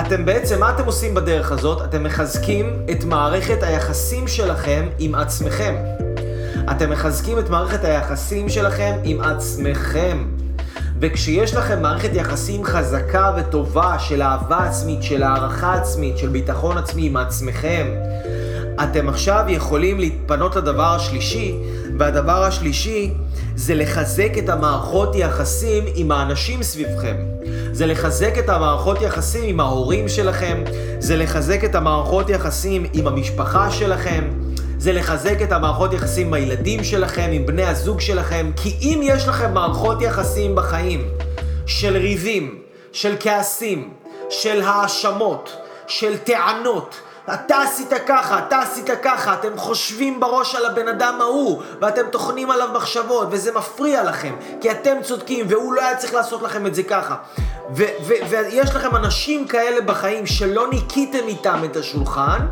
אתם 0.00 0.24
בעצם, 0.24 0.60
מה 0.60 0.70
אתם 0.70 0.84
עושים 0.84 1.14
בדרך 1.14 1.52
הזאת? 1.52 1.82
אתם 1.82 2.04
מחזקים 2.04 2.86
את 2.90 3.04
מערכת 3.04 3.62
היחסים 3.62 4.28
שלכם 4.28 4.88
עם 4.98 5.14
עצמכם. 5.14 5.74
אתם 6.70 6.90
מחזקים 6.90 7.38
את 7.38 7.50
מערכת 7.50 7.84
היחסים 7.84 8.48
שלכם 8.48 8.92
עם 9.04 9.20
עצמכם. 9.20 10.35
וכשיש 11.00 11.54
לכם 11.54 11.82
מערכת 11.82 12.10
יחסים 12.12 12.64
חזקה 12.64 13.32
וטובה 13.36 13.98
של 13.98 14.22
אהבה 14.22 14.58
עצמית, 14.58 15.02
של 15.02 15.22
הערכה 15.22 15.74
עצמית, 15.74 16.18
של 16.18 16.28
ביטחון 16.28 16.78
עצמי 16.78 17.06
עם 17.06 17.16
עצמכם, 17.16 17.86
אתם 18.82 19.08
עכשיו 19.08 19.44
יכולים 19.48 19.98
להתפנות 20.00 20.56
לדבר 20.56 20.94
השלישי, 20.94 21.54
והדבר 21.98 22.44
השלישי 22.44 23.14
זה 23.56 23.74
לחזק 23.74 24.38
את 24.38 24.48
המערכות 24.48 25.14
יחסים 25.14 25.84
עם 25.94 26.12
האנשים 26.12 26.62
סביבכם. 26.62 27.16
זה 27.72 27.86
לחזק 27.86 28.38
את 28.38 28.48
המערכות 28.48 29.02
יחסים 29.02 29.44
עם 29.44 29.60
ההורים 29.60 30.08
שלכם, 30.08 30.62
זה 30.98 31.16
לחזק 31.16 31.64
את 31.64 31.74
המערכות 31.74 32.30
יחסים 32.30 32.86
עם 32.92 33.06
המשפחה 33.06 33.70
שלכם, 33.70 34.24
זה 34.78 34.92
לחזק 34.92 35.42
את 35.42 35.52
המערכות 35.52 35.92
יחסים 35.92 36.26
עם 36.26 36.34
הילדים 36.34 36.84
שלכם, 36.84 37.28
עם 37.32 37.46
בני 37.46 37.64
הזוג 37.64 38.00
שלכם, 38.00 38.50
כי 38.56 38.76
אם 38.80 39.00
יש 39.02 39.28
לכם 39.28 39.54
מערכות 39.54 40.02
יחסים 40.02 40.54
בחיים 40.54 41.08
של 41.66 41.96
ריבים, 41.96 42.58
של 42.92 43.16
כעסים, 43.20 43.90
של 44.30 44.62
האשמות, 44.64 45.56
של 45.86 46.18
טענות, 46.18 46.94
אתה 47.34 47.62
עשית 47.62 47.92
ככה, 48.06 48.38
אתה 48.38 48.60
עשית 48.60 48.90
ככה, 49.02 49.34
אתם 49.34 49.56
חושבים 49.56 50.20
בראש 50.20 50.54
על 50.54 50.66
הבן 50.66 50.88
אדם 50.88 51.18
ההוא, 51.20 51.62
ואתם 51.80 52.02
טוחנים 52.10 52.50
עליו 52.50 52.68
מחשבות, 52.74 53.28
וזה 53.30 53.52
מפריע 53.52 54.04
לכם, 54.04 54.34
כי 54.60 54.70
אתם 54.70 54.96
צודקים, 55.02 55.46
והוא 55.48 55.74
לא 55.74 55.80
היה 55.80 55.96
צריך 55.96 56.14
לעשות 56.14 56.42
לכם 56.42 56.66
את 56.66 56.74
זה 56.74 56.82
ככה. 56.82 57.16
ויש 58.28 58.74
לכם 58.74 58.96
אנשים 58.96 59.48
כאלה 59.48 59.80
בחיים 59.80 60.26
שלא 60.26 60.70
ניקיתם 60.70 61.28
איתם 61.28 61.60
את 61.64 61.76
השולחן, 61.76 62.46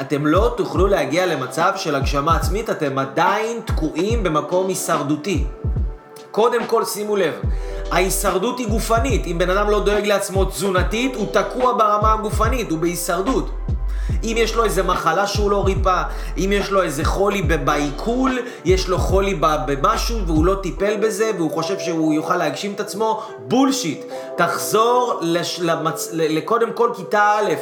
אתם 0.00 0.26
לא 0.26 0.54
תוכלו 0.56 0.86
להגיע 0.86 1.26
למצב 1.26 1.72
של 1.76 1.94
הגשמה 1.94 2.36
עצמית, 2.36 2.70
אתם 2.70 2.98
עדיין 2.98 3.60
תקועים 3.64 4.22
במקום 4.22 4.68
הישרדותי. 4.68 5.44
קודם 6.30 6.66
כל 6.66 6.84
שימו 6.84 7.16
לב, 7.16 7.34
ההישרדות 7.90 8.58
היא 8.58 8.68
גופנית, 8.68 9.26
אם 9.26 9.38
בן 9.38 9.50
אדם 9.50 9.70
לא 9.70 9.80
דואג 9.80 10.06
לעצמו 10.06 10.44
תזונתית, 10.44 11.16
הוא 11.16 11.26
תקוע 11.32 11.72
ברמה 11.72 12.12
הגופנית, 12.12 12.70
הוא 12.70 12.78
בהישרדות. 12.78 13.50
אם 14.24 14.34
יש 14.36 14.54
לו 14.54 14.64
איזה 14.64 14.82
מחלה 14.82 15.26
שהוא 15.26 15.50
לא 15.50 15.64
ריפא, 15.64 16.02
אם 16.38 16.50
יש 16.52 16.70
לו 16.70 16.82
איזה 16.82 17.04
חולי 17.04 17.42
בעיכול, 17.42 18.38
יש 18.64 18.88
לו 18.88 18.98
חולי 18.98 19.34
במשהו 19.40 20.26
והוא 20.26 20.44
לא 20.44 20.54
טיפל 20.62 20.96
בזה 20.96 21.30
והוא 21.36 21.50
חושב 21.50 21.78
שהוא 21.78 22.14
יוכל 22.14 22.36
להגשים 22.36 22.72
את 22.72 22.80
עצמו, 22.80 23.22
בולשיט. 23.38 24.04
תחזור 24.36 25.18
לש, 25.20 25.60
למצ... 25.60 26.08
לקודם 26.12 26.72
כל 26.72 26.90
כיתה 26.96 27.38
א', 27.38 27.52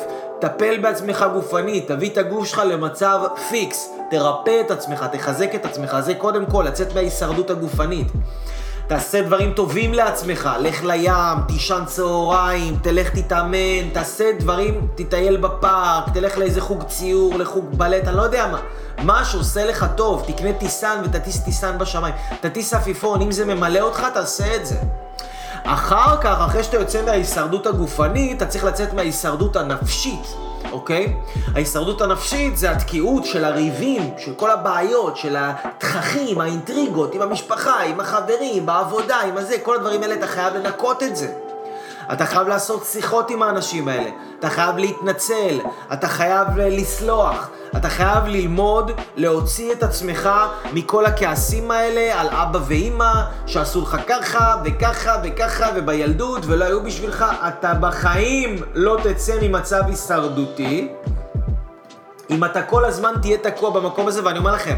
טפל 0.41 0.79
בעצמך 0.83 1.27
גופנית, 1.33 1.89
תביא 1.89 2.11
את 2.11 2.19
הגוף 2.19 2.47
שלך 2.47 2.63
למצב 2.67 3.21
פיקס, 3.49 3.91
תרפא 4.11 4.61
את 4.61 4.71
עצמך, 4.71 5.07
תחזק 5.13 5.55
את 5.55 5.65
עצמך, 5.65 5.97
זה 6.01 6.15
קודם 6.15 6.47
כל, 6.47 6.65
לצאת 6.69 6.95
מההישרדות 6.95 7.51
הגופנית. 7.51 8.07
תעשה 8.87 9.23
דברים 9.23 9.53
טובים 9.53 9.95
לעצמך, 9.95 10.51
לך 10.61 10.85
לים, 10.85 11.39
תישן 11.49 11.83
צהריים, 11.87 12.77
תלך 12.83 13.11
תתאמן, 13.11 13.89
תעשה 13.93 14.33
דברים, 14.39 14.89
תטייל 14.95 15.37
בפארק, 15.37 16.05
תלך 16.15 16.39
לאיזה 16.39 16.61
חוג 16.61 16.83
ציור, 16.83 17.39
לחוג 17.39 17.65
בלט, 17.73 18.09
אני 18.09 18.17
לא 18.17 18.23
יודע 18.23 18.47
מה. 18.47 18.61
מה 19.03 19.25
שעושה 19.25 19.65
לך 19.65 19.87
טוב, 19.97 20.25
תקנה 20.27 20.53
טיסן 20.53 21.03
ותטיס 21.05 21.41
טיסן 21.41 21.79
בשמיים. 21.79 22.15
תטיס 22.41 22.75
עפיפון, 22.75 23.23
אם 23.23 23.33
זה 23.33 23.45
ממלא 23.45 23.81
אותך, 23.81 24.07
תעשה 24.15 24.57
את 24.57 24.67
זה. 24.67 24.77
אחר 25.67 26.17
כך, 26.21 26.41
אחרי 26.41 26.65
שאתה 26.65 26.77
יוצא 26.77 27.03
מההישרדות 27.03 27.67
הגופנית, 27.67 28.37
אתה 28.37 28.47
צריך 28.47 28.65
לצאת 28.65 28.93
מההישרדות 28.93 29.57
הנפשית. 29.57 30.27
אוקיי? 30.73 31.17
ההישרדות 31.55 32.01
הנפשית 32.01 32.57
זה 32.57 32.71
התקיעות 32.71 33.25
של 33.25 33.45
הריבים, 33.45 34.11
של 34.19 34.35
כל 34.35 34.51
הבעיות, 34.51 35.17
של 35.17 35.37
התככים, 35.39 36.41
האינטריגות, 36.41 37.15
עם 37.15 37.23
המשפחה, 37.23 37.83
עם 37.83 38.01
החברים, 38.01 38.67
בעבודה, 38.67 39.17
עם 39.21 39.37
הזה, 39.37 39.57
כל 39.63 39.77
הדברים 39.77 40.03
האלה, 40.03 40.15
אתה 40.15 40.27
חייב 40.27 40.55
לנקות 40.55 41.03
את 41.03 41.17
זה. 41.17 41.46
אתה 42.13 42.27
חייב 42.27 42.49
לעשות 42.49 42.85
שיחות 42.85 43.31
עם 43.31 43.43
האנשים 43.43 43.89
האלה, 43.89 44.11
אתה 44.39 44.51
חייב 44.51 44.77
להתנצל, 44.79 45.59
אתה 45.93 46.09
חייב 46.09 46.49
לסלוח, 46.57 47.51
אתה 47.77 47.89
חייב 47.89 48.27
ללמוד 48.27 48.91
להוציא 49.17 49.73
את 49.73 49.83
עצמך 49.83 50.31
מכל 50.73 51.07
הכעסים 51.07 51.71
האלה 51.71 52.21
על 52.21 52.29
אבא 52.31 52.59
ואימא 52.67 53.13
שעשו 53.47 53.83
לך 53.83 53.97
ככה 54.09 54.57
וככה 54.65 55.17
וככה 55.25 55.67
ובילדות 55.75 56.47
ולא 56.47 56.65
היו 56.65 56.83
בשבילך. 56.83 57.25
אתה 57.49 57.75
בחיים 57.75 58.63
לא 58.75 58.99
תצא 59.03 59.35
ממצב 59.43 59.83
הישרדותי 59.87 60.89
אם 62.31 62.45
אתה 62.45 62.63
כל 62.63 62.85
הזמן 62.85 63.13
תהיה 63.23 63.39
תקוע 63.39 63.71
במקום 63.71 64.09
הזה, 64.09 64.25
ואני 64.25 64.39
אומר 64.39 64.53
לכם, 64.53 64.77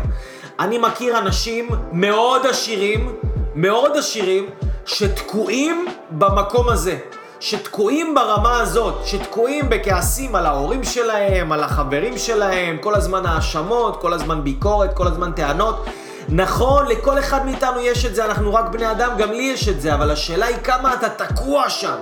אני 0.61 0.79
מכיר 0.79 1.19
אנשים 1.19 1.69
מאוד 1.93 2.47
עשירים, 2.47 3.17
מאוד 3.55 3.97
עשירים, 3.97 4.51
שתקועים 4.87 5.87
במקום 6.11 6.69
הזה. 6.69 6.99
שתקועים 7.41 8.15
ברמה 8.15 8.61
הזאת, 8.61 8.95
שתקועים 9.07 9.69
בכעסים 9.69 10.35
על 10.35 10.47
ההורים 10.47 10.85
שלהם, 10.85 11.53
על 11.53 11.63
החברים 11.63 12.19
שלהם, 12.19 12.79
כל 12.81 12.95
הזמן 12.95 13.27
האשמות, 13.27 14.01
כל 14.01 14.13
הזמן 14.13 14.45
ביקורת, 14.45 14.95
כל 14.95 15.07
הזמן 15.07 15.33
טענות. 15.33 15.85
נכון, 16.29 16.87
לכל 16.87 17.19
אחד 17.19 17.47
מאיתנו 17.47 17.81
יש 17.81 18.05
את 18.05 18.15
זה, 18.15 18.25
אנחנו 18.25 18.55
רק 18.55 18.69
בני 18.69 18.91
אדם, 18.91 19.11
גם 19.19 19.33
לי 19.33 19.43
יש 19.43 19.69
את 19.69 19.81
זה, 19.81 19.95
אבל 19.95 20.11
השאלה 20.11 20.47
היא 20.47 20.57
כמה 20.65 20.95
אתה 20.95 21.09
תקוע 21.09 21.71
שם. 21.71 21.97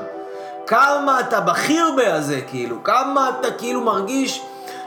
כמה 0.66 1.20
אתה 1.20 1.40
בכיר 1.40 1.86
בזה, 1.98 2.40
כאילו, 2.40 2.84
כמה 2.84 3.30
אתה 3.40 3.50
כאילו 3.50 3.80
מרגיש 3.80 4.42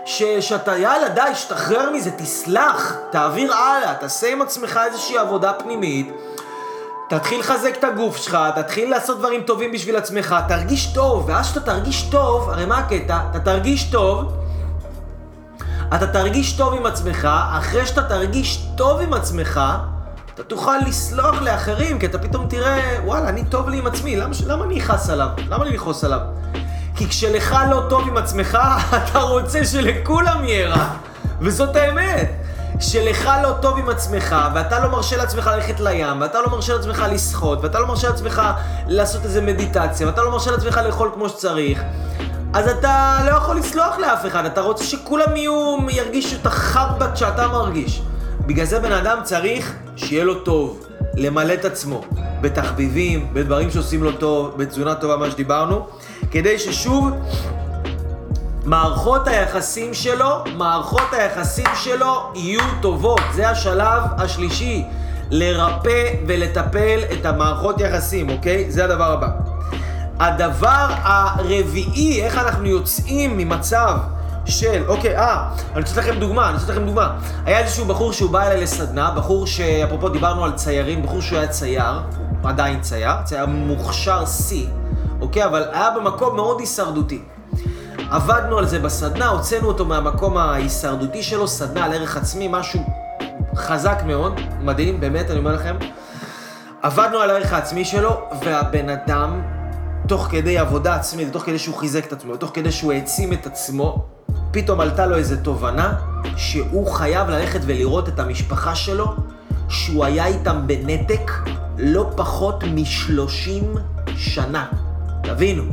ש, 0.06 0.24
שאתה, 0.24 0.78
יאללה, 0.78 1.10
די, 1.10 1.36
שתחרר 1.36 1.92
מזה, 1.92 2.12
תסלח, 2.12 2.96
תעביר 3.12 3.54
הלאה, 3.54 3.94
תעשה 3.94 4.32
עם 4.32 4.42
עצמך 4.42 4.80
איזושהי 4.86 5.18
עבודה 5.18 5.54
פנימית. 5.54 6.12
תתחיל 7.10 7.40
לחזק 7.40 7.74
את 7.80 7.84
הגוף 7.84 8.18
שלך, 8.18 8.38
תתחיל 8.56 8.90
לעשות 8.90 9.20
דברים 9.20 9.42
טובים 9.42 9.72
בשביל 9.72 9.96
עצמך, 9.96 10.36
תרגיש 10.48 10.86
טוב, 10.94 11.26
ואז 11.28 11.46
כשאתה 11.46 11.60
תרגיש 11.60 12.02
טוב, 12.02 12.50
הרי 12.50 12.66
מה 12.66 12.78
הקטע? 12.78 13.20
אתה 13.32 13.40
תרגיש 13.40 13.84
טוב, 13.84 14.34
אתה 15.96 16.08
תרגיש 16.08 16.54
טוב 16.54 16.74
עם 16.74 16.86
עצמך, 16.86 17.28
אחרי 17.58 17.86
שאתה 17.86 18.04
תרגיש 18.04 18.66
טוב 18.78 19.02
עם 19.02 19.14
עצמך, 19.14 19.62
אתה 20.34 20.44
תוכל 20.44 20.78
לסלוח 20.88 21.42
לאחרים, 21.42 22.00
כי 22.00 22.06
אתה 22.06 22.18
פתאום 22.18 22.48
תראה, 22.50 23.00
וואלה, 23.06 23.30
אני 23.30 23.46
טוב 23.46 23.70
לי 23.70 23.78
עם 23.78 23.88
עצמי, 23.88 24.16
למה, 24.16 24.36
למה 24.48 24.66
אני 24.66 24.80
אכעס 24.80 25.10
עליו? 25.10 25.30
למה 25.48 25.64
אני 25.64 25.76
לכעוס 25.76 26.04
עליו? 26.04 26.20
כי 26.96 27.08
כשלך 27.10 27.56
לא 27.70 27.84
טוב 27.90 28.08
עם 28.08 28.18
עצמך, 28.18 28.58
אתה 29.04 29.20
רוצה 29.20 29.66
שלכולם 29.66 30.46
יהיה 30.46 30.70
רע. 30.70 30.88
וזאת 31.42 31.76
האמת. 31.76 32.49
שלך 32.80 33.30
לא 33.44 33.54
טוב 33.62 33.78
עם 33.78 33.90
עצמך, 33.90 34.36
ואתה 34.54 34.80
לא 34.80 34.92
מרשה 34.92 35.18
לעצמך 35.18 35.48
ללכת 35.48 35.80
לים, 35.80 36.22
ואתה 36.22 36.42
לא 36.42 36.50
מרשה 36.50 36.76
לעצמך 36.76 37.06
לשחות, 37.12 37.64
ואתה 37.64 37.80
לא 37.80 37.88
מרשה 37.88 38.10
לעצמך 38.10 38.42
לעשות 38.88 39.26
איזה 39.26 39.42
מדיטציה, 39.42 40.08
ואתה 40.08 40.24
לא 40.24 40.32
מרשה 40.32 40.52
לעצמך 40.52 40.80
לאכול 40.86 41.12
כמו 41.14 41.30
שצריך, 41.30 41.84
אז 42.54 42.68
אתה 42.68 43.20
לא 43.26 43.32
יכול 43.32 43.58
לסלוח 43.58 43.98
לאף 43.98 44.26
אחד, 44.26 44.46
אתה 44.46 44.62
רוצה 44.62 44.84
שכולם 44.84 45.36
יהיו, 45.36 45.78
ירגישו 45.90 46.36
את 46.42 46.46
החרבט 46.46 47.18
שאתה 47.18 47.48
מרגיש. 47.48 48.02
בגלל 48.46 48.66
זה 48.66 48.80
בן 48.80 48.92
אדם 48.92 49.20
צריך 49.24 49.76
שיהיה 49.96 50.24
לו 50.24 50.36
טוב, 50.36 50.86
למלא 51.16 51.54
את 51.54 51.66
עצמו, 51.66 52.02
בתחביבים, 52.42 53.34
בדברים 53.34 53.72
שעושים 53.72 54.04
לו 54.04 54.12
טוב, 54.12 54.58
בתזונה 54.58 54.96
טובה, 54.96 55.18
מה 55.18 55.32
שדיברנו, 55.32 55.88
כדי 56.32 56.60
ששוב 56.60 57.10
מערכות 58.66 59.28
היחסים 59.28 59.94
שלו, 59.94 60.44
מערכות 60.58 61.14
היחסים 61.14 61.66
שלו 61.76 62.32
יהיו 62.36 62.62
טובות. 62.82 63.22
זה 63.34 63.50
השלב 63.50 64.04
השלישי, 64.18 64.86
לרפא 65.32 66.14
ולטפל 66.28 67.00
את 67.14 67.26
המערכות 67.26 67.82
יחסים, 67.82 68.30
אוקיי? 68.30 68.72
זה 68.72 68.86
הדבר 68.86 69.12
הבא. 69.12 69.30
הדבר 70.20 70.88
הרביעי, 70.90 72.22
איך 72.22 72.38
אנחנו 72.38 72.66
יוצאים 72.66 73.38
ממצב 73.38 73.98
של, 74.46 74.84
אוקיי, 74.88 75.18
אה, 75.18 75.50
אני 75.72 75.82
רוצה 75.82 76.02
לכם 76.02 76.20
דוגמה, 76.20 76.50
אני 76.50 76.58
רוצה 76.58 76.72
לכם 76.72 76.86
דוגמה. 76.86 77.18
היה 77.46 77.60
איזשהו 77.60 77.86
בחור 77.86 78.14
שהוא 78.14 78.32
בא 78.32 78.48
אליי 78.48 78.62
לסדנה, 78.62 79.12
בחור 79.12 79.48
שאפרופו 79.48 80.10
דיברנו 80.10 80.46
על 80.46 80.52
ציירים, 80.52 81.04
בחור 81.04 81.22
שהוא 81.22 81.40
היה 81.40 81.48
צייר, 81.48 82.00
עדיין 82.44 82.82
צייר, 82.82 83.22
צייר 83.24 83.46
מוכשר 83.46 84.26
שיא, 84.26 84.68
אוקיי, 85.22 85.46
אבל 85.46 85.64
היה 85.72 85.90
במקום 85.92 86.36
מאוד 86.36 86.60
הישרדותי. 86.60 87.22
עבדנו 88.12 88.58
על 88.58 88.66
זה 88.68 88.80
בסדנה, 88.80 89.28
הוצאנו 89.28 89.68
אותו 89.68 89.86
מהמקום 89.86 90.38
ההישרדותי 90.38 91.24
שלו, 91.24 91.48
סדנה 91.48 91.86
על 91.86 91.94
ערך 91.94 92.18
עצמי, 92.18 92.48
משהו 92.52 92.84
חזק 93.56 94.02
מאוד, 94.06 94.42
מדהים, 94.62 95.00
באמת, 95.00 95.30
אני 95.30 95.40
אומר 95.40 95.54
לכם. 95.54 95.76
עבדנו 96.82 97.18
על 97.18 97.30
הערך 97.30 97.54
העצמי 97.54 97.86
שלו, 97.86 98.22
והבן 98.44 98.90
אדם, 98.90 99.42
תוך 100.08 100.28
כדי 100.32 100.58
עבודה 100.58 100.96
עצמית, 100.96 101.34
תוך 101.34 101.44
כדי 101.44 101.60
שהוא 101.60 101.76
חיזק 101.76 102.06
את 102.08 102.14
עצמו, 102.14 102.38
תוך 102.38 102.52
כדי 102.54 102.72
שהוא 102.72 102.94
העצים 102.94 103.34
את 103.34 103.46
עצמו, 103.46 104.06
פתאום 104.52 104.80
עלתה 104.80 105.06
לו 105.06 105.18
איזו 105.18 105.36
תובנה 105.44 105.94
שהוא 106.38 106.92
חייב 106.92 107.30
ללכת 107.30 107.60
ולראות 107.66 108.10
את 108.10 108.20
המשפחה 108.20 108.76
שלו, 108.76 109.16
שהוא 109.70 110.06
היה 110.06 110.26
איתם 110.26 110.68
בנתק 110.68 111.32
לא 111.78 112.12
פחות 112.16 112.64
משלושים 112.64 113.74
שנה. 114.16 114.66
תבינו, 115.24 115.64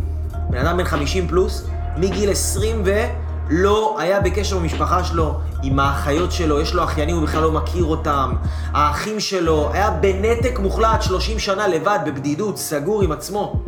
בן 0.51 0.59
אדם 0.67 0.77
בן 0.77 0.85
50 0.85 1.29
פלוס, 1.29 1.67
מגיל 1.97 2.31
20 2.31 2.83
ולא 2.85 3.97
היה 3.99 4.21
בקשר 4.21 4.59
במשפחה 4.59 5.05
שלו, 5.05 5.35
עם 5.63 5.79
האחיות 5.79 6.33
שלו, 6.33 6.61
יש 6.61 6.75
לו 6.75 6.85
אחיינים, 6.85 7.17
הוא 7.17 7.25
בכלל 7.25 7.43
לא 7.43 7.53
מכיר 7.53 7.85
אותם. 7.85 8.35
האחים 8.73 9.21
שלו, 9.21 9.71
היה 9.73 9.91
בנתק 9.91 10.59
מוחלט 10.59 11.03
30 11.03 11.39
שנה 11.39 11.69
לבד, 11.69 11.99
בבדידות, 12.07 12.59
סגור 12.59 13.03
עם 13.03 13.13
עצמו. 13.13 13.63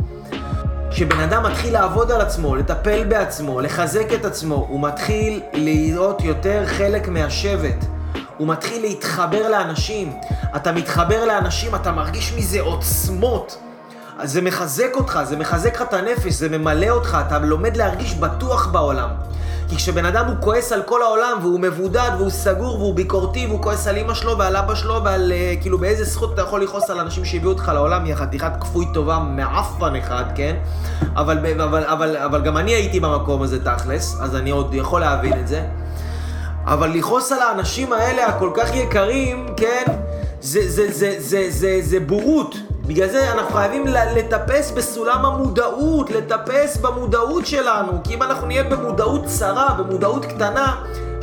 כשבן 0.91 1.19
אדם 1.19 1.43
מתחיל 1.43 1.73
לעבוד 1.73 2.11
על 2.11 2.21
עצמו, 2.21 2.55
לטפל 2.55 3.03
בעצמו, 3.03 3.61
לחזק 3.61 4.13
את 4.13 4.25
עצמו, 4.25 4.65
הוא 4.69 4.81
מתחיל 4.81 5.41
להיות 5.53 6.23
יותר 6.23 6.63
חלק 6.65 7.07
מהשבט. 7.07 7.85
הוא 8.37 8.47
מתחיל 8.47 8.81
להתחבר 8.81 9.49
לאנשים. 9.49 10.13
אתה 10.55 10.71
מתחבר 10.71 11.25
לאנשים, 11.25 11.75
אתה 11.75 11.91
מרגיש 11.91 12.33
מזה 12.37 12.61
עוצמות. 12.61 13.57
זה 14.23 14.41
מחזק 14.41 14.95
אותך, 14.95 15.19
זה 15.23 15.37
מחזק 15.37 15.75
לך 15.75 15.81
את 15.81 15.93
הנפש, 15.93 16.33
זה 16.33 16.49
ממלא 16.49 16.89
אותך, 16.89 17.17
אתה 17.27 17.39
לומד 17.39 17.77
להרגיש 17.77 18.13
בטוח 18.13 18.67
בעולם. 18.67 19.09
כי 19.69 19.75
כשבן 19.75 20.05
אדם 20.05 20.25
הוא 20.25 20.35
כועס 20.39 20.71
על 20.71 20.83
כל 20.83 21.01
העולם, 21.01 21.37
והוא 21.41 21.59
מבודד, 21.59 22.11
והוא 22.17 22.29
סגור, 22.29 22.75
והוא 22.75 22.95
ביקורתי, 22.95 23.45
והוא 23.47 23.61
כועס 23.61 23.87
על 23.87 23.97
אמא 23.97 24.13
שלו 24.13 24.37
ועל 24.37 24.55
אבא 24.55 24.75
שלו, 24.75 25.03
ועל 25.03 25.31
uh, 25.31 25.61
כאילו 25.61 25.77
באיזה 25.77 26.03
זכות 26.03 26.33
אתה 26.33 26.41
יכול 26.41 26.63
לכעוס 26.63 26.89
על 26.89 26.99
אנשים 26.99 27.25
שהביאו 27.25 27.51
אותך 27.51 27.71
לעולם, 27.73 28.05
היא 28.05 28.15
חתיכת 28.15 28.51
כפוי 28.59 28.85
טובה 28.93 29.19
מעפן 29.19 29.95
אחד, 29.95 30.23
כן? 30.35 30.55
אבל, 31.15 31.61
אבל, 31.61 31.83
אבל, 31.83 32.17
אבל 32.17 32.41
גם 32.41 32.57
אני 32.57 32.71
הייתי 32.71 32.99
במקום 32.99 33.41
הזה 33.41 33.65
תכלס, 33.65 34.17
אז 34.21 34.35
אני 34.35 34.49
עוד 34.49 34.73
יכול 34.73 35.01
להבין 35.01 35.39
את 35.39 35.47
זה. 35.47 35.65
אבל 36.65 36.89
לכעוס 36.89 37.31
על 37.31 37.39
האנשים 37.41 37.93
האלה 37.93 38.27
הכל 38.27 38.51
כך 38.53 38.75
יקרים, 38.75 39.47
כן? 39.57 39.83
זה, 40.41 40.59
זה, 40.61 40.91
זה, 40.91 40.91
זה, 40.91 41.15
זה, 41.19 41.45
זה, 41.49 41.79
זה 41.81 41.99
בורות. 41.99 42.55
בגלל 42.89 43.07
זה 43.07 43.31
אנחנו 43.31 43.53
חייבים 43.53 43.87
לטפס 43.87 44.71
בסולם 44.71 45.25
המודעות, 45.25 46.09
לטפס 46.09 46.77
במודעות 46.77 47.45
שלנו. 47.45 47.91
כי 48.03 48.13
אם 48.13 48.23
אנחנו 48.23 48.47
נהיה 48.47 48.63
במודעות 48.63 49.25
צרה, 49.25 49.75
במודעות 49.77 50.25
קטנה, 50.25 50.75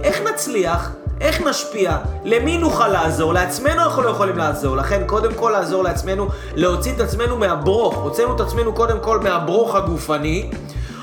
איך 0.03 0.21
נצליח? 0.21 0.91
איך 1.21 1.41
נשפיע? 1.41 1.97
למי 2.25 2.59
נוכל 2.59 2.89
לעזור? 2.89 3.33
לעצמנו 3.33 3.83
אנחנו 3.83 4.03
לא 4.03 4.11
יכולים 4.11 4.39
לעזור. 4.39 4.77
לכן 4.77 5.03
קודם 5.07 5.35
כל 5.35 5.51
לעזור 5.51 5.85
לעצמנו, 5.85 6.29
להוציא 6.55 6.93
את 6.95 7.01
עצמנו 7.01 7.37
מהברוך. 7.37 7.95
הוצאנו 7.95 8.35
את 8.37 8.41
עצמנו 8.41 8.73
קודם 8.73 8.99
כל 9.01 9.21
מהברוך 9.21 9.75
הגופני, 9.75 10.51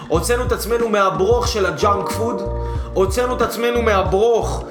הוצאנו 0.08 0.44
את 0.44 0.52
עצמנו 0.52 0.90
מהברוך 0.90 1.48
של 1.48 1.66
הג'אנק 1.66 2.12
פוד, 2.12 2.42
הוצאנו 2.94 3.36
את 3.36 3.42
עצמנו 3.42 3.82
מהברוך 3.82 4.64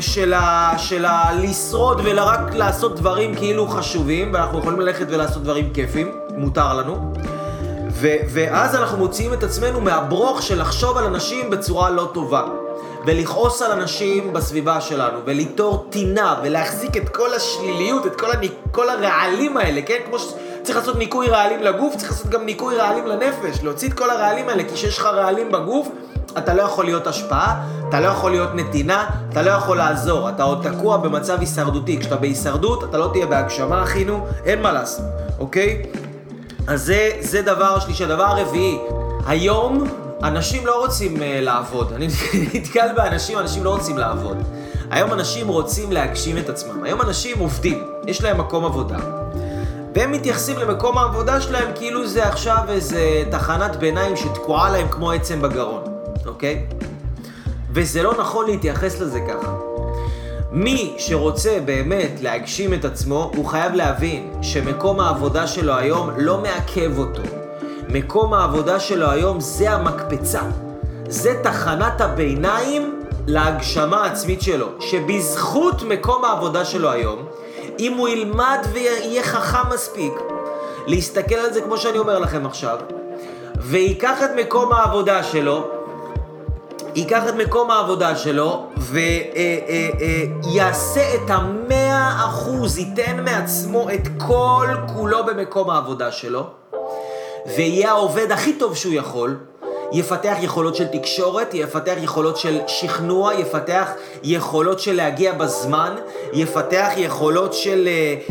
של, 0.00 0.32
ה, 0.32 0.74
של 0.78 1.04
הלשרוד 1.04 2.00
ורק 2.04 2.54
לעשות 2.54 2.96
דברים 2.96 3.34
כאילו 3.34 3.68
חשובים, 3.68 4.34
ואנחנו 4.34 4.58
יכולים 4.58 4.80
ללכת 4.80 5.06
ולעשות 5.10 5.42
דברים 5.42 5.72
כיפים, 5.72 6.12
מותר 6.36 6.74
לנו. 6.74 7.12
ו, 7.90 8.08
ואז 8.28 8.74
אנחנו 8.74 8.98
מוציאים 8.98 9.32
את 9.32 9.42
עצמנו 9.42 9.80
מהברוך 9.80 10.42
של 10.42 10.60
לחשוב 10.60 10.96
על 10.96 11.04
אנשים 11.04 11.50
בצורה 11.50 11.90
לא 11.90 12.10
טובה. 12.14 12.44
ולכעוס 13.06 13.62
על 13.62 13.72
אנשים 13.72 14.32
בסביבה 14.32 14.80
שלנו, 14.80 15.18
ולנטור 15.24 15.86
טינה, 15.90 16.40
ולהחזיק 16.42 16.96
את 16.96 17.08
כל 17.08 17.34
השליליות, 17.34 18.06
את 18.06 18.20
כל, 18.20 18.32
הניק, 18.32 18.52
כל 18.70 18.88
הרעלים 18.88 19.56
האלה, 19.56 19.82
כן? 19.82 19.98
כמו 20.06 20.18
שצריך 20.18 20.78
לעשות 20.78 20.96
ניקוי 20.96 21.28
רעלים 21.28 21.62
לגוף, 21.62 21.96
צריך 21.96 22.10
לעשות 22.10 22.26
גם 22.26 22.44
ניקוי 22.44 22.76
רעלים 22.76 23.06
לנפש, 23.06 23.62
להוציא 23.62 23.88
את 23.88 23.94
כל 23.94 24.10
הרעלים 24.10 24.48
האלה, 24.48 24.62
כי 24.62 24.74
כשיש 24.74 24.98
לך 24.98 25.04
רעלים 25.06 25.52
בגוף, 25.52 25.88
אתה 26.38 26.54
לא 26.54 26.62
יכול 26.62 26.84
להיות 26.84 27.06
השפעה, 27.06 27.66
אתה 27.88 28.00
לא 28.00 28.06
יכול 28.06 28.30
להיות 28.30 28.54
נתינה, 28.54 29.06
אתה 29.28 29.42
לא 29.42 29.50
יכול 29.50 29.76
לעזור, 29.76 30.28
אתה 30.28 30.42
עוד 30.42 30.66
תקוע 30.70 30.96
במצב 30.96 31.40
הישרדותי. 31.40 32.00
כשאתה 32.00 32.16
בהישרדות, 32.16 32.84
אתה 32.84 32.98
לא 32.98 33.10
תהיה 33.12 33.26
בהגשמה, 33.26 33.82
אחינו, 33.82 34.26
אין 34.44 34.62
מה 34.62 34.72
לעשות, 34.72 35.04
אוקיי? 35.38 35.82
אז 36.66 36.82
זה, 36.82 37.10
זה 37.20 37.42
דבר 37.42 37.78
שלישי. 37.80 38.04
הדבר 38.04 38.24
הרביעי, 38.24 38.78
היום 39.26 39.84
אנשים 40.22 40.66
לא 40.66 40.80
רוצים 40.80 41.16
uh, 41.16 41.20
לעבוד. 41.40 41.92
אני 41.92 42.08
נתקל 42.54 42.88
באנשים, 42.96 43.38
אנשים 43.38 43.64
לא 43.64 43.70
רוצים 43.70 43.98
לעבוד. 43.98 44.36
היום 44.90 45.12
אנשים 45.12 45.48
רוצים 45.48 45.92
להגשים 45.92 46.38
את 46.38 46.48
עצמם. 46.48 46.84
היום 46.84 47.00
אנשים 47.00 47.38
עובדים, 47.38 47.84
יש 48.06 48.22
להם 48.22 48.40
מקום 48.40 48.64
עבודה. 48.64 48.98
והם 49.94 50.12
מתייחסים 50.12 50.58
למקום 50.58 50.98
העבודה 50.98 51.40
שלהם 51.40 51.68
כאילו 51.74 52.06
זה 52.06 52.28
עכשיו 52.28 52.58
איזה 52.68 53.22
תחנת 53.30 53.76
ביניים 53.76 54.16
שתקועה 54.16 54.70
להם 54.70 54.88
כמו 54.88 55.10
עצם 55.10 55.42
בגרון. 55.42 55.93
אוקיי? 56.26 56.66
וזה 57.72 58.02
לא 58.02 58.14
נכון 58.18 58.46
להתייחס 58.46 59.00
לזה 59.00 59.20
ככה. 59.28 59.54
מי 60.52 60.94
שרוצה 60.98 61.58
באמת 61.64 62.10
להגשים 62.20 62.74
את 62.74 62.84
עצמו, 62.84 63.30
הוא 63.36 63.46
חייב 63.46 63.74
להבין 63.74 64.32
שמקום 64.42 65.00
העבודה 65.00 65.46
שלו 65.46 65.74
היום 65.74 66.10
לא 66.16 66.38
מעכב 66.38 66.98
אותו. 66.98 67.22
מקום 67.88 68.34
העבודה 68.34 68.80
שלו 68.80 69.10
היום 69.10 69.40
זה 69.40 69.70
המקפצה. 69.70 70.40
זה 71.08 71.40
תחנת 71.42 72.00
הביניים 72.00 73.00
להגשמה 73.26 74.04
העצמית 74.04 74.42
שלו. 74.42 74.66
שבזכות 74.80 75.82
מקום 75.82 76.24
העבודה 76.24 76.64
שלו 76.64 76.90
היום, 76.90 77.26
אם 77.78 77.92
הוא 77.96 78.08
ילמד 78.08 78.58
ויהיה 78.72 79.22
חכם 79.22 79.74
מספיק, 79.74 80.12
להסתכל 80.86 81.34
על 81.34 81.52
זה 81.52 81.60
כמו 81.60 81.76
שאני 81.76 81.98
אומר 81.98 82.18
לכם 82.18 82.46
עכשיו, 82.46 82.78
וייקח 83.56 84.22
את 84.22 84.30
מקום 84.36 84.72
העבודה 84.72 85.22
שלו, 85.22 85.68
ייקח 86.94 87.28
את 87.28 87.34
מקום 87.34 87.70
העבודה 87.70 88.16
שלו 88.16 88.66
ויעשה 88.76 89.36
אה, 91.00 91.06
אה, 91.06 91.12
אה, 91.18 91.24
את 91.24 91.30
המאה 91.30 92.24
אחוז, 92.26 92.78
ייתן 92.78 93.24
מעצמו 93.24 93.90
את 93.90 94.08
כל 94.26 94.68
כולו 94.94 95.24
במקום 95.24 95.70
העבודה 95.70 96.12
שלו, 96.12 96.46
ויהיה 97.56 97.90
העובד 97.90 98.32
הכי 98.32 98.52
טוב 98.52 98.76
שהוא 98.76 98.94
יכול, 98.94 99.36
יפתח 99.92 100.36
יכולות 100.40 100.74
של 100.76 100.86
תקשורת, 100.86 101.54
יפתח 101.54 101.94
יכולות 102.00 102.36
של 102.36 102.60
שכנוע, 102.66 103.34
יפתח 103.34 103.90
יכולות 104.22 104.80
של 104.80 104.92
להגיע 104.96 105.32
בזמן, 105.32 105.94
יפתח 106.32 106.88
יכולות 106.96 107.54
של, 107.54 107.88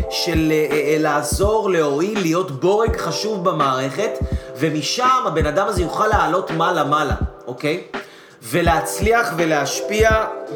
של 0.10 0.54
לעזור, 1.00 1.70
להועיל, 1.70 2.20
להיות 2.20 2.52
בורג 2.52 2.98
חשוב 2.98 3.44
במערכת, 3.50 4.12
ומשם 4.58 5.24
הבן 5.26 5.46
אדם 5.46 5.68
הזה 5.68 5.82
יוכל 5.82 6.08
לעלות 6.08 6.52
מעלה-מעלה, 6.52 7.16
אוקיי? 7.48 7.84
ולהצליח 8.44 9.34
ולהשפיע, 9.38 10.10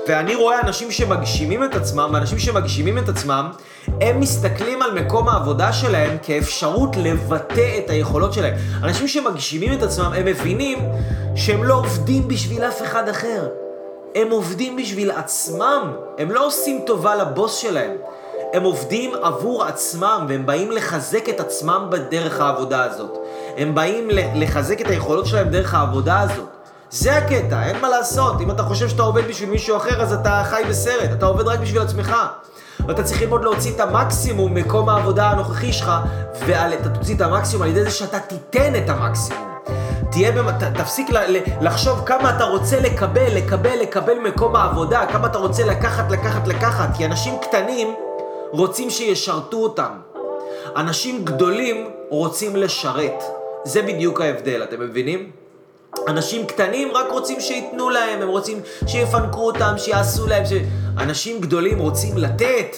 ואני 0.08 0.36
רואה 0.36 0.62
אנשים 0.62 0.92
שמגשימים 0.92 1.64
את 1.64 1.76
עצמם, 1.76 2.10
ואנשים 2.14 2.40
שמגשימים 2.40 2.98
את 2.98 3.10
עצמם, 3.10 3.52
הם 4.02 4.20
מסתכלים 4.20 4.82
על 4.82 5.04
מקום 5.04 5.30
העבודה 5.30 5.74
שלהם 5.74 6.18
כאפשרות 6.24 6.96
לבטא 6.98 7.78
את 7.78 7.90
היכולות 7.90 8.34
שלהם. 8.34 8.54
אנשים 8.84 9.08
שמגשימים 9.08 9.74
את 9.74 9.84
עצמם, 9.84 10.12
הם 10.16 10.26
מבינים 10.26 10.80
שהם 11.36 11.64
לא 11.64 11.74
עובדים 11.74 12.28
בשביל 12.28 12.64
אף 12.64 12.82
אחד 12.82 13.10
אחר. 13.10 13.48
הם 14.16 14.30
עובדים 14.30 14.76
בשביל 14.76 15.12
עצמם, 15.12 15.92
הם 16.18 16.32
לא 16.32 16.48
עושים 16.48 16.82
טובה 16.86 17.16
לבוס 17.16 17.58
שלהם. 17.58 17.92
הם 18.54 18.64
עובדים 18.64 19.12
עבור 19.22 19.64
עצמם, 19.64 20.26
והם 20.30 20.46
באים 20.46 20.72
לחזק 20.72 21.30
את 21.30 21.40
עצמם 21.40 21.88
בדרך 21.90 22.40
העבודה 22.40 22.84
הזאת. 22.84 23.18
הם 23.58 23.76
באים 23.76 24.10
לחזק 24.36 24.82
את 24.82 24.88
היכולות 24.88 25.26
שלהם 25.26 25.50
דרך 25.50 25.74
העבודה 25.74 26.22
הזאת. 26.22 26.57
זה 26.90 27.18
הקטע, 27.18 27.64
אין 27.64 27.82
מה 27.82 27.90
לעשות. 27.90 28.42
אם 28.42 28.52
אתה 28.52 28.64
חושב 28.64 28.90
שאתה 28.90 29.04
עובד 29.04 29.28
בשביל 29.28 29.50
מישהו 29.50 29.78
אחר, 29.78 30.02
אז 30.02 30.14
אתה 30.14 30.44
חי 30.46 30.62
בסרט, 30.70 31.10
אתה 31.14 31.26
עובד 31.26 31.48
רק 31.48 31.60
בשביל 31.60 31.82
עצמך. 31.82 32.16
ואתה 32.88 33.04
צריך 33.04 33.22
ללמוד 33.22 33.44
להוציא 33.44 33.76
את 33.76 33.80
המקסימום 33.80 34.54
ממקום 34.54 34.90
העבודה 34.90 35.30
הנוכחי 35.30 35.74
שלך, 35.74 35.92
ואתה 36.46 36.90
תוציא 36.90 37.16
את 37.16 37.22
המקסימום 37.22 37.64
על 37.64 37.70
ידי 37.70 37.84
זה 37.84 37.92
שאתה 37.92 38.20
תיתן 38.20 38.76
את 38.76 38.90
המקסימום. 38.90 39.48
תהיה, 40.12 40.32
במ... 40.32 40.52
ת, 40.52 40.64
תפסיק 40.64 41.10
ל, 41.10 41.18
לחשוב 41.62 42.06
כמה 42.06 42.36
אתה 42.36 42.44
רוצה 42.44 42.80
לקבל, 42.80 43.36
לקבל, 43.36 43.80
לקבל 43.82 44.20
מקום 44.20 44.56
העבודה, 44.56 45.06
כמה 45.12 45.28
אתה 45.28 45.38
רוצה 45.38 45.66
לקחת, 45.66 46.12
לקחת, 46.12 46.48
לקחת, 46.48 46.90
כי 46.98 47.06
אנשים 47.06 47.34
קטנים 47.42 47.96
רוצים 48.52 48.90
שישרתו 48.90 49.58
אותם. 49.58 49.92
אנשים 50.76 51.26
גדולים 51.26 51.90
רוצים 52.10 52.56
לשרת. 52.56 53.24
זה 53.64 53.82
בדיוק 53.82 54.22
ההבדל, 54.22 54.64
אתם 54.64 54.80
מבינים? 54.80 55.32
אנשים 56.08 56.46
קטנים 56.46 56.92
רק 56.94 57.06
רוצים 57.12 57.42
שייתנו 57.42 57.90
להם, 57.90 58.22
הם 58.22 58.28
רוצים 58.28 58.62
שיפנקו 58.88 59.48
אותם, 59.48 59.74
שיעשו 59.78 60.28
להם, 60.28 60.46
ש... 60.46 60.52
אנשים 60.98 61.42
גדולים 61.42 61.80
רוצים 61.80 62.18
לתת. 62.18 62.76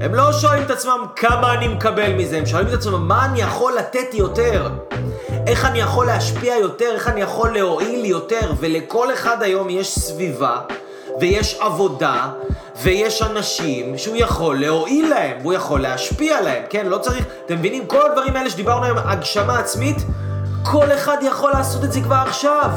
הם 0.00 0.14
לא 0.14 0.32
שואלים 0.32 0.64
את 0.64 0.70
עצמם 0.70 1.04
כמה 1.16 1.54
אני 1.54 1.68
מקבל 1.68 2.12
מזה, 2.12 2.38
הם 2.38 2.46
שואלים 2.46 2.68
את 2.68 2.72
עצמם 2.72 3.08
מה 3.08 3.24
אני 3.24 3.40
יכול 3.40 3.72
לתת 3.78 4.14
יותר. 4.14 4.68
איך 5.46 5.64
אני 5.64 5.78
יכול 5.80 6.06
להשפיע 6.06 6.56
יותר, 6.56 6.90
איך 6.94 7.08
אני 7.08 7.20
יכול 7.20 7.54
להועיל 7.54 8.04
יותר, 8.04 8.52
ולכל 8.60 9.12
אחד 9.12 9.42
היום 9.42 9.70
יש 9.70 9.98
סביבה, 9.98 10.60
ויש 11.20 11.58
עבודה, 11.60 12.28
ויש 12.82 13.22
אנשים 13.22 13.98
שהוא 13.98 14.16
יכול 14.16 14.60
להועיל 14.60 15.08
להם, 15.10 15.36
והוא 15.40 15.52
יכול 15.52 15.80
להשפיע 15.80 16.40
להם, 16.40 16.62
כן? 16.70 16.86
לא 16.86 16.98
צריך, 16.98 17.24
אתם 17.46 17.54
מבינים? 17.54 17.86
כל 17.86 18.10
הדברים 18.10 18.36
האלה 18.36 18.50
שדיברנו 18.50 18.84
היום, 18.84 18.98
הגשמה 18.98 19.58
עצמית, 19.58 19.96
כל 20.72 20.92
אחד 20.92 21.16
יכול 21.22 21.50
לעשות 21.50 21.84
את 21.84 21.92
זה 21.92 22.00
כבר 22.00 22.14
עכשיו. 22.26 22.70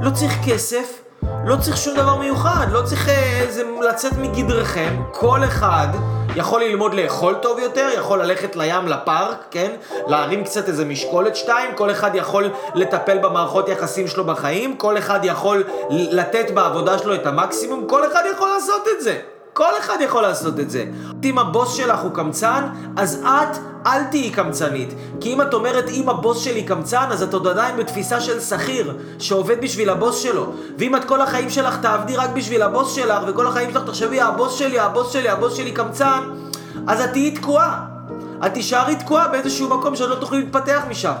לא 0.00 0.10
צריך 0.10 0.32
כסף, 0.46 1.02
לא 1.44 1.56
צריך 1.56 1.76
שום 1.76 1.96
דבר 1.96 2.16
מיוחד, 2.16 2.66
לא 2.70 2.82
צריך 2.82 3.08
איזה 3.08 3.62
לצאת 3.88 4.12
מגדרכם. 4.12 5.02
כל 5.12 5.44
אחד 5.44 5.88
יכול 6.36 6.62
ללמוד 6.62 6.94
לאכול 6.94 7.34
טוב 7.34 7.58
יותר, 7.58 7.88
יכול 7.96 8.22
ללכת 8.22 8.56
לים, 8.56 8.88
לפארק, 8.88 9.36
כן? 9.50 9.70
להרים 10.06 10.44
קצת 10.44 10.68
איזה 10.68 10.84
משקולת 10.84 11.36
שתיים, 11.36 11.74
כל 11.74 11.90
אחד 11.90 12.10
יכול 12.14 12.50
לטפל 12.74 13.18
במערכות 13.18 13.68
יחסים 13.68 14.08
שלו 14.08 14.24
בחיים, 14.24 14.76
כל 14.76 14.98
אחד 14.98 15.20
יכול 15.22 15.64
לתת 15.90 16.50
בעבודה 16.50 16.98
שלו 16.98 17.14
את 17.14 17.26
המקסימום, 17.26 17.86
כל 17.86 18.06
אחד 18.06 18.22
יכול 18.34 18.48
לעשות 18.48 18.82
את 18.96 19.02
זה. 19.02 19.18
כל 19.52 19.78
אחד 19.78 19.96
יכול 20.00 20.22
לעשות 20.22 20.60
את 20.60 20.70
זה. 20.70 20.84
אם 21.24 21.38
הבוס 21.38 21.74
שלך 21.74 22.00
הוא 22.00 22.10
קמצן, 22.14 22.68
אז 22.96 23.24
את 23.24 23.56
אל 23.86 24.04
תהיי 24.04 24.30
קמצנית. 24.30 24.94
כי 25.20 25.32
אם 25.32 25.42
את 25.42 25.54
אומרת, 25.54 25.88
אם 25.88 26.08
הבוס 26.08 26.38
שלי 26.38 26.62
קמצן, 26.62 27.06
אז 27.10 27.22
את 27.22 27.34
עוד 27.34 27.46
עדיין 27.46 27.76
בתפיסה 27.76 28.20
של 28.20 28.40
שכיר, 28.40 28.96
שעובד 29.18 29.60
בשביל 29.60 29.90
הבוס 29.90 30.18
שלו. 30.18 30.52
ואם 30.78 30.96
את 30.96 31.04
כל 31.04 31.20
החיים 31.20 31.50
שלך 31.50 31.76
תעבדי 31.76 32.16
רק 32.16 32.30
בשביל 32.30 32.62
הבוס 32.62 32.94
שלך, 32.94 33.22
וכל 33.26 33.46
החיים 33.46 33.70
שלך 33.72 33.82
תחשבי, 33.86 34.20
הבוס 34.20 34.54
שלי, 34.54 34.78
הבוס 34.78 35.12
שלי, 35.12 35.28
הבוס 35.28 35.54
שלי 35.54 35.72
קמצן, 35.72 36.20
אז 36.86 37.00
את 37.00 37.10
תהיי 37.12 37.30
תקועה. 37.30 37.84
את 38.46 38.54
תישארי 38.54 38.96
תקועה 38.96 39.28
באיזשהו 39.28 39.78
מקום 39.78 39.96
שאת 39.96 40.08
לא 40.08 40.14
תוכלי 40.14 40.38
להתפתח 40.38 40.82
משם. 40.88 41.12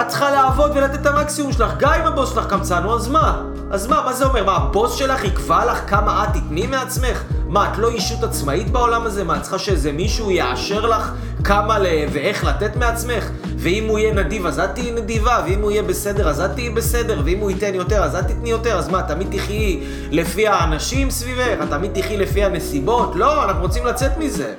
את 0.00 0.08
צריכה 0.08 0.30
לעבוד 0.30 0.70
ולתת 0.74 1.00
את 1.00 1.06
המקסימום 1.06 1.52
שלך, 1.52 1.72
גם 1.78 1.92
אם 1.92 2.06
הבוס 2.06 2.30
שלך 2.30 2.46
קמצן, 2.46 2.82
אז 2.84 3.08
מה? 3.08 3.42
אז 3.70 3.86
מה, 3.86 4.02
מה 4.04 4.12
זה 4.12 4.24
אומר? 4.24 4.44
מה, 4.44 4.56
הבוס 4.56 4.94
שלך 4.94 5.24
יקבע 5.24 5.72
לך 5.72 5.90
כמה 5.90 6.24
את 6.24 6.28
תתני 6.36 6.66
מעצמך? 6.66 7.22
מה, 7.48 7.72
את 7.72 7.78
לא 7.78 7.88
אישות 7.88 8.22
עצמאית 8.22 8.70
בעולם 8.70 9.06
הזה? 9.06 9.24
מה, 9.24 9.36
את 9.36 9.42
צריכה 9.42 9.58
שאיזה 9.58 9.92
מישהו 9.92 10.30
יאשר 10.30 10.86
לך 10.86 11.12
כמה 11.44 11.78
ל... 11.78 11.86
ואיך 12.12 12.44
לתת 12.44 12.76
מעצמך? 12.76 13.30
ואם 13.58 13.88
הוא 13.88 13.98
יהיה 13.98 14.14
נדיב 14.14 14.46
אז 14.46 14.58
את 14.58 14.70
תהיי 14.74 14.90
נדיבה, 14.90 15.42
ואם 15.46 15.62
הוא 15.62 15.70
יהיה 15.70 15.82
בסדר 15.82 16.28
אז 16.28 16.40
את 16.40 16.50
תהיי 16.54 16.70
בסדר, 16.70 17.22
ואם 17.24 17.38
הוא 17.38 17.50
ייתן 17.50 17.74
יותר 17.74 18.04
אז 18.04 18.16
את 18.16 18.26
תתני 18.26 18.50
יותר, 18.50 18.78
אז 18.78 18.88
מה, 18.88 19.02
תמיד 19.02 19.28
תחיי 19.30 19.80
לפי 20.10 20.48
האנשים 20.48 21.10
סביבך? 21.10 21.62
את 21.62 21.68
תמיד 21.70 22.00
תחיי 22.00 22.16
לפי 22.16 22.44
הנסיבות? 22.44 23.16
לא, 23.16 23.44
אנחנו 23.44 23.62
רוצים 23.62 23.86
לצאת 23.86 24.18
מזה. 24.18 24.54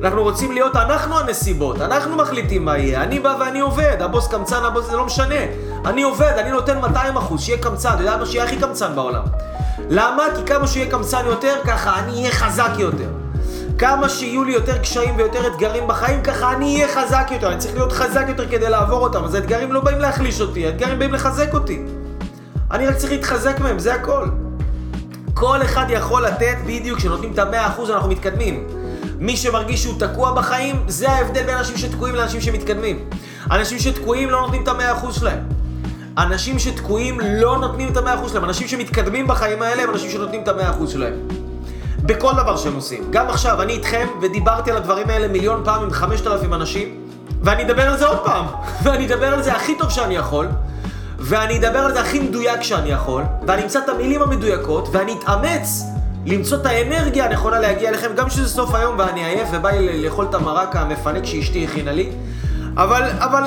אנחנו 0.00 0.22
רוצים 0.22 0.52
להיות 0.52 0.76
אנחנו 0.76 1.18
הנסיבות, 1.18 1.80
אנחנו 1.80 2.16
מחליטים 2.16 2.64
מה 2.64 2.78
יהיה. 2.78 3.02
אני 3.02 3.20
בא 3.20 3.36
ואני 3.40 3.60
עובד, 3.60 3.96
הבוס 4.00 4.28
קמצן, 4.28 4.64
הבוס 4.64 4.86
זה 4.86 4.96
לא 4.96 5.04
משנה. 5.04 5.40
אני 5.84 6.02
עובד, 6.02 6.32
אני 6.38 6.50
נותן 6.50 6.78
200 6.78 7.16
אחוז, 7.16 7.40
שיהיה 7.42 7.58
קמצן, 7.58 7.90
אתה 7.94 8.02
יודע 8.02 8.16
מה 8.16 8.26
שיהיה 8.26 8.44
הכי 8.44 8.56
קמצן 8.56 8.94
בעולם. 8.94 9.22
למה? 9.90 10.22
כי 10.36 10.42
כמה 10.46 10.66
שיהיה 10.66 10.90
קמצן 10.90 11.22
יותר, 11.26 11.54
ככה 11.64 11.98
אני 11.98 12.12
אהיה 12.12 12.30
חזק 12.30 12.70
יותר. 12.78 13.08
כמה 13.78 14.08
שיהיו 14.08 14.44
לי 14.44 14.52
יותר 14.52 14.78
קשיים 14.78 15.16
ויותר 15.16 15.46
אתגרים 15.46 15.88
בחיים, 15.88 16.22
ככה 16.22 16.52
אני 16.52 16.74
אהיה 16.74 16.94
חזק 16.94 17.28
יותר. 17.32 17.48
אני 17.52 17.58
צריך 17.58 17.74
להיות 17.74 17.92
חזק 17.92 18.24
יותר 18.28 18.48
כדי 18.48 18.70
לעבור 18.70 19.02
אותם. 19.02 19.24
אז 19.24 19.34
האתגרים 19.34 19.72
לא 19.72 19.80
באים 19.80 19.98
להחליש 19.98 20.40
אותי, 20.40 20.66
האתגרים 20.66 20.98
באים 20.98 21.14
לחזק 21.14 21.54
אותי. 21.54 21.82
אני 22.70 22.86
רק 22.86 22.96
צריך 22.96 23.12
להתחזק 23.12 23.60
מהם, 23.60 23.78
זה 23.78 23.94
הכל. 23.94 24.26
כל 25.34 25.62
אחד 25.62 25.86
יכול 25.88 26.26
לתת 26.26 26.56
בדיוק, 26.66 26.98
כשנותנים 26.98 27.32
את 27.32 27.38
המאה 27.38 27.66
אחוז 27.66 27.90
אנחנו 27.90 28.08
מתקדמים. 28.10 28.66
מי 29.18 29.36
שמרגיש 29.36 29.82
שהוא 29.82 29.98
תקוע 29.98 30.32
בחיים, 30.32 30.84
זה 30.88 31.10
ההבדל 31.10 31.42
בין 31.42 31.56
אנשים 31.56 31.76
שתקועים 31.76 32.14
לאנשים 32.14 32.40
שמתקדמים. 32.40 33.08
אנשים 33.50 33.78
שתקועים 33.78 34.30
לא 34.30 34.40
נותנים 34.40 34.62
את 34.62 34.68
המאה 34.68 34.92
אחוז 34.92 35.14
שלהם. 35.14 35.38
אנשים 36.18 36.58
שתקועים 36.58 37.20
לא 37.20 37.58
נותנים 37.58 37.88
את 37.88 37.96
המאה 37.96 38.14
אחוז 38.14 38.30
שלהם. 38.30 38.44
אנשים 38.44 38.68
שמתקדמים 38.68 39.26
בחיים 39.26 39.62
האלה 39.62 39.82
הם 39.82 39.90
אנשים 39.90 40.10
שנותנים 40.10 40.42
את 40.42 40.48
המאה 40.48 40.70
אחוז 40.70 40.90
שלהם. 40.90 41.45
בכל 42.06 42.32
דבר 42.32 42.56
שהם 42.56 42.74
עושים. 42.74 43.04
גם 43.10 43.28
עכשיו, 43.28 43.62
אני 43.62 43.72
איתכם, 43.72 44.06
ודיברתי 44.22 44.70
על 44.70 44.76
הדברים 44.76 45.10
האלה 45.10 45.28
מיליון 45.28 45.62
פעם 45.64 45.82
עם 45.82 45.90
חמשת 45.90 46.26
אלפים 46.26 46.54
אנשים, 46.54 46.94
ואני 47.42 47.62
אדבר 47.62 47.82
על 47.82 47.98
זה 47.98 48.06
עוד 48.06 48.18
פעם. 48.24 48.44
ואני 48.82 49.06
אדבר 49.06 49.26
על 49.26 49.42
זה 49.42 49.52
הכי 49.52 49.78
טוב 49.78 49.90
שאני 49.90 50.16
יכול, 50.16 50.48
ואני 51.18 51.58
אדבר 51.58 51.78
על 51.78 51.92
זה 51.92 52.00
הכי 52.00 52.20
מדויק 52.20 52.62
שאני 52.62 52.90
יכול, 52.90 53.22
ואני 53.46 53.62
אמצא 53.62 53.78
את 53.78 53.88
המילים 53.88 54.22
המדויקות, 54.22 54.88
ואני 54.92 55.16
אתאמץ 55.18 55.82
למצוא 56.26 56.58
את 56.58 56.66
האנרגיה 56.66 57.24
הנכונה 57.24 57.60
להגיע 57.60 57.88
אליכם, 57.88 58.14
גם 58.16 58.30
שזה 58.30 58.48
סוף 58.48 58.74
היום 58.74 58.98
ואני 58.98 59.24
עייף 59.24 59.48
ובא 59.52 59.70
לי 59.70 60.02
לאכול 60.02 60.26
את 60.30 60.34
המרק 60.34 60.76
המפנק 60.76 61.24
שאשתי 61.24 61.64
הכינה 61.64 61.92
לי. 61.92 62.10
אבל, 62.76 63.02
אבל, 63.18 63.42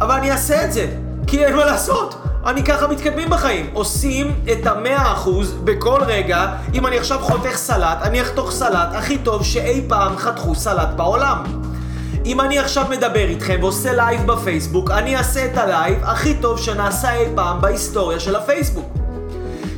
אבל 0.00 0.14
אני 0.14 0.32
אעשה 0.32 0.64
את 0.64 0.72
זה, 0.72 0.86
כי 1.26 1.44
אין 1.44 1.56
מה 1.56 1.64
לעשות. 1.64 2.14
אני 2.46 2.64
ככה 2.64 2.86
מתקדמים 2.86 3.30
בחיים. 3.30 3.70
עושים 3.72 4.34
את 4.52 4.66
המאה 4.66 5.12
אחוז 5.12 5.52
בכל 5.64 6.00
רגע. 6.06 6.46
אם 6.74 6.86
אני 6.86 6.98
עכשיו 6.98 7.18
חותך 7.20 7.56
סלט, 7.56 7.98
אני 8.02 8.22
אחתוך 8.22 8.50
סלט 8.50 8.88
הכי 8.94 9.18
טוב 9.18 9.44
שאי 9.44 9.84
פעם 9.88 10.16
חתכו 10.16 10.54
סלט 10.54 10.88
בעולם. 10.96 11.36
אם 12.26 12.40
אני 12.40 12.58
עכשיו 12.58 12.86
מדבר 12.90 13.28
איתכם 13.28 13.58
ועושה 13.60 13.92
לייב 13.92 14.26
בפייסבוק, 14.26 14.90
אני 14.90 15.16
אעשה 15.16 15.44
את 15.44 15.58
הלייב 15.58 15.98
הכי 16.02 16.34
טוב 16.34 16.58
שנעשה 16.58 17.14
אי 17.14 17.26
פעם 17.34 17.60
בהיסטוריה 17.60 18.20
של 18.20 18.36
הפייסבוק. 18.36 18.92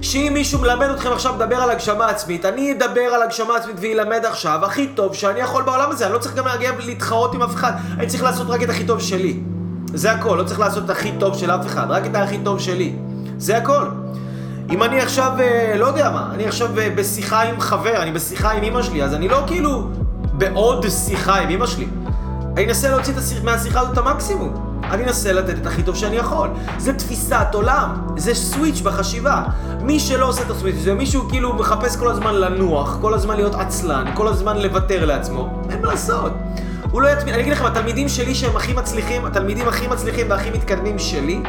שאם 0.03 0.31
מישהו 0.35 0.61
מלמד 0.61 0.89
אתכם 0.89 1.13
עכשיו 1.13 1.35
לדבר 1.35 1.57
על 1.57 1.71
הגשמה 1.71 2.07
עצמית, 2.07 2.45
אני 2.45 2.73
אדבר 2.73 3.01
על 3.01 3.23
הגשמה 3.23 3.57
עצמית 3.57 3.77
וילמד 3.79 4.25
עכשיו 4.25 4.65
הכי 4.65 4.87
טוב 4.87 5.15
שאני 5.15 5.41
יכול 5.41 5.63
בעולם 5.63 5.91
הזה. 5.91 6.07
אני 6.07 6.13
לא 6.13 6.19
צריך 6.19 6.35
גם 6.35 6.47
להגיע 6.47 6.73
להתחרות 6.79 7.35
עם 7.35 7.43
אף 7.43 7.55
אחד, 7.55 7.73
אני 7.99 8.07
צריך 8.07 8.23
לעשות 8.23 8.51
רק 8.51 8.63
את 8.63 8.71
הכי 8.71 8.85
טוב 8.85 9.01
שלי. 9.01 9.41
זה 9.95 10.13
הכל, 10.13 10.39
לא 10.39 10.45
צריך 10.45 10.61
לעשות 10.61 10.85
את 10.85 10.91
הכי 10.91 11.13
טוב 11.19 11.39
של 11.39 11.51
אף 11.51 11.67
אחד, 11.67 11.87
רק 11.89 12.07
את 12.07 12.15
הכי 12.15 12.39
טוב 12.39 12.61
שלי. 12.61 12.97
זה 13.39 13.57
הכל. 13.57 13.87
אם 14.71 14.83
אני 14.83 15.01
עכשיו, 15.01 15.33
אה, 15.39 15.75
לא 15.79 15.87
יודע 15.87 16.11
מה, 16.11 16.31
אני 16.35 16.47
עכשיו 16.47 16.79
אה, 16.79 16.91
בשיחה 16.97 17.43
עם 17.43 17.61
חבר, 17.61 18.03
אני 18.03 18.13
בשיחה 18.13 18.51
עם 18.51 18.65
אמא 18.65 18.83
שלי, 18.83 19.05
אז 19.05 19.15
אני 19.15 19.29
לא 19.29 19.45
כאילו 19.47 19.89
בעוד 20.33 20.89
שיחה 20.89 21.35
עם 21.35 21.49
אמא 21.49 21.67
שלי. 21.67 21.87
אני 22.57 22.67
אנסה 22.67 22.89
להוציא 22.89 23.15
מהשיחה 23.43 23.81
הזאת 23.81 23.93
את 23.93 23.99
המקסימום. 23.99 24.75
אני 24.91 25.05
אנסה 25.05 25.33
לתת 25.33 25.59
את 25.59 25.67
הכי 25.67 25.83
טוב 25.83 25.97
שאני 25.97 26.17
יכול. 26.17 26.49
זה 26.79 26.93
תפיסת 26.93 27.47
עולם, 27.53 27.91
זה 28.17 28.35
סוויץ' 28.35 28.81
בחשיבה. 28.81 29.43
מי 29.81 30.01
שלא 30.01 30.29
עושה 30.29 30.43
את 30.43 30.51
הסוויץ' 30.51 30.77
זה 30.77 30.95
מישהו 30.95 31.29
כאילו 31.29 31.55
מחפש 31.55 31.97
כל 31.97 32.09
הזמן 32.09 32.35
לנוח, 32.35 32.99
כל 33.01 33.15
הזמן 33.15 33.37
להיות 33.37 33.55
עצלן, 33.55 34.05
כל 34.15 34.29
הזמן 34.29 34.59
לוותר 34.59 35.05
לעצמו. 35.05 35.63
אין 35.71 35.83
מה 35.83 35.89
לעשות. 35.89 36.33
הוא 36.95 37.03
לא 37.03 37.09
יתמיד, 37.09 37.35
אני 37.35 37.43
אגיד 37.43 37.53
לכם, 37.53 37.67
התלמידים 37.67 38.09
שלי 38.09 38.35
שהם 38.35 38.57
הכי 38.57 38.73
מצליחים, 38.73 39.25
התלמידים 39.25 39.69
הכי 39.69 39.87
מצליחים 39.87 40.31
והכי 40.31 40.51
מתקדמים 40.51 40.99
שלי, 40.99 41.41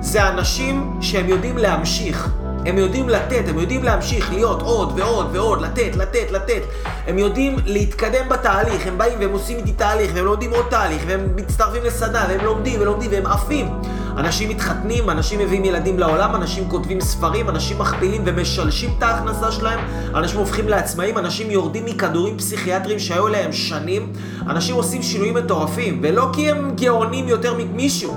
זה 0.00 0.28
אנשים 0.28 0.98
שהם 1.00 1.28
יודעים 1.28 1.58
להמשיך. 1.58 2.30
הם 2.66 2.78
יודעים 2.78 3.08
לתת, 3.08 3.48
הם 3.48 3.58
יודעים 3.58 3.82
להמשיך 3.82 4.32
להיות 4.32 4.62
עוד 4.62 4.92
ועוד 4.96 5.28
ועוד, 5.32 5.62
לתת, 5.62 5.96
לתת, 5.96 6.30
לתת. 6.30 6.62
הם 7.06 7.18
יודעים 7.18 7.56
להתקדם 7.64 8.28
בתהליך, 8.28 8.86
הם 8.86 8.98
באים 8.98 9.18
והם 9.20 9.32
עושים 9.32 9.56
איתי 9.56 9.72
תהליך, 9.72 10.10
והם 10.14 10.24
לומדים 10.24 10.50
עוד 10.50 10.66
תהליך, 10.70 11.02
והם 11.06 11.28
מצטרפים 11.36 11.82
לסדנה, 11.84 12.26
והם 12.28 12.44
לומדים 12.44 12.80
ולומדים 12.80 13.10
והם 13.12 13.26
עפים. 13.26 13.68
אנשים 14.16 14.48
מתחתנים, 14.48 15.10
אנשים 15.10 15.40
מביאים 15.40 15.64
ילדים 15.64 15.98
לעולם, 15.98 16.34
אנשים 16.34 16.68
כותבים 16.68 17.00
ספרים, 17.00 17.48
אנשים 17.48 17.78
מכפילים 17.78 18.22
ומשלשים 18.26 18.90
את 18.98 19.02
ההכנסה 19.02 19.52
שלהם, 19.52 19.78
אנשים 20.14 20.38
הופכים 20.38 20.68
לעצמאים, 20.68 21.18
אנשים 21.18 21.50
יורדים 21.50 21.84
מכדורים 21.84 22.38
פסיכיאטריים 22.38 22.98
שהיו 22.98 23.28
להם 23.28 23.52
שנים, 23.52 24.12
אנשים 24.46 24.74
עושים 24.74 25.02
שינויים 25.02 25.34
מטורפים, 25.34 26.00
ולא 26.02 26.30
כי 26.32 26.50
הם 26.50 26.70
גאונים 26.76 27.28
יותר 27.28 27.54
ממישהו, 27.58 28.14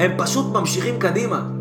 הם 0.00 0.12
פשוט 0.18 0.52
ממשיכים 0.52 0.98
קדימה. 0.98 1.55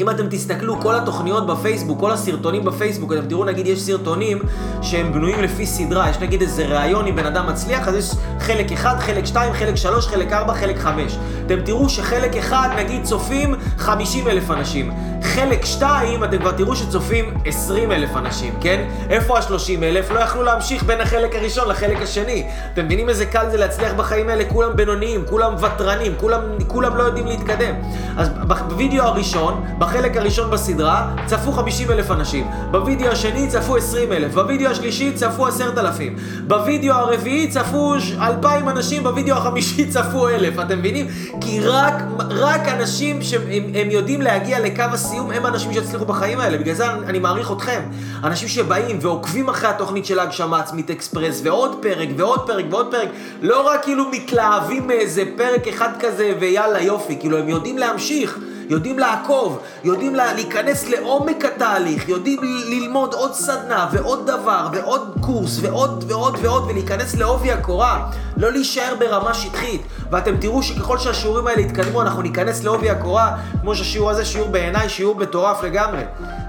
אם 0.00 0.10
אתם 0.10 0.26
תסתכלו, 0.30 0.80
כל 0.80 0.94
התוכניות 0.94 1.46
בפייסבוק, 1.46 2.00
כל 2.00 2.12
הסרטונים 2.12 2.64
בפייסבוק, 2.64 3.12
אתם 3.12 3.26
תראו, 3.28 3.44
נגיד, 3.44 3.66
יש 3.66 3.82
סרטונים 3.82 4.38
שהם 4.82 5.12
בנויים 5.12 5.40
לפי 5.42 5.66
סדרה, 5.66 6.10
יש 6.10 6.18
נגיד 6.18 6.40
איזה 6.40 6.66
ראיון 6.66 7.06
עם 7.06 7.16
בן 7.16 7.26
אדם 7.26 7.46
מצליח, 7.46 7.88
אז 7.88 7.94
יש 7.94 8.10
חלק 8.40 8.72
1, 8.72 9.00
חלק 9.00 9.26
2, 9.26 9.52
חלק 9.52 9.76
3, 9.76 10.06
חלק 10.06 10.32
4, 10.32 10.54
חלק 10.54 10.78
5. 10.78 11.18
אתם 11.46 11.60
תראו 11.64 11.88
שחלק 11.88 12.36
1, 12.36 12.70
נגיד, 12.76 13.04
צופים 13.04 13.54
50 13.78 14.28
אלף 14.28 14.50
אנשים. 14.50 14.90
חלק 15.22 15.64
2, 15.64 16.24
אתם 16.24 16.38
כבר 16.38 16.52
תראו 16.52 16.76
שצופים 16.76 17.34
20 17.44 17.92
אלף 17.92 18.16
אנשים, 18.16 18.54
כן? 18.60 18.88
איפה 19.10 19.38
ה-30 19.38 19.82
אלף? 19.82 20.10
לא 20.10 20.20
יכלו 20.20 20.42
להמשיך 20.42 20.84
בין 20.84 21.00
החלק 21.00 21.34
הראשון 21.34 21.68
לחלק 21.68 22.02
השני. 22.02 22.46
אתם 22.72 22.84
מבינים 22.84 23.08
איזה 23.08 23.26
קל 23.26 23.50
זה 23.50 23.56
להצליח 23.56 23.92
בחיים 23.92 24.28
האלה? 24.28 24.44
כולם 24.44 24.76
בינוניים, 24.76 25.24
כולם 25.28 25.54
ותרנים, 25.54 26.12
כולם, 26.20 26.40
כולם 26.66 26.96
לא 26.96 27.02
יודעים 27.02 27.26
להתקדם. 27.26 27.74
אז 28.16 28.28
בווידאו 28.68 29.04
הראשון, 29.04 29.64
בחלק 29.90 30.16
הראשון 30.16 30.50
בסדרה, 30.50 31.14
צפו 31.26 31.52
50 31.52 31.90
אלף 31.90 32.10
אנשים. 32.10 32.46
בווידאו 32.70 33.08
השני 33.08 33.48
צפו 33.48 33.76
20 33.76 34.12
אלף. 34.12 34.34
בווידאו 34.34 34.70
השלישי 34.70 35.12
צפו 35.12 35.46
10,000. 35.46 36.14
בווידאו 36.46 36.94
הרביעי 36.94 37.48
צפו 37.48 37.94
2,000 38.22 38.68
אנשים, 38.68 39.02
בווידאו 39.02 39.36
החמישי 39.36 39.86
צפו 39.94 40.28
1,000. 40.28 40.60
אתם 40.60 40.78
מבינים? 40.78 41.06
כי 41.40 41.60
רק, 41.60 41.94
רק 42.30 42.68
אנשים 42.68 43.22
שהם 43.22 43.90
יודעים 43.90 44.22
להגיע 44.22 44.60
לקו 44.60 44.82
הסיום, 44.92 45.30
הם 45.30 45.46
האנשים 45.46 45.72
שיצליחו 45.72 46.04
בחיים 46.04 46.40
האלה. 46.40 46.58
בגלל 46.58 46.74
זה 46.74 46.90
אני 46.90 47.18
מעריך 47.18 47.52
אתכם. 47.52 47.80
אנשים 48.24 48.48
שבאים 48.48 48.98
ועוקבים 49.00 49.48
אחרי 49.48 49.68
התוכנית 49.68 50.06
של 50.06 50.18
ההגשמה 50.18 50.60
עצמית 50.60 50.90
אקספרס, 50.90 51.40
ועוד 51.44 51.78
פרק, 51.82 52.08
ועוד 52.16 52.46
פרק, 52.46 52.64
ועוד 52.70 52.90
פרק. 52.90 53.08
לא 53.42 53.66
רק 53.66 53.84
כאילו 53.84 54.04
מתלהבים 54.10 54.86
מאיזה 54.86 55.22
פרק 55.36 55.68
אחד 55.68 55.90
כזה, 56.00 56.32
ויאללה 56.40 56.80
יופי. 56.80 57.16
כאילו, 57.20 57.38
הם 57.38 57.48
יודעים 57.48 57.78
להמשיך. 57.78 58.38
יודעים 58.70 58.98
לעקוב, 58.98 59.58
יודעים 59.84 60.14
לה, 60.14 60.34
להיכנס 60.34 60.88
לעומק 60.88 61.44
התהליך, 61.44 62.08
יודעים 62.08 62.40
ללמוד 62.42 63.14
עוד 63.14 63.34
סדנה 63.34 63.88
ועוד 63.92 64.26
דבר 64.26 64.68
ועוד 64.72 65.14
קורס 65.20 65.58
ועוד 65.62 66.04
ועוד 66.08 66.38
ועוד 66.42 66.64
ולהיכנס 66.68 67.16
לעובי 67.16 67.52
הקורה, 67.52 68.10
לא 68.36 68.52
להישאר 68.52 68.94
ברמה 68.98 69.34
שטחית. 69.34 69.82
ואתם 70.10 70.36
תראו 70.36 70.62
שככל 70.62 70.98
שהשיעורים 70.98 71.46
האלה 71.46 71.60
יתקדמו, 71.60 72.02
אנחנו 72.02 72.22
ניכנס 72.22 72.64
לעובי 72.64 72.90
הקורה, 72.90 73.36
כמו 73.60 73.74
שהשיעור 73.74 74.10
הזה 74.10 74.24
שיעור 74.24 74.48
בעיניי 74.48 74.88
שיעור 74.88 75.16
מטורף 75.16 75.62
לגמרי. 75.62 76.02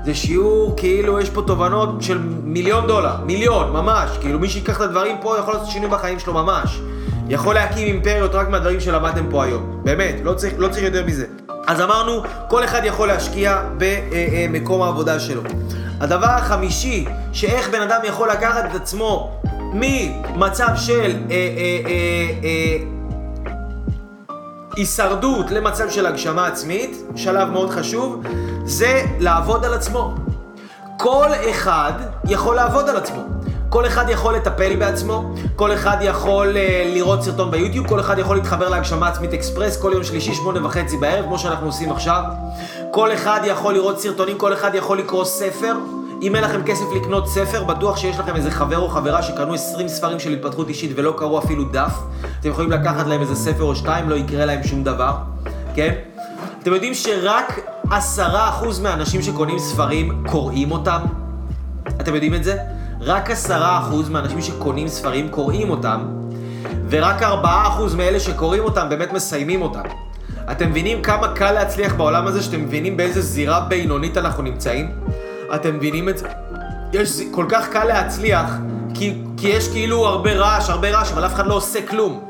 זה 0.06 0.16
שיעור 0.16 0.74
כאילו 0.78 1.20
יש 1.20 1.30
פה 1.30 1.42
תובנות 1.42 1.90
של 2.02 2.20
מיליון 2.44 2.88
דולר, 2.88 3.16
מיליון, 3.26 3.72
ממש. 3.72 4.10
כאילו 4.22 4.40
מי 4.40 4.50
שיקח 4.50 4.78
את 4.78 4.82
הדברים 4.82 5.18
פה 5.22 5.38
יכול 5.40 5.54
לעשות 5.54 5.70
שינוי 5.70 5.90
בחיים 5.90 6.20
שלו 6.20 6.34
ממש. 6.34 6.82
יכול 7.30 7.56
להקים 7.56 7.88
אימפריות 7.88 8.36
רק 8.36 8.50
מהדברים 8.50 8.80
שלמדתם 8.80 9.26
פה 9.32 9.44
היום. 9.44 9.82
באמת, 9.84 10.16
לא 10.24 10.34
צריך, 10.34 10.54
לא 10.58 10.68
צריך 10.68 10.84
יותר 10.84 11.06
מזה. 11.06 11.26
אז 11.68 11.82
אמרנו, 11.82 12.24
כל 12.48 12.64
אחד 12.64 12.82
יכול 12.84 13.08
להשקיע 13.08 13.62
במקום 13.78 14.82
העבודה 14.82 15.20
שלו. 15.20 15.42
הדבר 16.00 16.28
החמישי, 16.30 17.06
שאיך 17.34 17.70
בן 17.70 17.82
אדם 17.82 18.00
יכול 18.04 18.30
לקחת 18.30 18.66
את 18.66 18.76
עצמו 18.76 19.42
ממצב 19.74 20.68
של 20.76 21.02
אה, 21.02 21.36
אה, 21.36 21.82
אה, 21.86 22.30
אה, 22.44 22.78
הישרדות 24.76 25.52
למצב 25.52 25.90
של 25.90 26.06
הגשמה 26.06 26.48
עצמית, 26.48 27.04
שלב 27.16 27.50
מאוד 27.50 27.70
חשוב, 27.70 28.24
זה 28.66 29.06
לעבוד 29.20 29.66
על 29.66 29.74
עצמו. 29.74 30.16
כל 30.98 31.28
אחד 31.50 31.92
יכול 32.26 32.56
לעבוד 32.56 32.90
על 32.90 32.98
עצמו. 32.98 33.22
כל 33.72 33.88
אחד 33.88 34.06
יכול 34.10 34.36
לטפל 34.36 34.76
בעצמו, 34.76 35.34
כל 35.56 35.74
אחד 35.74 35.98
יכול 36.02 36.54
uh, 36.54 36.58
לראות 36.94 37.24
סרטון 37.24 37.52
ביוטיוב, 37.52 37.88
כל 37.88 38.00
אחד 38.00 38.20
יכול 38.20 38.36
להתחבר 38.36 38.70
להגשמה 38.70 39.08
עצמית 39.08 39.34
אקספרס 39.34 39.82
כל 39.82 39.92
יום 39.94 40.04
שלישי, 40.04 40.34
שמונה 40.34 40.66
וחצי 40.66 40.98
בערב, 40.98 41.26
כמו 41.26 41.40
שאנחנו 41.40 41.66
עושים 41.66 41.92
עכשיו. 41.92 42.24
כל 42.92 43.14
אחד 43.14 43.42
יכול 43.44 43.74
לראות 43.74 44.00
סרטונים, 44.00 44.38
כל 44.38 44.54
אחד 44.54 44.76
יכול 44.76 45.00
לקרוא 45.00 45.26
ספר. 45.26 45.74
אם 46.22 46.36
אין 46.36 46.44
לכם 46.44 46.64
כסף 46.64 46.86
לקנות 46.96 47.28
ספר, 47.28 47.64
בטוח 47.64 47.98
שיש 47.98 48.20
לכם 48.20 48.36
איזה 48.36 48.52
חבר 48.52 48.78
או 48.78 48.90
חברה 48.90 49.24
שקנו 49.24 49.54
20 49.54 49.88
ספרים 49.88 50.20
של 50.20 50.34
התפתחות 50.34 50.70
אישית 50.70 50.92
ולא 50.96 51.14
קראו 51.18 51.40
אפילו 51.40 51.64
דף. 51.64 51.94
אתם 52.40 52.50
יכולים 52.50 52.72
לקחת 52.72 53.08
להם 53.08 53.22
איזה 53.22 53.36
ספר 53.36 53.64
או 53.64 53.76
שתיים, 53.76 54.10
לא 54.10 54.16
יקרה 54.16 54.46
להם 54.46 54.64
שום 54.64 54.84
דבר, 54.84 55.14
כן? 55.76 55.94
אתם 56.62 56.74
יודעים 56.74 56.94
שרק 56.94 57.60
עשרה 57.92 58.50
אחוז 58.50 58.80
מהאנשים 58.80 59.22
שקונים 59.22 59.60
ספרים 59.60 60.24
קוראים 60.28 60.72
אותם? 60.72 61.02
אתם 62.02 62.16
יודעים 62.16 62.34
את 62.34 62.44
זה? 62.44 62.58
רק 63.02 63.32
עשרה 63.32 63.80
אחוז 63.80 64.10
מהאנשים 64.10 64.42
שקונים 64.42 64.88
ספרים 64.88 65.30
קוראים 65.30 65.70
אותם, 65.70 66.06
ורק 66.90 67.24
ארבעה 67.24 67.68
אחוז 67.68 67.96
מאלה 67.96 68.20
שקוראים 68.20 68.64
אותם 68.64 68.90
באמת 68.90 69.14
מסיימים 69.14 69.62
אותם. 69.62 69.82
אתם 70.52 70.70
מבינים 70.70 71.02
כמה 71.02 71.28
קל 71.28 71.52
להצליח 71.52 71.94
בעולם 71.94 72.28
הזה, 72.28 72.42
שאתם 72.42 72.62
מבינים 72.62 72.98
באיזה 72.98 73.22
זירה 73.22 73.60
בינונית 73.60 74.18
אנחנו 74.18 74.44
נמצאים? 74.44 74.92
אתם 75.56 75.76
מבינים 75.76 76.10
את 76.10 76.18
זה? 76.18 76.28
יש, 76.94 77.22
כל 77.32 77.46
כך 77.50 77.70
קל 77.70 77.84
להצליח, 77.84 78.52
כי, 78.94 79.14
כי 79.38 79.48
יש 79.48 79.68
כאילו 79.68 80.08
הרבה 80.08 80.34
רעש, 80.34 80.70
הרבה 80.70 80.92
רעש, 80.92 81.12
אבל 81.12 81.26
אף 81.26 81.34
אחד 81.34 81.48
לא 81.48 81.54
עושה 81.54 81.88
כלום. 81.88 82.30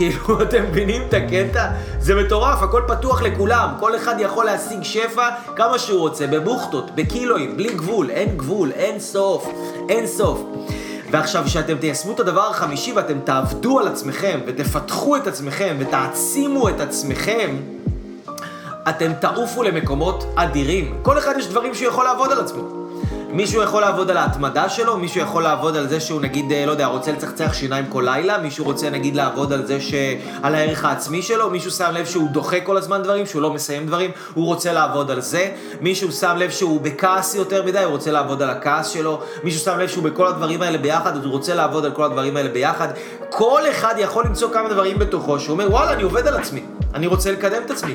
כאילו, 0.00 0.42
אתם 0.42 0.62
מבינים 0.62 1.02
את 1.08 1.14
הקטע? 1.14 1.66
זה 1.98 2.14
מטורף, 2.14 2.62
הכל 2.62 2.82
פתוח 2.88 3.22
לכולם. 3.22 3.68
כל 3.80 3.96
אחד 3.96 4.14
יכול 4.18 4.44
להשיג 4.44 4.82
שפע 4.82 5.28
כמה 5.56 5.78
שהוא 5.78 6.00
רוצה, 6.00 6.26
בבוכטות, 6.26 6.90
בקילואים, 6.94 7.56
בלי 7.56 7.74
גבול, 7.74 8.10
אין 8.10 8.36
גבול, 8.36 8.70
אין 8.72 9.00
סוף, 9.00 9.48
אין 9.88 10.06
סוף. 10.06 10.42
ועכשיו, 11.10 11.44
כשאתם 11.46 11.76
תיישמו 11.76 12.12
את 12.12 12.20
הדבר 12.20 12.50
החמישי 12.50 12.92
ואתם 12.92 13.18
תעבדו 13.24 13.78
על 13.80 13.88
עצמכם, 13.88 14.40
ותפתחו 14.46 15.16
את 15.16 15.26
עצמכם, 15.26 15.76
ותעצימו 15.78 16.68
את 16.68 16.80
עצמכם, 16.80 17.56
אתם 18.88 19.12
תעופו 19.20 19.62
למקומות 19.62 20.24
אדירים. 20.34 20.98
כל 21.02 21.18
אחד 21.18 21.34
יש 21.38 21.46
דברים 21.46 21.74
שהוא 21.74 21.88
יכול 21.88 22.04
לעבוד 22.04 22.32
על 22.32 22.40
עצמו. 22.40 22.79
מישהו 23.32 23.62
יכול 23.62 23.80
לעבוד 23.80 24.10
על 24.10 24.16
ההתמדה 24.16 24.68
שלו, 24.68 24.96
מישהו 24.96 25.20
יכול 25.20 25.42
לעבוד 25.42 25.76
על 25.76 25.88
זה 25.88 26.00
שהוא 26.00 26.20
נגיד, 26.20 26.52
אה, 26.52 26.66
לא 26.66 26.70
יודע, 26.70 26.86
רוצה 26.86 27.12
לצחצח 27.12 27.52
שיניים 27.52 27.86
כל 27.86 28.02
לילה, 28.06 28.38
מישהו 28.38 28.64
רוצה 28.64 28.90
נגיד 28.90 29.16
לעבוד 29.16 29.52
על 29.52 29.66
זה 29.66 29.80
ש... 29.80 29.94
על 30.42 30.54
הערך 30.54 30.84
העצמי 30.84 31.22
שלו, 31.22 31.50
מישהו 31.50 31.70
שם 31.70 31.90
לב 31.92 32.06
שהוא 32.06 32.28
דוחה 32.28 32.60
כל 32.60 32.76
הזמן 32.76 33.02
דברים, 33.02 33.26
שהוא 33.26 33.42
לא 33.42 33.52
מסיים 33.52 33.86
דברים, 33.86 34.10
הוא 34.34 34.46
רוצה 34.46 34.72
לעבוד 34.72 35.10
על 35.10 35.20
זה, 35.20 35.50
מישהו 35.80 36.12
שם 36.12 36.36
לב 36.36 36.50
שהוא 36.50 36.80
בכעס 36.80 37.34
יותר 37.34 37.66
מדי, 37.66 37.78
הוא 37.78 37.92
רוצה 37.92 38.10
לעבוד 38.10 38.42
על 38.42 38.50
הכעס 38.50 38.88
שלו, 38.88 39.20
מישהו 39.44 39.60
שם 39.60 39.78
לב 39.78 39.88
שהוא 39.88 40.04
בכל 40.04 40.26
הדברים 40.26 40.62
האלה 40.62 40.78
ביחד, 40.78 41.16
אז 41.16 41.24
הוא 41.24 41.32
רוצה 41.32 41.54
לעבוד 41.54 41.84
על 41.84 41.92
כל 41.92 42.04
הדברים 42.04 42.36
האלה 42.36 42.48
ביחד. 42.48 42.88
כל 43.30 43.62
אחד 43.70 43.94
יכול 43.98 44.24
למצוא 44.26 44.50
כמה 44.52 44.68
דברים 44.68 44.98
בתוכו 44.98 45.40
שהוא 45.40 45.52
אומר, 45.52 45.70
וואלה, 45.70 45.92
אני 45.92 46.02
עובד 46.02 46.26
על 46.26 46.36
עצמי, 46.36 46.62
אני 46.94 47.06
רוצה 47.06 47.32
לקדם 47.32 47.62
את 47.66 47.70
עצמי. 47.70 47.94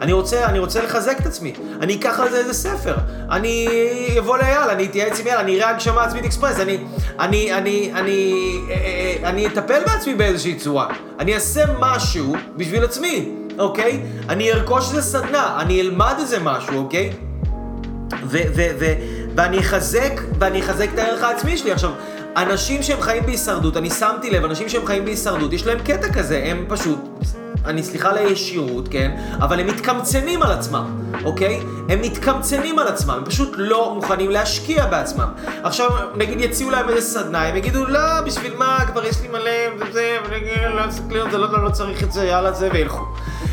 אני 0.00 0.12
רוצה, 0.12 0.46
אני 0.46 0.58
רוצה 0.58 0.82
לחזק 0.82 1.20
את 1.20 1.26
עצמי. 1.26 1.52
אני 1.80 1.94
אקח 1.94 2.20
על 2.20 2.30
זה 2.30 2.36
איזה 2.36 2.54
ספר. 2.54 2.94
אני 3.30 3.68
אבוא 4.18 4.38
לאייל, 4.38 4.70
אני 4.70 4.84
אתייעץ 4.84 5.20
עם 5.20 5.26
אייל, 5.26 5.38
אני 5.38 5.56
אראה 5.56 5.70
הגשמה 5.70 6.04
עצמית 6.04 6.24
אקספרס, 6.24 6.60
אני, 6.60 6.78
אני, 7.18 7.54
אני, 7.54 7.92
אני, 7.94 8.34
אה, 8.68 8.74
אה, 8.74 9.28
אני 9.30 9.46
אטפל 9.46 9.80
בעצמי 9.86 10.14
באיזושהי 10.14 10.54
צורה. 10.54 10.88
אני 11.18 11.34
אעשה 11.34 11.64
משהו 11.78 12.36
בשביל 12.56 12.84
עצמי, 12.84 13.28
אוקיי? 13.58 14.00
אני 14.28 14.52
ארכוש 14.52 14.88
איזה 14.90 15.02
סדנה, 15.02 15.58
אני 15.60 15.80
אלמד 15.80 16.14
איזה 16.18 16.38
משהו, 16.38 16.78
אוקיי? 16.78 17.10
ו, 18.24 18.38
ו, 18.56 18.62
ו, 18.80 18.92
ואני 19.36 19.58
אחזק, 19.58 20.20
ואני 20.38 20.60
אחזק 20.60 20.88
את 20.94 20.98
הערך 20.98 21.22
העצמי 21.22 21.56
שלי. 21.56 21.72
עכשיו, 21.72 21.90
אנשים 22.36 22.82
שהם 22.82 23.00
חיים 23.00 23.26
בהישרדות, 23.26 23.76
אני 23.76 23.90
שמתי 23.90 24.30
לב, 24.30 24.44
אנשים 24.44 24.68
שהם 24.68 24.86
חיים 24.86 25.04
בהישרדות, 25.04 25.52
יש 25.52 25.66
להם 25.66 25.78
קטע 25.78 26.12
כזה, 26.12 26.42
הם 26.46 26.64
פשוט 26.68 26.98
אני 27.64 27.82
סליחה 27.82 28.12
לישירות, 28.12 28.88
כן? 28.88 29.16
אבל 29.40 29.60
הם 29.60 29.66
מתקמצנים 29.66 30.42
על 30.42 30.52
עצמם, 30.52 30.84
אוקיי? 31.24 31.60
הם 31.88 32.02
מתקמצנים 32.02 32.78
על 32.78 32.88
עצמם, 32.88 33.14
הם 33.14 33.24
פשוט 33.24 33.54
לא 33.56 33.94
מוכנים 33.94 34.30
להשקיע 34.30 34.86
בעצמם. 34.86 35.28
עכשיו, 35.62 35.90
נגיד 36.16 36.40
יציעו 36.40 36.70
להם 36.70 36.88
איזה 36.88 37.00
סדנה, 37.00 37.42
הם 37.42 37.56
יגידו, 37.56 37.86
לא, 37.86 38.20
בשביל 38.26 38.56
מה, 38.56 38.78
כבר 38.86 39.04
יש 39.04 39.20
לי 39.22 39.28
מלא, 39.28 39.50
וזה, 39.78 40.16
ולא 41.10 41.28
לא, 41.32 41.52
לא, 41.52 41.64
לא 41.64 41.70
צריך 41.70 42.02
את 42.02 42.12
זה, 42.12 42.24
יאללה 42.24 42.52
זה, 42.52 42.68
וילכו. 42.72 43.06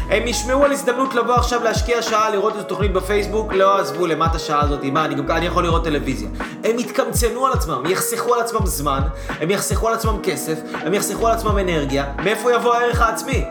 הם 0.09 0.27
ישמעו 0.27 0.65
על 0.65 0.71
הזדמנות 0.71 1.15
לבוא 1.15 1.35
עכשיו 1.35 1.63
להשקיע 1.63 2.01
שעה, 2.01 2.29
לראות 2.29 2.55
איזו 2.55 2.65
תוכנית 2.65 2.93
בפייסבוק, 2.93 3.53
לא 3.53 3.79
עזבו, 3.79 4.07
למה 4.07 4.25
את 4.25 4.35
השעה 4.35 4.61
הזאת, 4.61 4.83
מה, 4.83 5.05
אני, 5.05 5.15
אני 5.29 5.45
יכול 5.45 5.63
לראות 5.63 5.83
טלוויזיה. 5.83 6.29
הם 6.63 6.79
יתקמצנו 6.79 7.45
על 7.45 7.53
עצמם, 7.53 7.83
יחסכו 7.85 8.35
על 8.35 8.41
עצמם 8.41 8.65
זמן, 8.65 9.01
הם 9.41 9.51
יחסכו 9.51 9.87
על 9.87 9.93
עצמם 9.93 10.17
כסף, 10.23 10.59
הם 10.73 10.93
יחסכו 10.93 11.27
על 11.27 11.33
עצמם 11.33 11.57
אנרגיה, 11.57 12.05
מאיפה 12.23 12.53
יבוא 12.53 12.75
הערך 12.75 13.01
העצמי? 13.01 13.45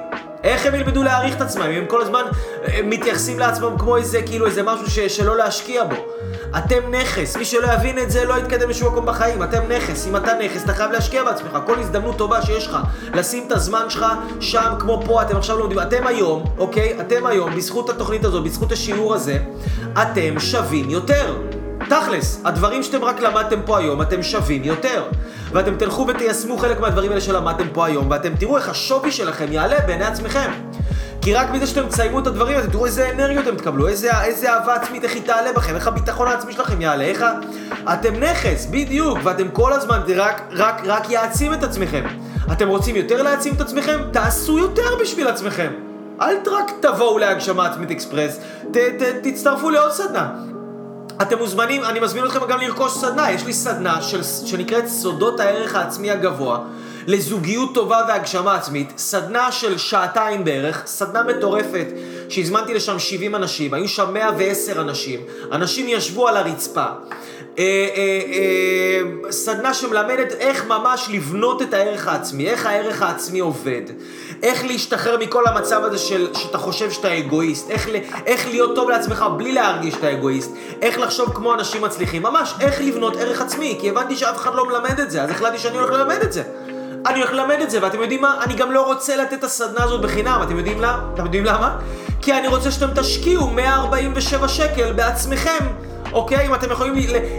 איך 0.45 0.67
הם 0.67 0.75
ילמדו 0.75 1.03
להעריך 1.03 1.37
את 1.37 1.41
עצמם? 1.41 1.63
אם 1.63 1.79
הם 1.79 1.87
כל 1.87 2.03
הזמן 2.03 2.23
אה, 2.65 2.81
מתייחסים 2.85 3.39
לעצמם 3.39 3.79
כמו 3.79 3.97
איזה, 3.97 4.23
כאילו 4.23 4.47
איזה 4.47 4.63
משהו 4.63 4.91
ש, 4.91 4.99
שלא 4.99 5.37
להשקיע 5.37 5.85
בו. 5.85 5.97
אתם 6.59 6.95
נכס, 6.95 7.37
מי 7.37 7.45
שלא 7.45 7.73
יבין 7.73 7.99
את 7.99 8.11
זה 8.11 8.25
לא 8.25 8.35
יתקדם 8.39 8.71
לשום 8.71 8.93
מקום 8.93 9.07
בחיים, 9.07 9.43
אתם 9.43 9.63
נכס, 9.69 10.07
אם 10.07 10.17
אתה 10.17 10.33
נכס 10.45 10.65
אתה 10.65 10.75
חייב 10.75 10.91
להשקיע 10.91 11.25
בעצמך, 11.25 11.59
כל 11.67 11.79
הזדמנות 11.79 12.19
טובה 12.19 12.43
שיש 12.43 12.67
לך, 12.67 12.77
לשים 13.15 13.45
את 13.47 13.53
הזמן 13.53 13.91
שלך 13.91 14.07
שם 14.41 14.73
כמו 14.79 15.03
פה, 15.07 15.23
אתם 15.23 15.37
עכשיו 15.37 15.59
לומדים, 15.59 15.79
אתם 15.79 16.07
היום, 16.07 16.45
אוקיי? 16.59 17.01
אתם 17.01 17.27
היום, 17.27 17.57
בזכות 17.57 17.91
התוכנית 17.91 18.25
הזאת, 18.25 18.45
בזכות 18.45 18.73
השיעור 18.73 19.15
הזה, 19.15 19.39
אתם 20.03 20.41
שווים 20.41 20.91
יותר. 20.91 21.56
תכלס, 21.89 22.41
הדברים 22.45 22.83
שאתם 22.83 23.05
רק 23.05 23.21
למדתם 23.21 23.61
פה 23.65 23.79
היום, 23.79 24.03
אתם 24.03 24.23
שווים 24.23 24.65
יותר. 24.65 25.03
ואתם 25.53 25.77
תלכו 25.77 26.07
ותיישמו 26.09 26.59
חלק 26.59 26.81
מהדברים 26.81 27.11
האלה 27.11 27.21
שלמדתם 27.21 27.69
פה 27.73 27.87
היום, 27.87 28.11
ואתם 28.11 28.37
תראו 28.37 28.57
איך 28.57 28.69
השווי 28.69 29.13
שלכם 29.13 29.53
יעלה 29.53 29.81
בעיני 29.87 30.05
עצמכם. 30.05 30.51
כי 31.23 31.35
רק 31.35 31.51
מזה 31.51 31.67
שאתם 31.67 31.89
תסיימו 31.89 32.19
את 32.19 32.27
הדברים, 32.27 32.59
אתם 32.59 32.71
תראו 32.71 32.87
איזה 32.87 33.11
אנרגיות 33.11 33.49
אתם 33.49 33.57
תקבלו, 33.57 33.89
איזה, 33.89 34.23
איזה 34.23 34.53
אהבה 34.53 34.75
עצמית, 34.75 35.05
איך 35.05 35.15
היא 35.15 35.23
תעלה 35.23 35.53
בכם, 35.53 35.75
איך 35.75 35.87
הביטחון 35.87 36.29
העצמי 36.29 36.53
שלכם 36.53 36.81
יעלה, 36.81 37.05
איך 37.05 37.23
ה... 37.23 37.33
אתם 37.93 38.15
נכס, 38.15 38.67
בדיוק, 38.71 39.19
ואתם 39.23 39.49
כל 39.49 39.73
הזמן, 39.73 40.01
רק, 40.17 40.43
רק, 40.53 40.83
רק 40.85 41.11
יעצים 41.11 41.55
את 41.55 41.63
עצמכם. 41.63 42.05
אתם 42.53 42.69
רוצים 42.69 42.97
יותר 42.97 43.23
להעצים 43.23 43.55
את 43.55 43.61
עצמכם? 43.61 44.01
תעשו 44.13 44.59
יותר 44.59 44.97
בשביל 45.01 45.29
עצמכם. 45.29 45.73
אל 46.21 46.37
רק 46.47 46.73
תבואו 46.81 47.19
להגשמה 47.19 47.67
עצמית 47.67 47.91
אקספרס, 47.91 48.39
ת, 48.73 48.77
ת, 48.77 49.03
תצטרפו 49.23 49.71
לעוד 49.71 49.93
סדנה. 49.93 50.56
אתם 51.23 51.39
מוזמנים, 51.39 51.85
אני 51.85 52.01
מזמין 52.01 52.25
אתכם 52.25 52.41
גם 52.49 52.61
לרכוש 52.61 52.93
סדנה, 52.93 53.31
יש 53.31 53.45
לי 53.45 53.53
סדנה 53.53 54.03
של, 54.03 54.23
שנקראת 54.23 54.87
סודות 54.87 55.41
הערך 55.41 55.75
העצמי 55.75 56.11
הגבוה 56.11 56.59
לזוגיות 57.07 57.75
טובה 57.75 58.03
והגשמה 58.09 58.55
עצמית, 58.55 58.93
סדנה 58.97 59.53
של 59.53 59.79
שעתיים 59.79 60.45
בערך, 60.45 60.83
סדנה 60.87 61.23
מטורפת 61.23 61.87
שהזמנתי 62.29 62.75
לשם 62.75 62.99
70 62.99 63.35
אנשים, 63.35 63.75
היו 63.75 63.89
שם 63.89 64.15
110 64.15 64.81
אנשים, 64.81 65.21
אנשים 65.53 65.87
ישבו 65.89 66.29
על 66.29 66.37
הרצפה. 66.37 66.87
אה, 67.59 67.65
אה, 67.97 68.21
אה, 68.33 69.33
סדנה 69.33 69.75
שמלמדת 69.75 70.33
איך 70.33 70.67
ממש 70.67 71.09
לבנות 71.13 71.63
את 71.63 71.75
הערך 71.75 72.09
העצמי, 72.09 72.49
איך 72.49 72.67
הערך 72.67 73.03
העצמי 73.03 73.39
עובד, 73.39 73.83
איך 74.43 74.65
להשתחרר 74.65 75.17
מכל 75.19 75.47
המצב 75.47 75.85
הזה 75.85 75.99
של 75.99 76.35
שאתה 76.35 76.59
חושב 76.59 76.91
שאתה 76.91 77.19
אגואיסט, 77.19 77.71
איך, 77.71 77.89
איך 78.27 78.49
להיות 78.49 78.75
טוב 78.75 78.91
לעצמך 78.91 79.25
בלי 79.37 79.53
להרגיש 79.53 79.95
שאתה 79.95 80.13
אגואיסט, 80.13 80.51
איך 80.83 80.99
לחשוב 80.99 81.35
כמו 81.35 81.55
אנשים 81.55 81.83
מצליחים, 81.83 82.23
ממש 82.23 82.55
איך 82.61 82.81
לבנות 82.81 83.17
ערך 83.17 83.41
עצמי, 83.41 83.77
כי 83.81 83.89
הבנתי 83.91 84.17
שאף 84.17 84.37
אחד 84.37 84.55
לא 84.55 84.69
מלמד 84.69 85.01
את 85.01 85.11
זה, 85.11 85.23
אז 85.23 85.31
החלטתי 85.31 85.59
שאני 85.59 85.77
הולך 85.77 85.91
ללמד 85.91 86.19
את 86.23 86.33
זה. 86.33 86.43
אני 87.07 87.19
הולך 87.19 87.33
ללמד 87.33 87.61
את 87.63 87.71
זה, 87.71 87.79
ואתם 87.83 88.01
יודעים 88.01 88.23
מה? 88.23 88.41
אני 88.45 88.55
גם 88.55 88.73
לא 88.73 88.83
רוצה 88.83 89.17
לתת 89.17 89.33
את 89.33 89.45
הסדנה 89.45 89.85
הזאת 89.85 90.01
בחינם, 90.01 90.41
אתם 90.43 90.59
יודעים 90.59 90.81
למה? 90.81 91.01
אתם 91.15 91.25
יודעים 91.25 91.45
למה? 91.45 91.77
כי 92.23 92.33
אני 92.33 92.49
רוצה 92.49 92.71
שאתם 92.71 92.89
תשקיעו 92.95 93.51
147 93.51 94.49
שקל 94.49 94.93
בעצמכם. 94.93 95.67
אוקיי? 96.17 96.47
אם 96.47 96.55
אתם 96.55 96.71
יכולים, 96.71 96.95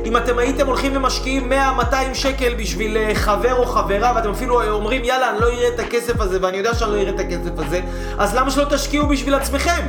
אם 0.05 0.17
אתם 0.17 0.37
הייתם 0.37 0.67
הולכים 0.67 0.95
ומשקיעים 0.95 1.51
100-200 1.79 1.95
שקל 2.13 2.53
בשביל 2.53 2.97
אה, 2.97 3.15
חבר 3.15 3.55
או 3.55 3.65
חברה, 3.65 4.11
ואתם 4.15 4.29
אפילו 4.29 4.71
אומרים, 4.71 5.03
יאללה, 5.03 5.29
אני 5.29 5.39
לא 5.39 5.45
אראה 5.45 5.67
את 5.67 5.79
הכסף 5.79 6.21
הזה, 6.21 6.37
ואני 6.41 6.57
יודע 6.57 6.75
שאני 6.75 6.91
לא 6.91 6.97
אראה 6.97 7.09
את 7.09 7.19
הכסף 7.19 7.51
הזה, 7.57 7.81
אז 8.17 8.35
למה 8.35 8.51
שלא 8.51 8.65
תשקיעו 8.69 9.07
בשביל 9.07 9.35
עצמכם? 9.35 9.81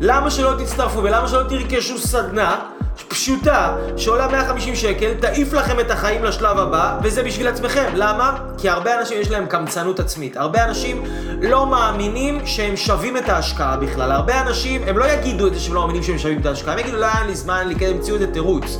למה 0.00 0.30
שלא 0.30 0.52
תצטרפו 0.58 1.02
ולמה 1.02 1.28
שלא 1.28 1.42
תרכשו 1.42 1.98
סדנה 1.98 2.60
פשוטה 3.08 3.76
שעולה 3.96 4.28
150 4.28 4.76
שקל, 4.76 5.14
תעיף 5.20 5.52
לכם 5.52 5.80
את 5.80 5.90
החיים 5.90 6.24
לשלב 6.24 6.58
הבא, 6.58 6.98
וזה 7.02 7.22
בשביל 7.22 7.48
עצמכם. 7.48 7.90
למה? 7.94 8.36
כי 8.58 8.68
הרבה 8.68 9.00
אנשים 9.00 9.20
יש 9.20 9.30
להם 9.30 9.46
קמצנות 9.46 10.00
עצמית. 10.00 10.36
הרבה 10.36 10.64
אנשים 10.64 11.02
לא 11.42 11.66
מאמינים 11.66 12.46
שהם 12.46 12.76
שווים 12.76 13.16
את 13.16 13.28
ההשקעה 13.28 13.76
בכלל. 13.76 14.12
הרבה 14.12 14.40
אנשים, 14.40 14.82
הם 14.86 14.98
לא 14.98 15.04
יגידו 15.04 15.46
את 15.46 15.54
זה 15.54 15.60
שהם 15.60 15.74
לא 15.74 15.80
מאמינים 15.80 16.02
שהם 16.02 16.18
שווים 16.18 16.40
את 16.40 16.46
ההשקעה, 16.46 16.74
הם 16.74 16.78
יגידו, 16.78 16.96
לא 16.96 17.06
היה 17.06 17.26
לי 17.26 17.34
זמן, 17.34 17.68
לי 17.68 17.74
כן, 17.74 17.90
המציאו 17.94 18.16
איזה 18.16 18.32
תירוץ. 18.32 18.78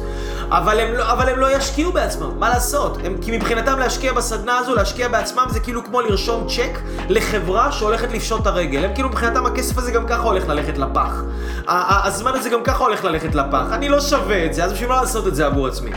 אבל 0.51 0.81
הם, 0.81 0.95
לא, 0.95 1.13
אבל 1.13 1.29
הם 1.29 1.39
לא 1.39 1.57
ישקיעו 1.57 1.93
בעצמם, 1.93 2.31
מה 2.39 2.49
לעשות? 2.49 2.99
הם, 3.05 3.17
כי 3.23 3.37
מבחינתם 3.37 3.79
להשקיע 3.79 4.13
בסדנה 4.13 4.59
הזו, 4.59 4.75
להשקיע 4.75 5.09
בעצמם 5.09 5.47
זה 5.51 5.61
כאילו 5.61 5.85
כמו 5.85 6.01
לרשום 6.01 6.47
צ'ק 6.49 6.79
לחברה 7.09 7.73
שהולכת 7.73 8.13
לפשוט 8.13 8.43
את 8.43 8.47
הרגל. 8.47 8.85
הם 8.85 8.95
כאילו 8.95 9.09
מבחינתם 9.09 9.47
הכסף 9.47 9.79
הזה 9.79 9.91
גם 9.91 10.07
ככה 10.07 10.23
הולך 10.23 10.49
ללכת 10.49 10.79
לפח. 10.79 11.23
הזמן 11.69 12.31
הזה 12.35 12.51
גם 12.51 12.63
ככה 12.65 12.85
הולך 12.85 13.05
ללכת 13.05 13.35
לפח. 13.35 13.65
אני 13.73 13.89
לא 13.89 14.01
שווה 14.09 14.47
את 14.47 14.55
זה, 14.55 14.65
אז 14.65 14.73
בשביל 14.73 14.89
מה 14.89 15.01
לעשות 15.01 15.27
את 15.27 15.35
זה 15.35 15.47
עבור 15.47 15.67
עצמי? 15.67 15.91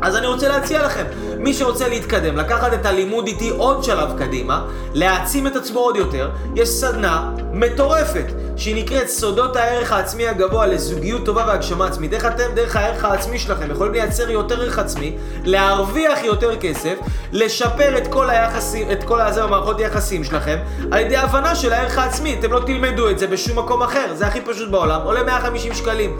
אז 0.00 0.16
אני 0.16 0.26
רוצה 0.26 0.48
להציע 0.48 0.82
לכם, 0.86 1.04
מי 1.38 1.54
שרוצה 1.54 1.88
להתקדם, 1.88 2.36
לקחת 2.36 2.72
את 2.74 2.86
הלימוד 2.86 3.26
איתי 3.26 3.50
עוד 3.50 3.84
שלב 3.84 4.18
קדימה, 4.18 4.64
להעצים 4.94 5.46
את 5.46 5.56
עצמו 5.56 5.80
עוד 5.80 5.96
יותר, 5.96 6.30
יש 6.54 6.68
סדנה 6.68 7.30
מטורפת, 7.52 8.24
שהיא 8.56 8.84
נקראת 8.84 9.08
סודות 9.08 9.56
הערך 9.56 9.92
העצמי 9.92 10.28
הגבוה 10.28 10.66
לזוגיות 10.66 11.24
טובה 11.24 11.44
והגשמה 11.46 11.86
עצמית. 11.86 12.12
איך 12.12 12.26
אתם, 12.26 12.54
דרך 12.54 12.76
הערך 12.76 13.04
העצמי 13.04 13.38
שלכם, 13.38 13.70
יכולים 13.70 13.92
לייצר 13.92 14.30
יותר 14.30 14.62
ערך 14.62 14.78
עצמי, 14.78 15.16
להרוויח 15.44 16.18
יותר 16.24 16.56
כסף, 16.56 16.94
לשפר 17.32 17.98
את 17.98 18.06
כל 18.06 18.30
היחסים, 18.30 18.90
את 18.90 19.04
כל 19.04 19.20
הזה 19.20 19.42
במערכות 19.42 19.80
יחסים 19.80 20.24
שלכם, 20.24 20.58
על 20.90 21.00
ידי 21.00 21.16
הבנה 21.16 21.54
של 21.54 21.72
הערך 21.72 21.98
העצמי. 21.98 22.36
אתם 22.40 22.52
לא 22.52 22.60
תלמדו 22.66 23.10
את 23.10 23.18
זה 23.18 23.26
בשום 23.26 23.58
מקום 23.58 23.82
אחר, 23.82 24.14
זה 24.14 24.26
הכי 24.26 24.40
פשוט 24.40 24.70
בעולם, 24.70 25.00
עולה 25.04 25.22
150 25.22 25.74
שקלים. 25.74 26.18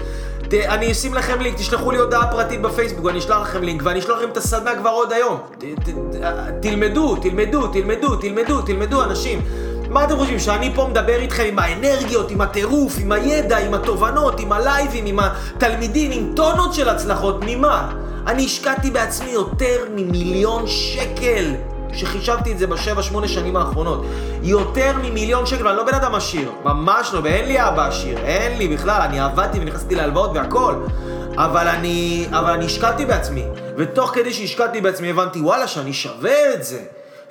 ת, 0.49 0.55
אני 0.55 0.92
אשים 0.92 1.14
לכם 1.14 1.40
לינק, 1.40 1.57
תשלחו 1.57 1.90
לי 1.90 1.99
הודעה 1.99 2.30
פרטית 2.30 2.62
בפייסבוק, 2.62 3.05
ואני 3.05 3.18
אשלח 3.18 3.36
לכם 3.40 3.62
לינק, 3.62 3.82
ואני 3.84 3.99
אשלח 3.99 4.18
לכם 4.18 4.28
את 4.28 4.36
הסדנה 4.36 4.76
כבר 4.76 4.90
עוד 4.90 5.12
היום. 5.12 5.38
ת, 5.59 5.64
ת, 5.64 5.88
תלמדו, 6.62 7.16
תלמדו, 7.16 7.66
תלמדו, 7.66 8.16
תלמדו, 8.16 8.62
תלמדו, 8.62 9.03
אנשים. 9.03 9.40
מה 9.90 10.05
אתם 10.05 10.16
חושבים, 10.16 10.38
שאני 10.38 10.74
פה 10.74 10.86
מדבר 10.90 11.16
איתכם 11.16 11.44
עם 11.49 11.59
האנרגיות, 11.59 12.30
עם 12.30 12.40
הטירוף, 12.40 12.94
עם 13.01 13.12
הידע, 13.12 13.59
עם 13.59 13.74
התובנות, 13.74 14.40
עם 14.40 14.53
הלייבים, 14.53 15.07
עם 15.07 15.18
התלמידים, 15.18 16.11
עם 16.12 16.32
טונות 16.36 16.74
של 16.74 16.88
הצלחות, 16.88 17.36
ממה? 17.46 17.92
אני 18.26 18.44
השקעתי 18.44 18.90
בעצמי 18.90 19.30
יותר 19.30 19.84
ממיליון 19.94 20.66
שקל 20.66 21.55
שחישבתי 21.93 22.53
את 22.53 22.59
זה 22.59 22.66
בשבע, 22.66 23.03
שמונה 23.03 23.28
שנים 23.28 23.57
האחרונות. 23.57 24.05
יותר 24.43 24.93
ממיליון 25.03 25.47
שקל, 25.47 25.66
ואני 25.66 25.76
לא 25.76 25.84
בן 25.84 25.95
אדם 25.95 26.14
עשיר, 26.14 26.51
ממש 26.64 27.11
לא, 27.12 27.20
ואין 27.22 27.49
לי 27.49 27.68
אבא 27.68 27.89
עשיר, 27.89 28.18
אין 28.18 28.59
לי 28.59 28.68
בכלל, 28.68 29.01
אני 29.01 29.20
עבדתי 29.20 29.59
ונכנסתי 29.61 29.95
להלוואות 29.95 30.30
והכל. 30.34 30.74
אבל 31.36 31.68
אני, 31.68 32.26
אבל 32.30 32.51
אני 32.51 32.64
השקעתי 32.64 33.07
בעצמי, 33.07 33.45
ותוך 33.76 34.11
כדי 34.14 34.32
שהשקעתי 34.32 34.80
בעצמי 34.80 35.11
הבנתי, 35.11 35.41
וואלה, 35.41 35.68
שאני 35.68 35.93
שווה 35.93 36.55
את 36.55 36.64
זה. 36.64 36.78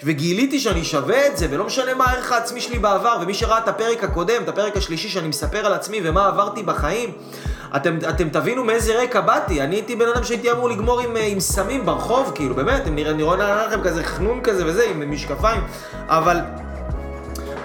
וגיליתי 0.03 0.59
שאני 0.59 0.83
שווה 0.83 1.27
את 1.27 1.37
זה, 1.37 1.47
ולא 1.49 1.65
משנה 1.65 1.93
מה 1.93 2.05
הערך 2.05 2.31
העצמי 2.31 2.61
שלי 2.61 2.79
בעבר, 2.79 3.17
ומי 3.21 3.33
שראה 3.33 3.57
את 3.57 3.67
הפרק 3.67 4.03
הקודם, 4.03 4.43
את 4.43 4.49
הפרק 4.49 4.77
השלישי 4.77 5.09
שאני 5.09 5.27
מספר 5.27 5.65
על 5.65 5.73
עצמי 5.73 5.99
ומה 6.03 6.27
עברתי 6.27 6.63
בחיים, 6.63 7.11
אתם, 7.75 7.97
אתם 8.09 8.29
תבינו 8.29 8.63
מאיזה 8.63 9.01
רקע 9.01 9.21
באתי. 9.21 9.61
אני 9.61 9.75
הייתי 9.75 9.95
בן 9.95 10.07
אדם 10.15 10.23
שהייתי 10.23 10.51
אמור 10.51 10.69
לגמור 10.69 10.99
עם, 10.99 11.15
עם 11.21 11.39
סמים 11.39 11.85
ברחוב, 11.85 12.31
כאילו, 12.35 12.55
באמת, 12.55 12.87
אני 12.87 13.23
רואה 13.23 13.65
לכם 13.67 13.81
כזה 13.83 14.03
חנון 14.03 14.41
כזה 14.43 14.65
וזה, 14.65 14.83
עם 14.89 15.11
משקפיים, 15.11 15.61
אבל... 16.07 16.37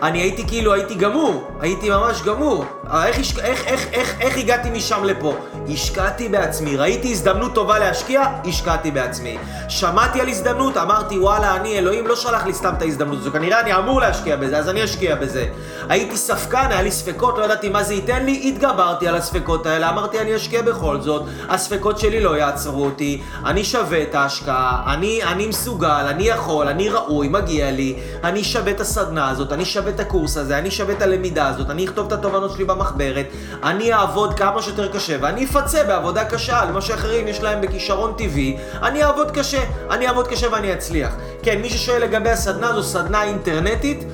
אני 0.03 0.19
הייתי 0.19 0.47
כאילו, 0.47 0.73
הייתי 0.73 0.95
גמור, 0.95 1.51
הייתי 1.61 1.91
ממש 1.91 2.23
גמור. 2.23 2.65
איך, 2.87 3.19
איך, 3.19 3.39
איך, 3.39 3.65
איך, 3.67 3.87
איך 3.93 4.21
איך 4.21 4.39
הגעתי 4.39 4.71
משם 4.71 5.05
לפה? 5.05 5.35
השקעתי 5.69 6.29
בעצמי, 6.29 6.77
ראיתי 6.77 7.13
הזדמנות 7.13 7.55
טובה 7.55 7.79
להשקיע, 7.79 8.23
השקעתי 8.49 8.91
בעצמי. 8.91 9.39
שמעתי 9.69 10.21
על 10.21 10.29
הזדמנות, 10.29 10.77
אמרתי 10.77 11.19
וואלה, 11.19 11.57
אני, 11.57 11.79
אלוהים 11.79 12.07
לא 12.07 12.17
שלח 12.17 12.47
לי 12.47 12.55
סתם 12.55 12.75
את 12.77 12.83
ההזדמנות 12.83 13.19
הזו, 13.19 13.33
כנראה 13.33 13.61
אני 13.61 13.75
אמור 13.75 14.01
להשקיע 14.01 14.37
בזה, 14.37 14.59
אז 14.59 14.69
אני 14.69 14.85
אשקיע 14.85 15.15
בזה. 15.15 15.47
הייתי 15.89 16.17
ספקן, 16.17 16.67
היה 16.71 16.83
לי 16.83 16.91
ספקות, 16.91 17.39
לא 17.39 17.45
ידעתי 17.45 17.69
מה 17.69 17.83
זה 17.83 17.95
ייתן 17.95 18.25
לי, 18.25 18.43
התגברתי 18.49 19.09
על 19.09 19.15
הספקות 19.15 19.67
האלה, 19.67 19.91
אמרתי 19.91 20.21
אני 20.21 20.37
אשקיע 20.37 20.63
בכל 20.63 21.01
זאת, 21.01 21.23
הספקות 21.49 21.99
שלי 21.99 22.21
לא 22.21 22.37
יעצרו 22.37 22.85
אותי, 22.85 23.23
אני 23.45 23.65
שווה 23.65 24.03
את 24.03 24.15
ההשקעה, 24.15 24.95
אני, 24.95 25.23
אני 25.23 25.47
מסוגל, 25.47 26.07
אני 26.09 26.23
יכול, 26.23 26.69
אני 26.69 26.89
ראוי, 26.89 27.29
מגיע 27.29 27.71
לי, 27.71 27.99
אני 28.25 28.45
שווה 28.45 28.73
את 28.73 28.81
הסדנה 28.81 29.31
הזאת, 29.31 29.53
אני 29.53 29.65
שווה 29.65 29.91
את 29.91 30.01
הקורס 30.01 30.37
הזה, 30.37 30.59
אני 30.59 30.71
שווה 30.71 30.95
את 30.95 31.03
הלמידה 31.03 31.49
הזאת, 31.49 31.71
אני 31.71 31.85
אכתוב 31.85 32.07
את 32.07 32.13
התובנות 32.13 32.53
שלי 32.53 32.65
במחברת, 32.75 33.27
אני 33.63 33.93
אעבוד 33.93 34.39
כמה 34.39 34.63
שיותר 34.63 34.93
קשה, 34.93 35.17
ואני 35.21 35.45
אפצה 35.45 35.85
בעבודה 35.85 36.25
קשה 36.25 36.61
על 36.61 36.73
מה 36.73 36.81
שאחרים 36.81 37.29
יש 37.29 37.43
להם 37.43 37.61
בכישרון 37.61 38.13
טבעי, 38.19 38.57
אני 38.83 39.05
אעבוד 39.05 39.31
קשה, 39.31 39.63
אני 39.91 40.09
אעבוד 40.09 40.29
קשה 40.29 40.47
ואני 40.53 40.73
אצליח. 40.73 41.15
כן, 41.43 41.61
מי 41.61 41.71
ששואל 41.71 42.03
לגבי 42.03 42.31
הסדנה, 42.31 42.73
זו 42.73 42.83
סדנה 42.83 43.23
אינטרנטית. 43.23 44.05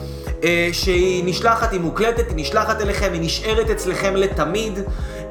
אה, 0.44 0.68
שהיא 0.72 1.22
נשלחת, 1.26 1.72
היא 1.72 1.80
מוקלטת, 1.80 2.28
היא 2.28 2.36
נשלחת 2.36 2.80
אליכם, 2.80 3.10
היא 3.12 3.20
נשארת 3.20 3.70
אצלכם 3.70 4.16
לתמיד. 4.16 4.78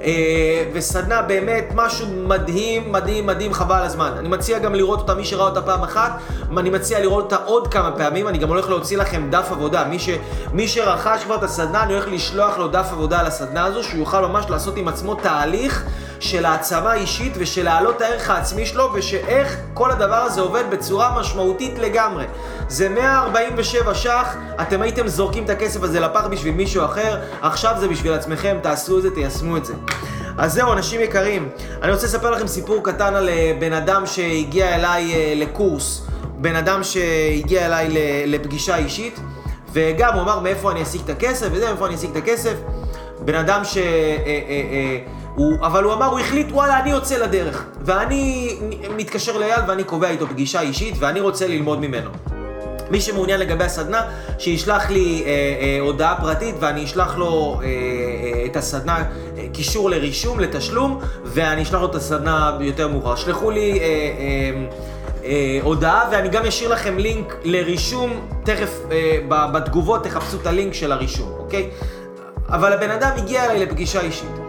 אה, 0.01 0.63
וסדנה 0.73 1.21
באמת 1.21 1.65
משהו 1.75 2.07
מדהים, 2.07 2.91
מדהים, 2.91 3.25
מדהים, 3.25 3.53
חבל 3.53 3.81
הזמן. 3.83 4.11
אני 4.19 4.27
מציע 4.27 4.59
גם 4.59 4.75
לראות 4.75 4.99
אותה, 4.99 5.13
מי 5.13 5.25
שראה 5.25 5.45
אותה 5.45 5.61
פעם 5.61 5.83
אחת, 5.83 6.11
אני 6.57 6.69
מציע 6.69 6.99
לראות 6.99 7.23
אותה 7.23 7.35
עוד 7.45 7.67
כמה 7.67 7.91
פעמים, 7.91 8.27
אני 8.27 8.37
גם 8.37 8.49
הולך 8.49 8.69
להוציא 8.69 8.97
לכם 8.97 9.27
דף 9.29 9.47
עבודה. 9.51 9.83
מי, 9.83 9.99
ש, 9.99 10.09
מי 10.53 10.67
שרכש 10.67 11.23
כבר 11.23 11.35
את 11.35 11.43
הסדנה, 11.43 11.83
אני 11.83 11.93
הולך 11.93 12.07
לשלוח 12.07 12.57
לו 12.57 12.67
דף 12.67 12.87
עבודה 12.91 13.19
על 13.19 13.25
הסדנה 13.25 13.65
הזו, 13.65 13.83
שהוא 13.83 13.99
יוכל 13.99 14.21
ממש 14.21 14.45
לעשות 14.49 14.77
עם 14.77 14.87
עצמו 14.87 15.15
תהליך 15.15 15.83
של 16.19 16.45
העצמה 16.45 16.93
אישית 16.93 17.33
ושל 17.37 17.63
להעלות 17.63 18.01
הערך 18.01 18.29
העצמי 18.29 18.65
שלו, 18.65 18.89
ושאיך 18.93 19.57
כל 19.73 19.91
הדבר 19.91 20.15
הזה 20.15 20.41
עובד 20.41 20.63
בצורה 20.69 21.19
משמעותית 21.19 21.79
לגמרי. 21.79 22.25
זה 22.67 22.89
147 22.89 23.95
ש"ח, 23.95 24.35
אתם 24.61 24.81
הייתם 24.81 25.07
זורקים 25.07 25.43
את 25.43 25.49
הכסף 25.49 25.83
הזה 25.83 25.99
לפח 25.99 26.25
בשביל 26.25 26.53
מישהו 26.53 26.85
אחר, 26.85 27.17
עכשיו 27.41 27.75
זה 27.79 27.87
בשביל 27.87 28.13
עצמכם, 28.13 28.57
תעשו 28.61 28.97
את 28.97 29.01
זה, 29.01 29.11
תיישמו 29.11 29.57
את 29.57 29.65
זה. 29.65 29.73
אז 30.37 30.53
זהו, 30.53 30.73
אנשים 30.73 31.01
יקרים, 31.01 31.49
אני 31.81 31.91
רוצה 31.91 32.05
לספר 32.05 32.31
לכם 32.31 32.47
סיפור 32.47 32.83
קטן 32.83 33.15
על 33.15 33.29
אה, 33.29 33.53
בן 33.59 33.73
אדם 33.73 34.05
שהגיע 34.05 34.75
אליי 34.75 35.13
אה, 35.13 35.33
לקורס, 35.35 36.07
בן 36.37 36.55
אדם 36.55 36.83
שהגיע 36.83 37.65
אליי 37.65 37.87
לפגישה 38.27 38.75
אישית, 38.75 39.19
וגם 39.73 40.13
הוא 40.13 40.21
אמר 40.21 40.39
מאיפה 40.39 40.71
אני 40.71 40.83
אשיג 40.83 41.01
את 41.05 41.09
הכסף, 41.09 41.47
וזה, 41.51 41.65
מאיפה 41.65 41.87
אני 41.87 41.95
אשיג 41.95 42.09
את 42.09 42.15
הכסף. 42.15 42.53
בן 43.19 43.35
אדם 43.35 43.63
ש... 43.63 43.77
אה, 43.77 44.97
הוא, 45.37 45.57
אבל 45.61 45.83
הוא 45.83 45.93
אמר, 45.93 46.05
הוא 46.05 46.19
החליט, 46.19 46.47
וואלה, 46.51 46.79
אני 46.79 46.89
יוצא 46.89 47.17
לדרך. 47.17 47.65
ואני 47.81 48.49
מתקשר 48.97 49.37
לאייל 49.37 49.59
ואני 49.67 49.83
קובע 49.83 50.09
איתו 50.09 50.27
פגישה 50.27 50.61
אישית, 50.61 50.95
ואני 50.99 51.19
רוצה 51.19 51.47
ללמוד 51.47 51.79
ממנו. 51.79 52.09
מי 52.91 53.01
שמעוניין 53.01 53.39
לגבי 53.39 53.63
הסדנה, 53.63 54.01
שישלח 54.39 54.89
לי 54.89 55.23
אה, 55.25 55.29
אה, 55.29 55.77
הודעה 55.81 56.21
פרטית 56.21 56.55
ואני 56.59 56.83
אשלח 56.83 57.17
לו 57.17 57.59
אה, 57.61 57.67
אה, 57.67 58.45
את 58.45 58.55
הסדנה, 58.55 58.97
אה, 58.97 59.45
קישור 59.53 59.89
לרישום, 59.89 60.39
לתשלום, 60.39 60.99
ואני 61.23 61.61
אשלח 61.61 61.81
לו 61.81 61.85
את 61.85 61.95
הסדנה 61.95 62.57
יותר 62.59 62.87
מאוחר. 62.87 63.15
שלחו 63.15 63.51
לי 63.51 63.79
אה, 63.79 63.85
אה, 63.85 64.51
אה, 65.23 65.59
הודעה 65.61 66.09
ואני 66.11 66.29
גם 66.29 66.45
אשאיר 66.45 66.69
לכם 66.69 66.97
לינק 66.97 67.35
לרישום, 67.43 68.27
תכף 68.43 68.79
אה, 68.91 69.17
בתגובות 69.29 70.03
תחפשו 70.03 70.37
את 70.41 70.47
הלינק 70.47 70.73
של 70.73 70.91
הרישום, 70.91 71.31
אוקיי? 71.39 71.69
אבל 72.49 72.73
הבן 72.73 72.91
אדם 72.91 73.11
הגיע 73.17 73.45
אליי 73.45 73.65
לפגישה 73.65 74.01
אישית. 74.01 74.46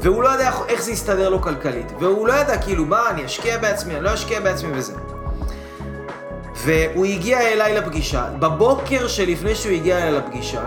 והוא 0.00 0.22
לא 0.22 0.28
יודע 0.28 0.50
איך 0.68 0.82
זה 0.82 0.92
יסתדר 0.92 1.28
לו 1.28 1.42
כלכלית. 1.42 1.92
והוא 2.00 2.28
לא 2.28 2.32
ידע 2.32 2.58
כאילו, 2.58 2.84
מה, 2.84 3.10
אני 3.10 3.24
אשקיע 3.24 3.58
בעצמי, 3.58 3.94
אני 3.94 4.04
לא 4.04 4.14
אשקיע 4.14 4.40
בעצמי 4.40 4.70
וזה. 4.74 4.94
והוא 6.54 7.04
הגיע 7.04 7.40
אליי 7.40 7.74
לפגישה. 7.74 8.28
בבוקר 8.38 9.08
שלפני 9.08 9.54
שהוא 9.54 9.72
הגיע 9.72 9.98
אליי 9.98 10.12
לפגישה, 10.12 10.62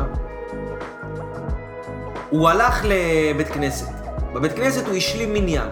הוא 2.29 2.49
הלך 2.49 2.85
לבית 2.85 3.47
כנסת. 3.47 3.87
בבית 4.33 4.53
כנסת 4.53 4.87
הוא 4.87 4.95
השלים 4.95 5.33
מניין. 5.33 5.67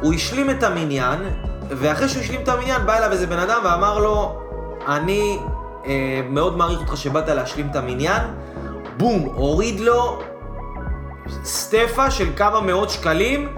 הוא 0.00 0.14
השלים 0.14 0.50
את 0.50 0.62
המניין, 0.62 1.20
ואחרי 1.68 2.08
שהוא 2.08 2.22
השלים 2.22 2.40
את 2.42 2.48
המניין, 2.48 2.86
בא 2.86 2.96
אליו 2.96 3.12
איזה 3.12 3.26
בן 3.26 3.38
אדם 3.38 3.60
ואמר 3.64 3.98
לו, 3.98 4.40
אני 4.88 5.38
אה, 5.86 6.20
מאוד 6.30 6.56
מעריך 6.56 6.80
אותך 6.80 6.96
שבאת 6.96 7.28
להשלים 7.28 7.68
את 7.70 7.76
המניין. 7.76 8.22
בום, 8.96 9.22
הוריד 9.34 9.80
לו 9.80 10.20
סטפה 11.44 12.10
של 12.10 12.28
כמה 12.36 12.60
מאות 12.60 12.90
שקלים 12.90 13.48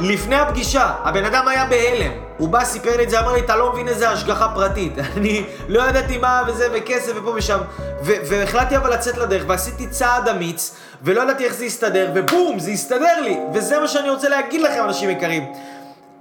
לפני 0.00 0.36
הפגישה. 0.36 0.92
הבן 1.04 1.24
אדם 1.24 1.48
היה 1.48 1.66
בהלם. 1.66 2.12
הוא 2.38 2.48
בא, 2.48 2.64
סיפר 2.64 2.96
לי 2.96 3.04
את 3.04 3.10
זה, 3.10 3.20
אמר 3.20 3.32
לי, 3.32 3.40
אתה 3.40 3.56
לא 3.56 3.72
מבין 3.72 3.88
איזה 3.88 4.10
השגחה 4.10 4.48
פרטית. 4.54 4.92
אני 5.16 5.44
לא 5.68 5.82
ידעתי 5.82 6.18
מה 6.18 6.42
וזה, 6.46 6.68
וכסף 6.72 7.12
ופה 7.16 7.32
ושם. 7.36 7.58
והחלטתי 8.02 8.76
אבל 8.76 8.92
לצאת 8.92 9.16
לדרך, 9.18 9.44
ועשיתי 9.46 9.86
צעד 9.86 10.28
אמיץ, 10.28 10.76
ולא 11.02 11.22
ידעתי 11.22 11.44
איך 11.44 11.54
זה 11.54 11.64
יסתדר, 11.64 12.10
ובום, 12.14 12.58
זה 12.58 12.70
יסתדר 12.70 13.20
לי. 13.20 13.40
וזה 13.54 13.80
מה 13.80 13.88
שאני 13.88 14.10
רוצה 14.10 14.28
להגיד 14.28 14.60
לכם, 14.60 14.84
אנשים 14.84 15.10
יקרים. 15.10 15.52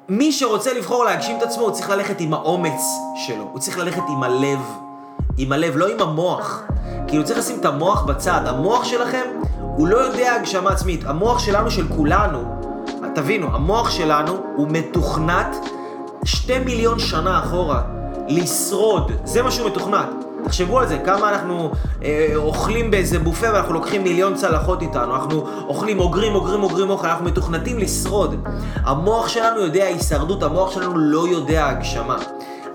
מי 0.10 0.32
שרוצה 0.32 0.74
לבחור 0.74 1.06
להגשים 1.06 1.38
את 1.38 1.44
עצמו, 1.44 1.64
הוא 1.64 1.72
צריך 1.72 1.90
ללכת 1.90 2.20
עם 2.20 2.34
האומץ 2.34 2.82
שלו. 3.28 3.50
הוא 3.52 3.60
צריך 3.60 3.78
ללכת 3.78 4.04
עם 4.10 4.24
הלב. 4.24 4.60
עם 5.38 5.52
הלב, 5.52 5.78
לא 5.78 5.88
עם 5.88 6.02
המוח. 6.02 6.62
כאילו 7.08 7.24
צריך 7.24 7.40
לשים 7.40 7.60
את 7.60 7.66
המוח 7.66 8.04
בצד. 8.04 8.42
המוח 8.46 8.84
שלכם, 8.84 9.26
הוא 9.78 9.88
לא 9.88 9.98
יודע 9.98 10.34
הגשמה 10.36 10.70
עצמית. 10.70 11.06
המוח 11.06 11.40
שלנו, 11.40 11.72
של 11.72 11.88
כולנו, 11.88 12.44
תבינו, 13.16 13.56
המוח 13.56 13.90
שלנו 13.90 14.38
הוא 14.56 14.68
מתוכנת 14.70 15.56
שתי 16.24 16.60
מיליון 16.60 17.00
שנה 17.00 17.40
אחורה. 17.40 17.82
לשרוד, 18.28 19.12
זה 19.24 19.42
מה 19.42 19.52
שהוא 19.52 19.70
מתוכנת. 19.70 20.08
תחשבו 20.44 20.80
על 20.80 20.88
זה, 20.88 20.98
כמה 21.06 21.30
אנחנו 21.30 21.72
אה, 22.04 22.34
אוכלים 22.36 22.92
באיזה 22.92 23.20
בופה 23.20 23.54
ואנחנו 23.54 23.74
לוקחים 23.74 24.04
מיליון 24.04 24.36
צלחות 24.36 24.82
איתנו, 24.82 25.16
אנחנו 25.16 25.48
אוכלים, 25.68 26.00
אוגרים, 26.00 26.36
אוגרים, 26.36 26.64
אוגרים 26.64 26.90
אוכל, 26.90 27.08
אנחנו 27.08 27.26
מתוכנתים 27.26 27.80
לשרוד. 27.80 28.48
המוח 28.76 29.28
שלנו 29.28 29.60
יודע 29.60 29.86
הישרדות, 29.86 30.44
המוח 30.44 30.72
שלנו 30.72 30.98
לא 30.98 31.28
יודע 31.28 31.68
הגשמה. 31.68 32.18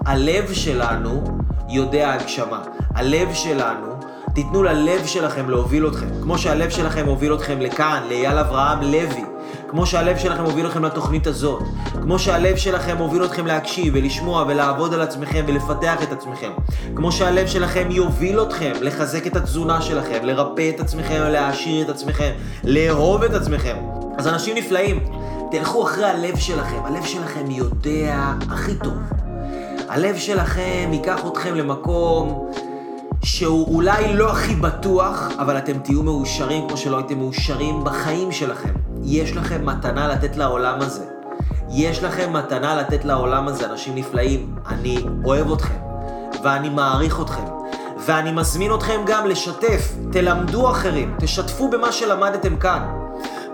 הלב 0.06 0.52
שלנו 0.52 1.24
יודע 1.68 2.12
הגשמה. 2.12 2.62
הלב 2.94 3.34
שלנו, 3.34 3.86
תיתנו 4.34 4.62
ללב 4.62 5.06
שלכם 5.06 5.50
להוביל 5.50 5.86
אתכם. 5.86 6.06
כמו 6.22 6.38
שהלב 6.38 6.70
שלכם 6.70 7.06
הוביל 7.06 7.34
אתכם 7.34 7.60
לכאן, 7.60 8.02
לאייל 8.08 8.38
אברהם 8.38 8.80
לוי. 8.80 9.24
כמו 9.68 9.86
שהלב 9.86 10.18
שלכם 10.18 10.42
מוביל 10.42 10.66
אתכם 10.66 10.84
לתוכנית 10.84 11.26
הזאת, 11.26 11.62
כמו 12.02 12.18
שהלב 12.18 12.56
שלכם 12.56 12.96
מוביל 12.96 13.24
אתכם 13.24 13.46
להקשיב 13.46 13.94
ולשמוע 13.96 14.44
ולעבוד 14.48 14.94
על 14.94 15.00
עצמכם 15.00 15.44
ולפתח 15.46 16.02
את 16.02 16.12
עצמכם, 16.12 16.50
כמו 16.96 17.12
שהלב 17.12 17.46
שלכם 17.46 17.90
יוביל 17.90 18.42
אתכם 18.42 18.72
לחזק 18.80 19.26
את 19.26 19.36
התזונה 19.36 19.82
שלכם, 19.82 20.18
לרפא 20.22 20.70
את 20.74 20.80
עצמכם, 20.80 21.22
להעשיר 21.22 21.84
את 21.84 21.88
עצמכם, 21.88 22.30
לאהוב 22.64 23.22
את 23.22 23.34
עצמכם. 23.34 23.76
אז 24.18 24.28
אנשים 24.28 24.56
נפלאים, 24.56 25.00
תלכו 25.50 25.82
אחרי 25.84 26.04
הלב 26.04 26.36
שלכם, 26.36 26.78
הלב 26.84 27.04
שלכם 27.04 27.50
יודע 27.50 28.32
הכי 28.50 28.74
טוב. 28.74 28.94
הלב 29.88 30.16
שלכם 30.16 30.90
ייקח 30.92 31.26
אתכם 31.26 31.54
למקום 31.54 32.50
שהוא 33.24 33.74
אולי 33.74 34.14
לא 34.14 34.32
הכי 34.32 34.54
בטוח, 34.54 35.28
אבל 35.38 35.58
אתם 35.58 35.78
תהיו 35.78 36.02
מאושרים 36.02 36.68
כמו 36.68 36.76
שלא 36.76 36.96
הייתם 36.96 37.18
מאושרים 37.18 37.84
בחיים 37.84 38.32
שלכם. 38.32 38.72
יש 39.02 39.36
לכם 39.36 39.66
מתנה 39.66 40.08
לתת 40.08 40.36
לעולם 40.36 40.80
הזה. 40.80 41.04
יש 41.70 42.02
לכם 42.02 42.32
מתנה 42.32 42.76
לתת 42.76 43.04
לעולם 43.04 43.48
הזה, 43.48 43.66
אנשים 43.66 43.94
נפלאים. 43.94 44.54
אני 44.68 44.96
אוהב 45.24 45.52
אתכם, 45.52 45.78
ואני 46.44 46.68
מעריך 46.68 47.20
אתכם, 47.20 47.44
ואני 48.06 48.32
מזמין 48.32 48.74
אתכם 48.74 49.00
גם 49.06 49.26
לשתף. 49.26 49.92
תלמדו 50.12 50.70
אחרים, 50.70 51.14
תשתפו 51.18 51.70
במה 51.70 51.92
שלמדתם 51.92 52.56
כאן. 52.56 53.01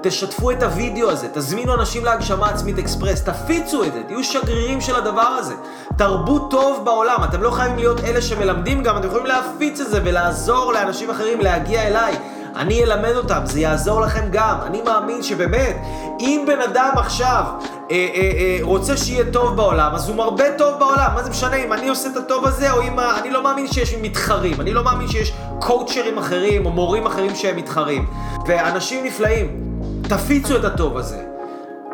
תשתפו 0.02 0.50
את 0.50 0.62
הוידאו 0.62 1.10
הזה, 1.10 1.28
תזמינו 1.32 1.74
אנשים 1.74 2.04
להגשמה 2.04 2.48
עצמית 2.48 2.78
אקספרס, 2.78 3.22
תפיצו 3.22 3.84
את 3.84 3.92
זה, 3.92 4.02
תהיו 4.06 4.24
שגרירים 4.24 4.80
של 4.80 4.96
הדבר 4.96 5.20
הזה. 5.20 5.54
תרבו 5.96 6.38
טוב 6.38 6.84
בעולם, 6.84 7.24
אתם 7.24 7.42
לא 7.42 7.50
חייבים 7.50 7.78
להיות 7.78 8.00
אלה 8.04 8.22
שמלמדים 8.22 8.82
גם, 8.82 8.96
אתם 8.96 9.06
יכולים 9.06 9.26
להפיץ 9.26 9.80
את 9.80 9.90
זה 9.90 10.00
ולעזור 10.04 10.72
לאנשים 10.72 11.10
אחרים 11.10 11.40
להגיע 11.40 11.82
אליי. 11.82 12.16
אני 12.56 12.84
אלמד 12.84 13.16
אותם, 13.16 13.40
זה 13.44 13.60
יעזור 13.60 14.00
לכם 14.00 14.28
גם. 14.30 14.56
אני 14.66 14.82
מאמין 14.82 15.22
שבאמת, 15.22 15.76
אם 16.20 16.44
בן 16.46 16.60
אדם 16.60 16.92
עכשיו 16.96 17.44
אה, 17.60 17.68
אה, 17.90 18.20
אה, 18.20 18.58
רוצה 18.62 18.96
שיהיה 18.96 19.24
טוב 19.32 19.56
בעולם, 19.56 19.94
אז 19.94 20.08
הוא 20.08 20.16
מרבה 20.16 20.44
טוב 20.58 20.78
בעולם. 20.78 21.10
מה 21.14 21.22
זה 21.22 21.30
משנה 21.30 21.56
אם 21.56 21.72
אני 21.72 21.88
עושה 21.88 22.08
את 22.08 22.16
הטוב 22.16 22.46
הזה, 22.46 22.72
או 22.72 22.82
אם... 22.82 23.00
אני 23.00 23.30
לא 23.30 23.42
מאמין 23.42 23.66
שיש 23.72 23.94
מתחרים. 24.02 24.60
אני 24.60 24.72
לא 24.72 24.84
מאמין 24.84 25.08
שיש 25.08 25.32
קואוצ'רים 25.58 26.18
אחרים, 26.18 26.66
או 26.66 26.70
מורים 26.70 27.06
אחרים 27.06 27.34
שהם 27.34 27.56
מתחרים. 27.56 28.06
ואנשים 28.46 29.04
נפלאים, 29.04 29.67
תפיצו 30.08 30.56
את 30.56 30.64
הטוב 30.64 30.96
הזה. 30.96 31.24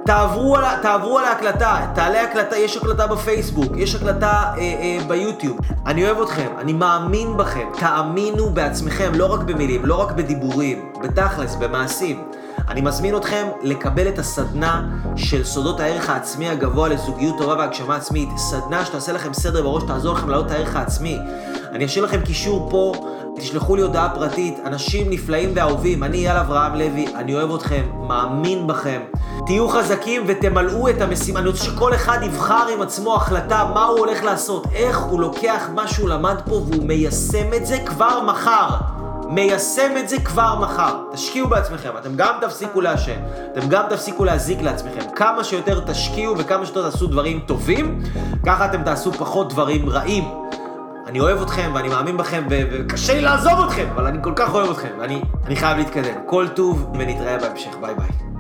תעברו 0.06 0.56
על, 0.56 0.64
תעברו 0.82 1.18
על 1.18 1.24
ההקלטה, 1.24 1.86
תעלה 1.94 2.22
הקלטה, 2.22 2.56
יש 2.56 2.76
הקלטה 2.76 3.06
בפייסבוק, 3.06 3.72
יש 3.76 3.94
הקלטה 3.94 4.26
אה, 4.26 4.58
אה, 4.58 4.98
ביוטיוב. 5.08 5.58
אני 5.86 6.04
אוהב 6.04 6.20
אתכם, 6.20 6.48
אני 6.58 6.72
מאמין 6.72 7.36
בכם, 7.36 7.68
תאמינו 7.78 8.50
בעצמכם, 8.50 9.12
לא 9.14 9.32
רק 9.32 9.40
במילים, 9.40 9.86
לא 9.86 10.00
רק 10.00 10.12
בדיבורים, 10.12 10.92
בתכלס, 11.02 11.54
במעשים. 11.54 12.22
אני 12.68 12.80
מזמין 12.80 13.16
אתכם 13.16 13.46
לקבל 13.62 14.08
את 14.08 14.18
הסדנה 14.18 14.82
של 15.16 15.44
סודות 15.44 15.80
הערך 15.80 16.10
העצמי 16.10 16.48
הגבוה 16.48 16.88
לזוגיות 16.88 17.38
טובה 17.38 17.54
והגשמה 17.54 17.96
עצמית. 17.96 18.28
סדנה 18.36 18.84
שתעשה 18.84 19.12
לכם 19.12 19.32
סדר 19.32 19.62
בראש, 19.62 19.82
תעזור 19.82 20.14
לכם 20.14 20.28
להעלות 20.28 20.46
את 20.46 20.50
הערך 20.50 20.76
העצמי. 20.76 21.18
אני 21.74 21.84
אשאיר 21.84 22.04
לכם 22.04 22.20
קישור 22.20 22.66
פה 22.70 22.92
תשלחו 23.36 23.76
לי 23.76 23.82
הודעה 23.82 24.08
פרטית, 24.14 24.54
אנשים 24.66 25.10
נפלאים 25.10 25.52
ואהובים, 25.54 26.04
אני 26.04 26.16
אייל 26.18 26.36
אברהם 26.36 26.74
לוי, 26.74 27.06
אני 27.16 27.34
אוהב 27.34 27.54
אתכם, 27.54 27.82
מאמין 28.08 28.66
בכם. 28.66 29.00
תהיו 29.46 29.68
חזקים 29.68 30.22
ותמלאו 30.26 30.88
את 30.88 31.00
המשימה. 31.00 31.40
אני 31.40 31.48
רוצה 31.48 31.64
שכל 31.64 31.94
אחד 31.94 32.18
יבחר 32.22 32.66
עם 32.74 32.82
עצמו 32.82 33.14
החלטה 33.14 33.70
מה 33.74 33.84
הוא 33.84 33.98
הולך 33.98 34.24
לעשות, 34.24 34.66
איך 34.74 34.98
הוא 34.98 35.20
לוקח 35.20 35.68
מה 35.74 35.88
שהוא 35.88 36.08
למד 36.08 36.36
פה 36.46 36.54
והוא 36.54 36.84
מיישם 36.84 37.54
את 37.56 37.66
זה 37.66 37.78
כבר 37.86 38.22
מחר. 38.22 38.68
מיישם 39.28 39.92
את 39.98 40.08
זה 40.08 40.16
כבר 40.20 40.58
מחר. 40.60 40.96
תשקיעו 41.12 41.48
בעצמכם, 41.48 41.90
אתם 42.00 42.16
גם 42.16 42.34
תפסיקו 42.40 42.80
לעשן, 42.80 43.20
אתם 43.52 43.68
גם 43.68 43.84
תפסיקו 43.90 44.24
להזיק 44.24 44.62
לעצמכם. 44.62 45.00
כמה 45.16 45.44
שיותר 45.44 45.80
תשקיעו 45.80 46.38
וכמה 46.38 46.66
שיותר 46.66 46.90
תעשו 46.90 47.06
דברים 47.06 47.40
טובים, 47.46 48.02
ככה 48.46 48.64
אתם 48.64 48.82
תעשו 48.82 49.12
פחות 49.12 49.52
דברים 49.52 49.88
רעים. 49.88 50.24
אני 51.14 51.20
אוהב 51.20 51.42
אתכם 51.42 51.70
ואני 51.74 51.88
מאמין 51.88 52.16
בכם 52.16 52.44
וקשה 52.50 53.14
לי 53.14 53.20
לעזוב 53.20 53.52
אתכם, 53.66 53.86
אבל 53.94 54.06
אני 54.06 54.18
כל 54.22 54.32
כך 54.36 54.54
אוהב 54.54 54.70
אתכם 54.70 54.88
ואני 54.98 55.56
חייב 55.56 55.78
להתקדם. 55.78 56.14
כל 56.26 56.48
טוב 56.48 56.92
ונתראה 56.98 57.38
בהמשך, 57.38 57.76
ביי 57.80 57.94
ביי. 57.94 58.33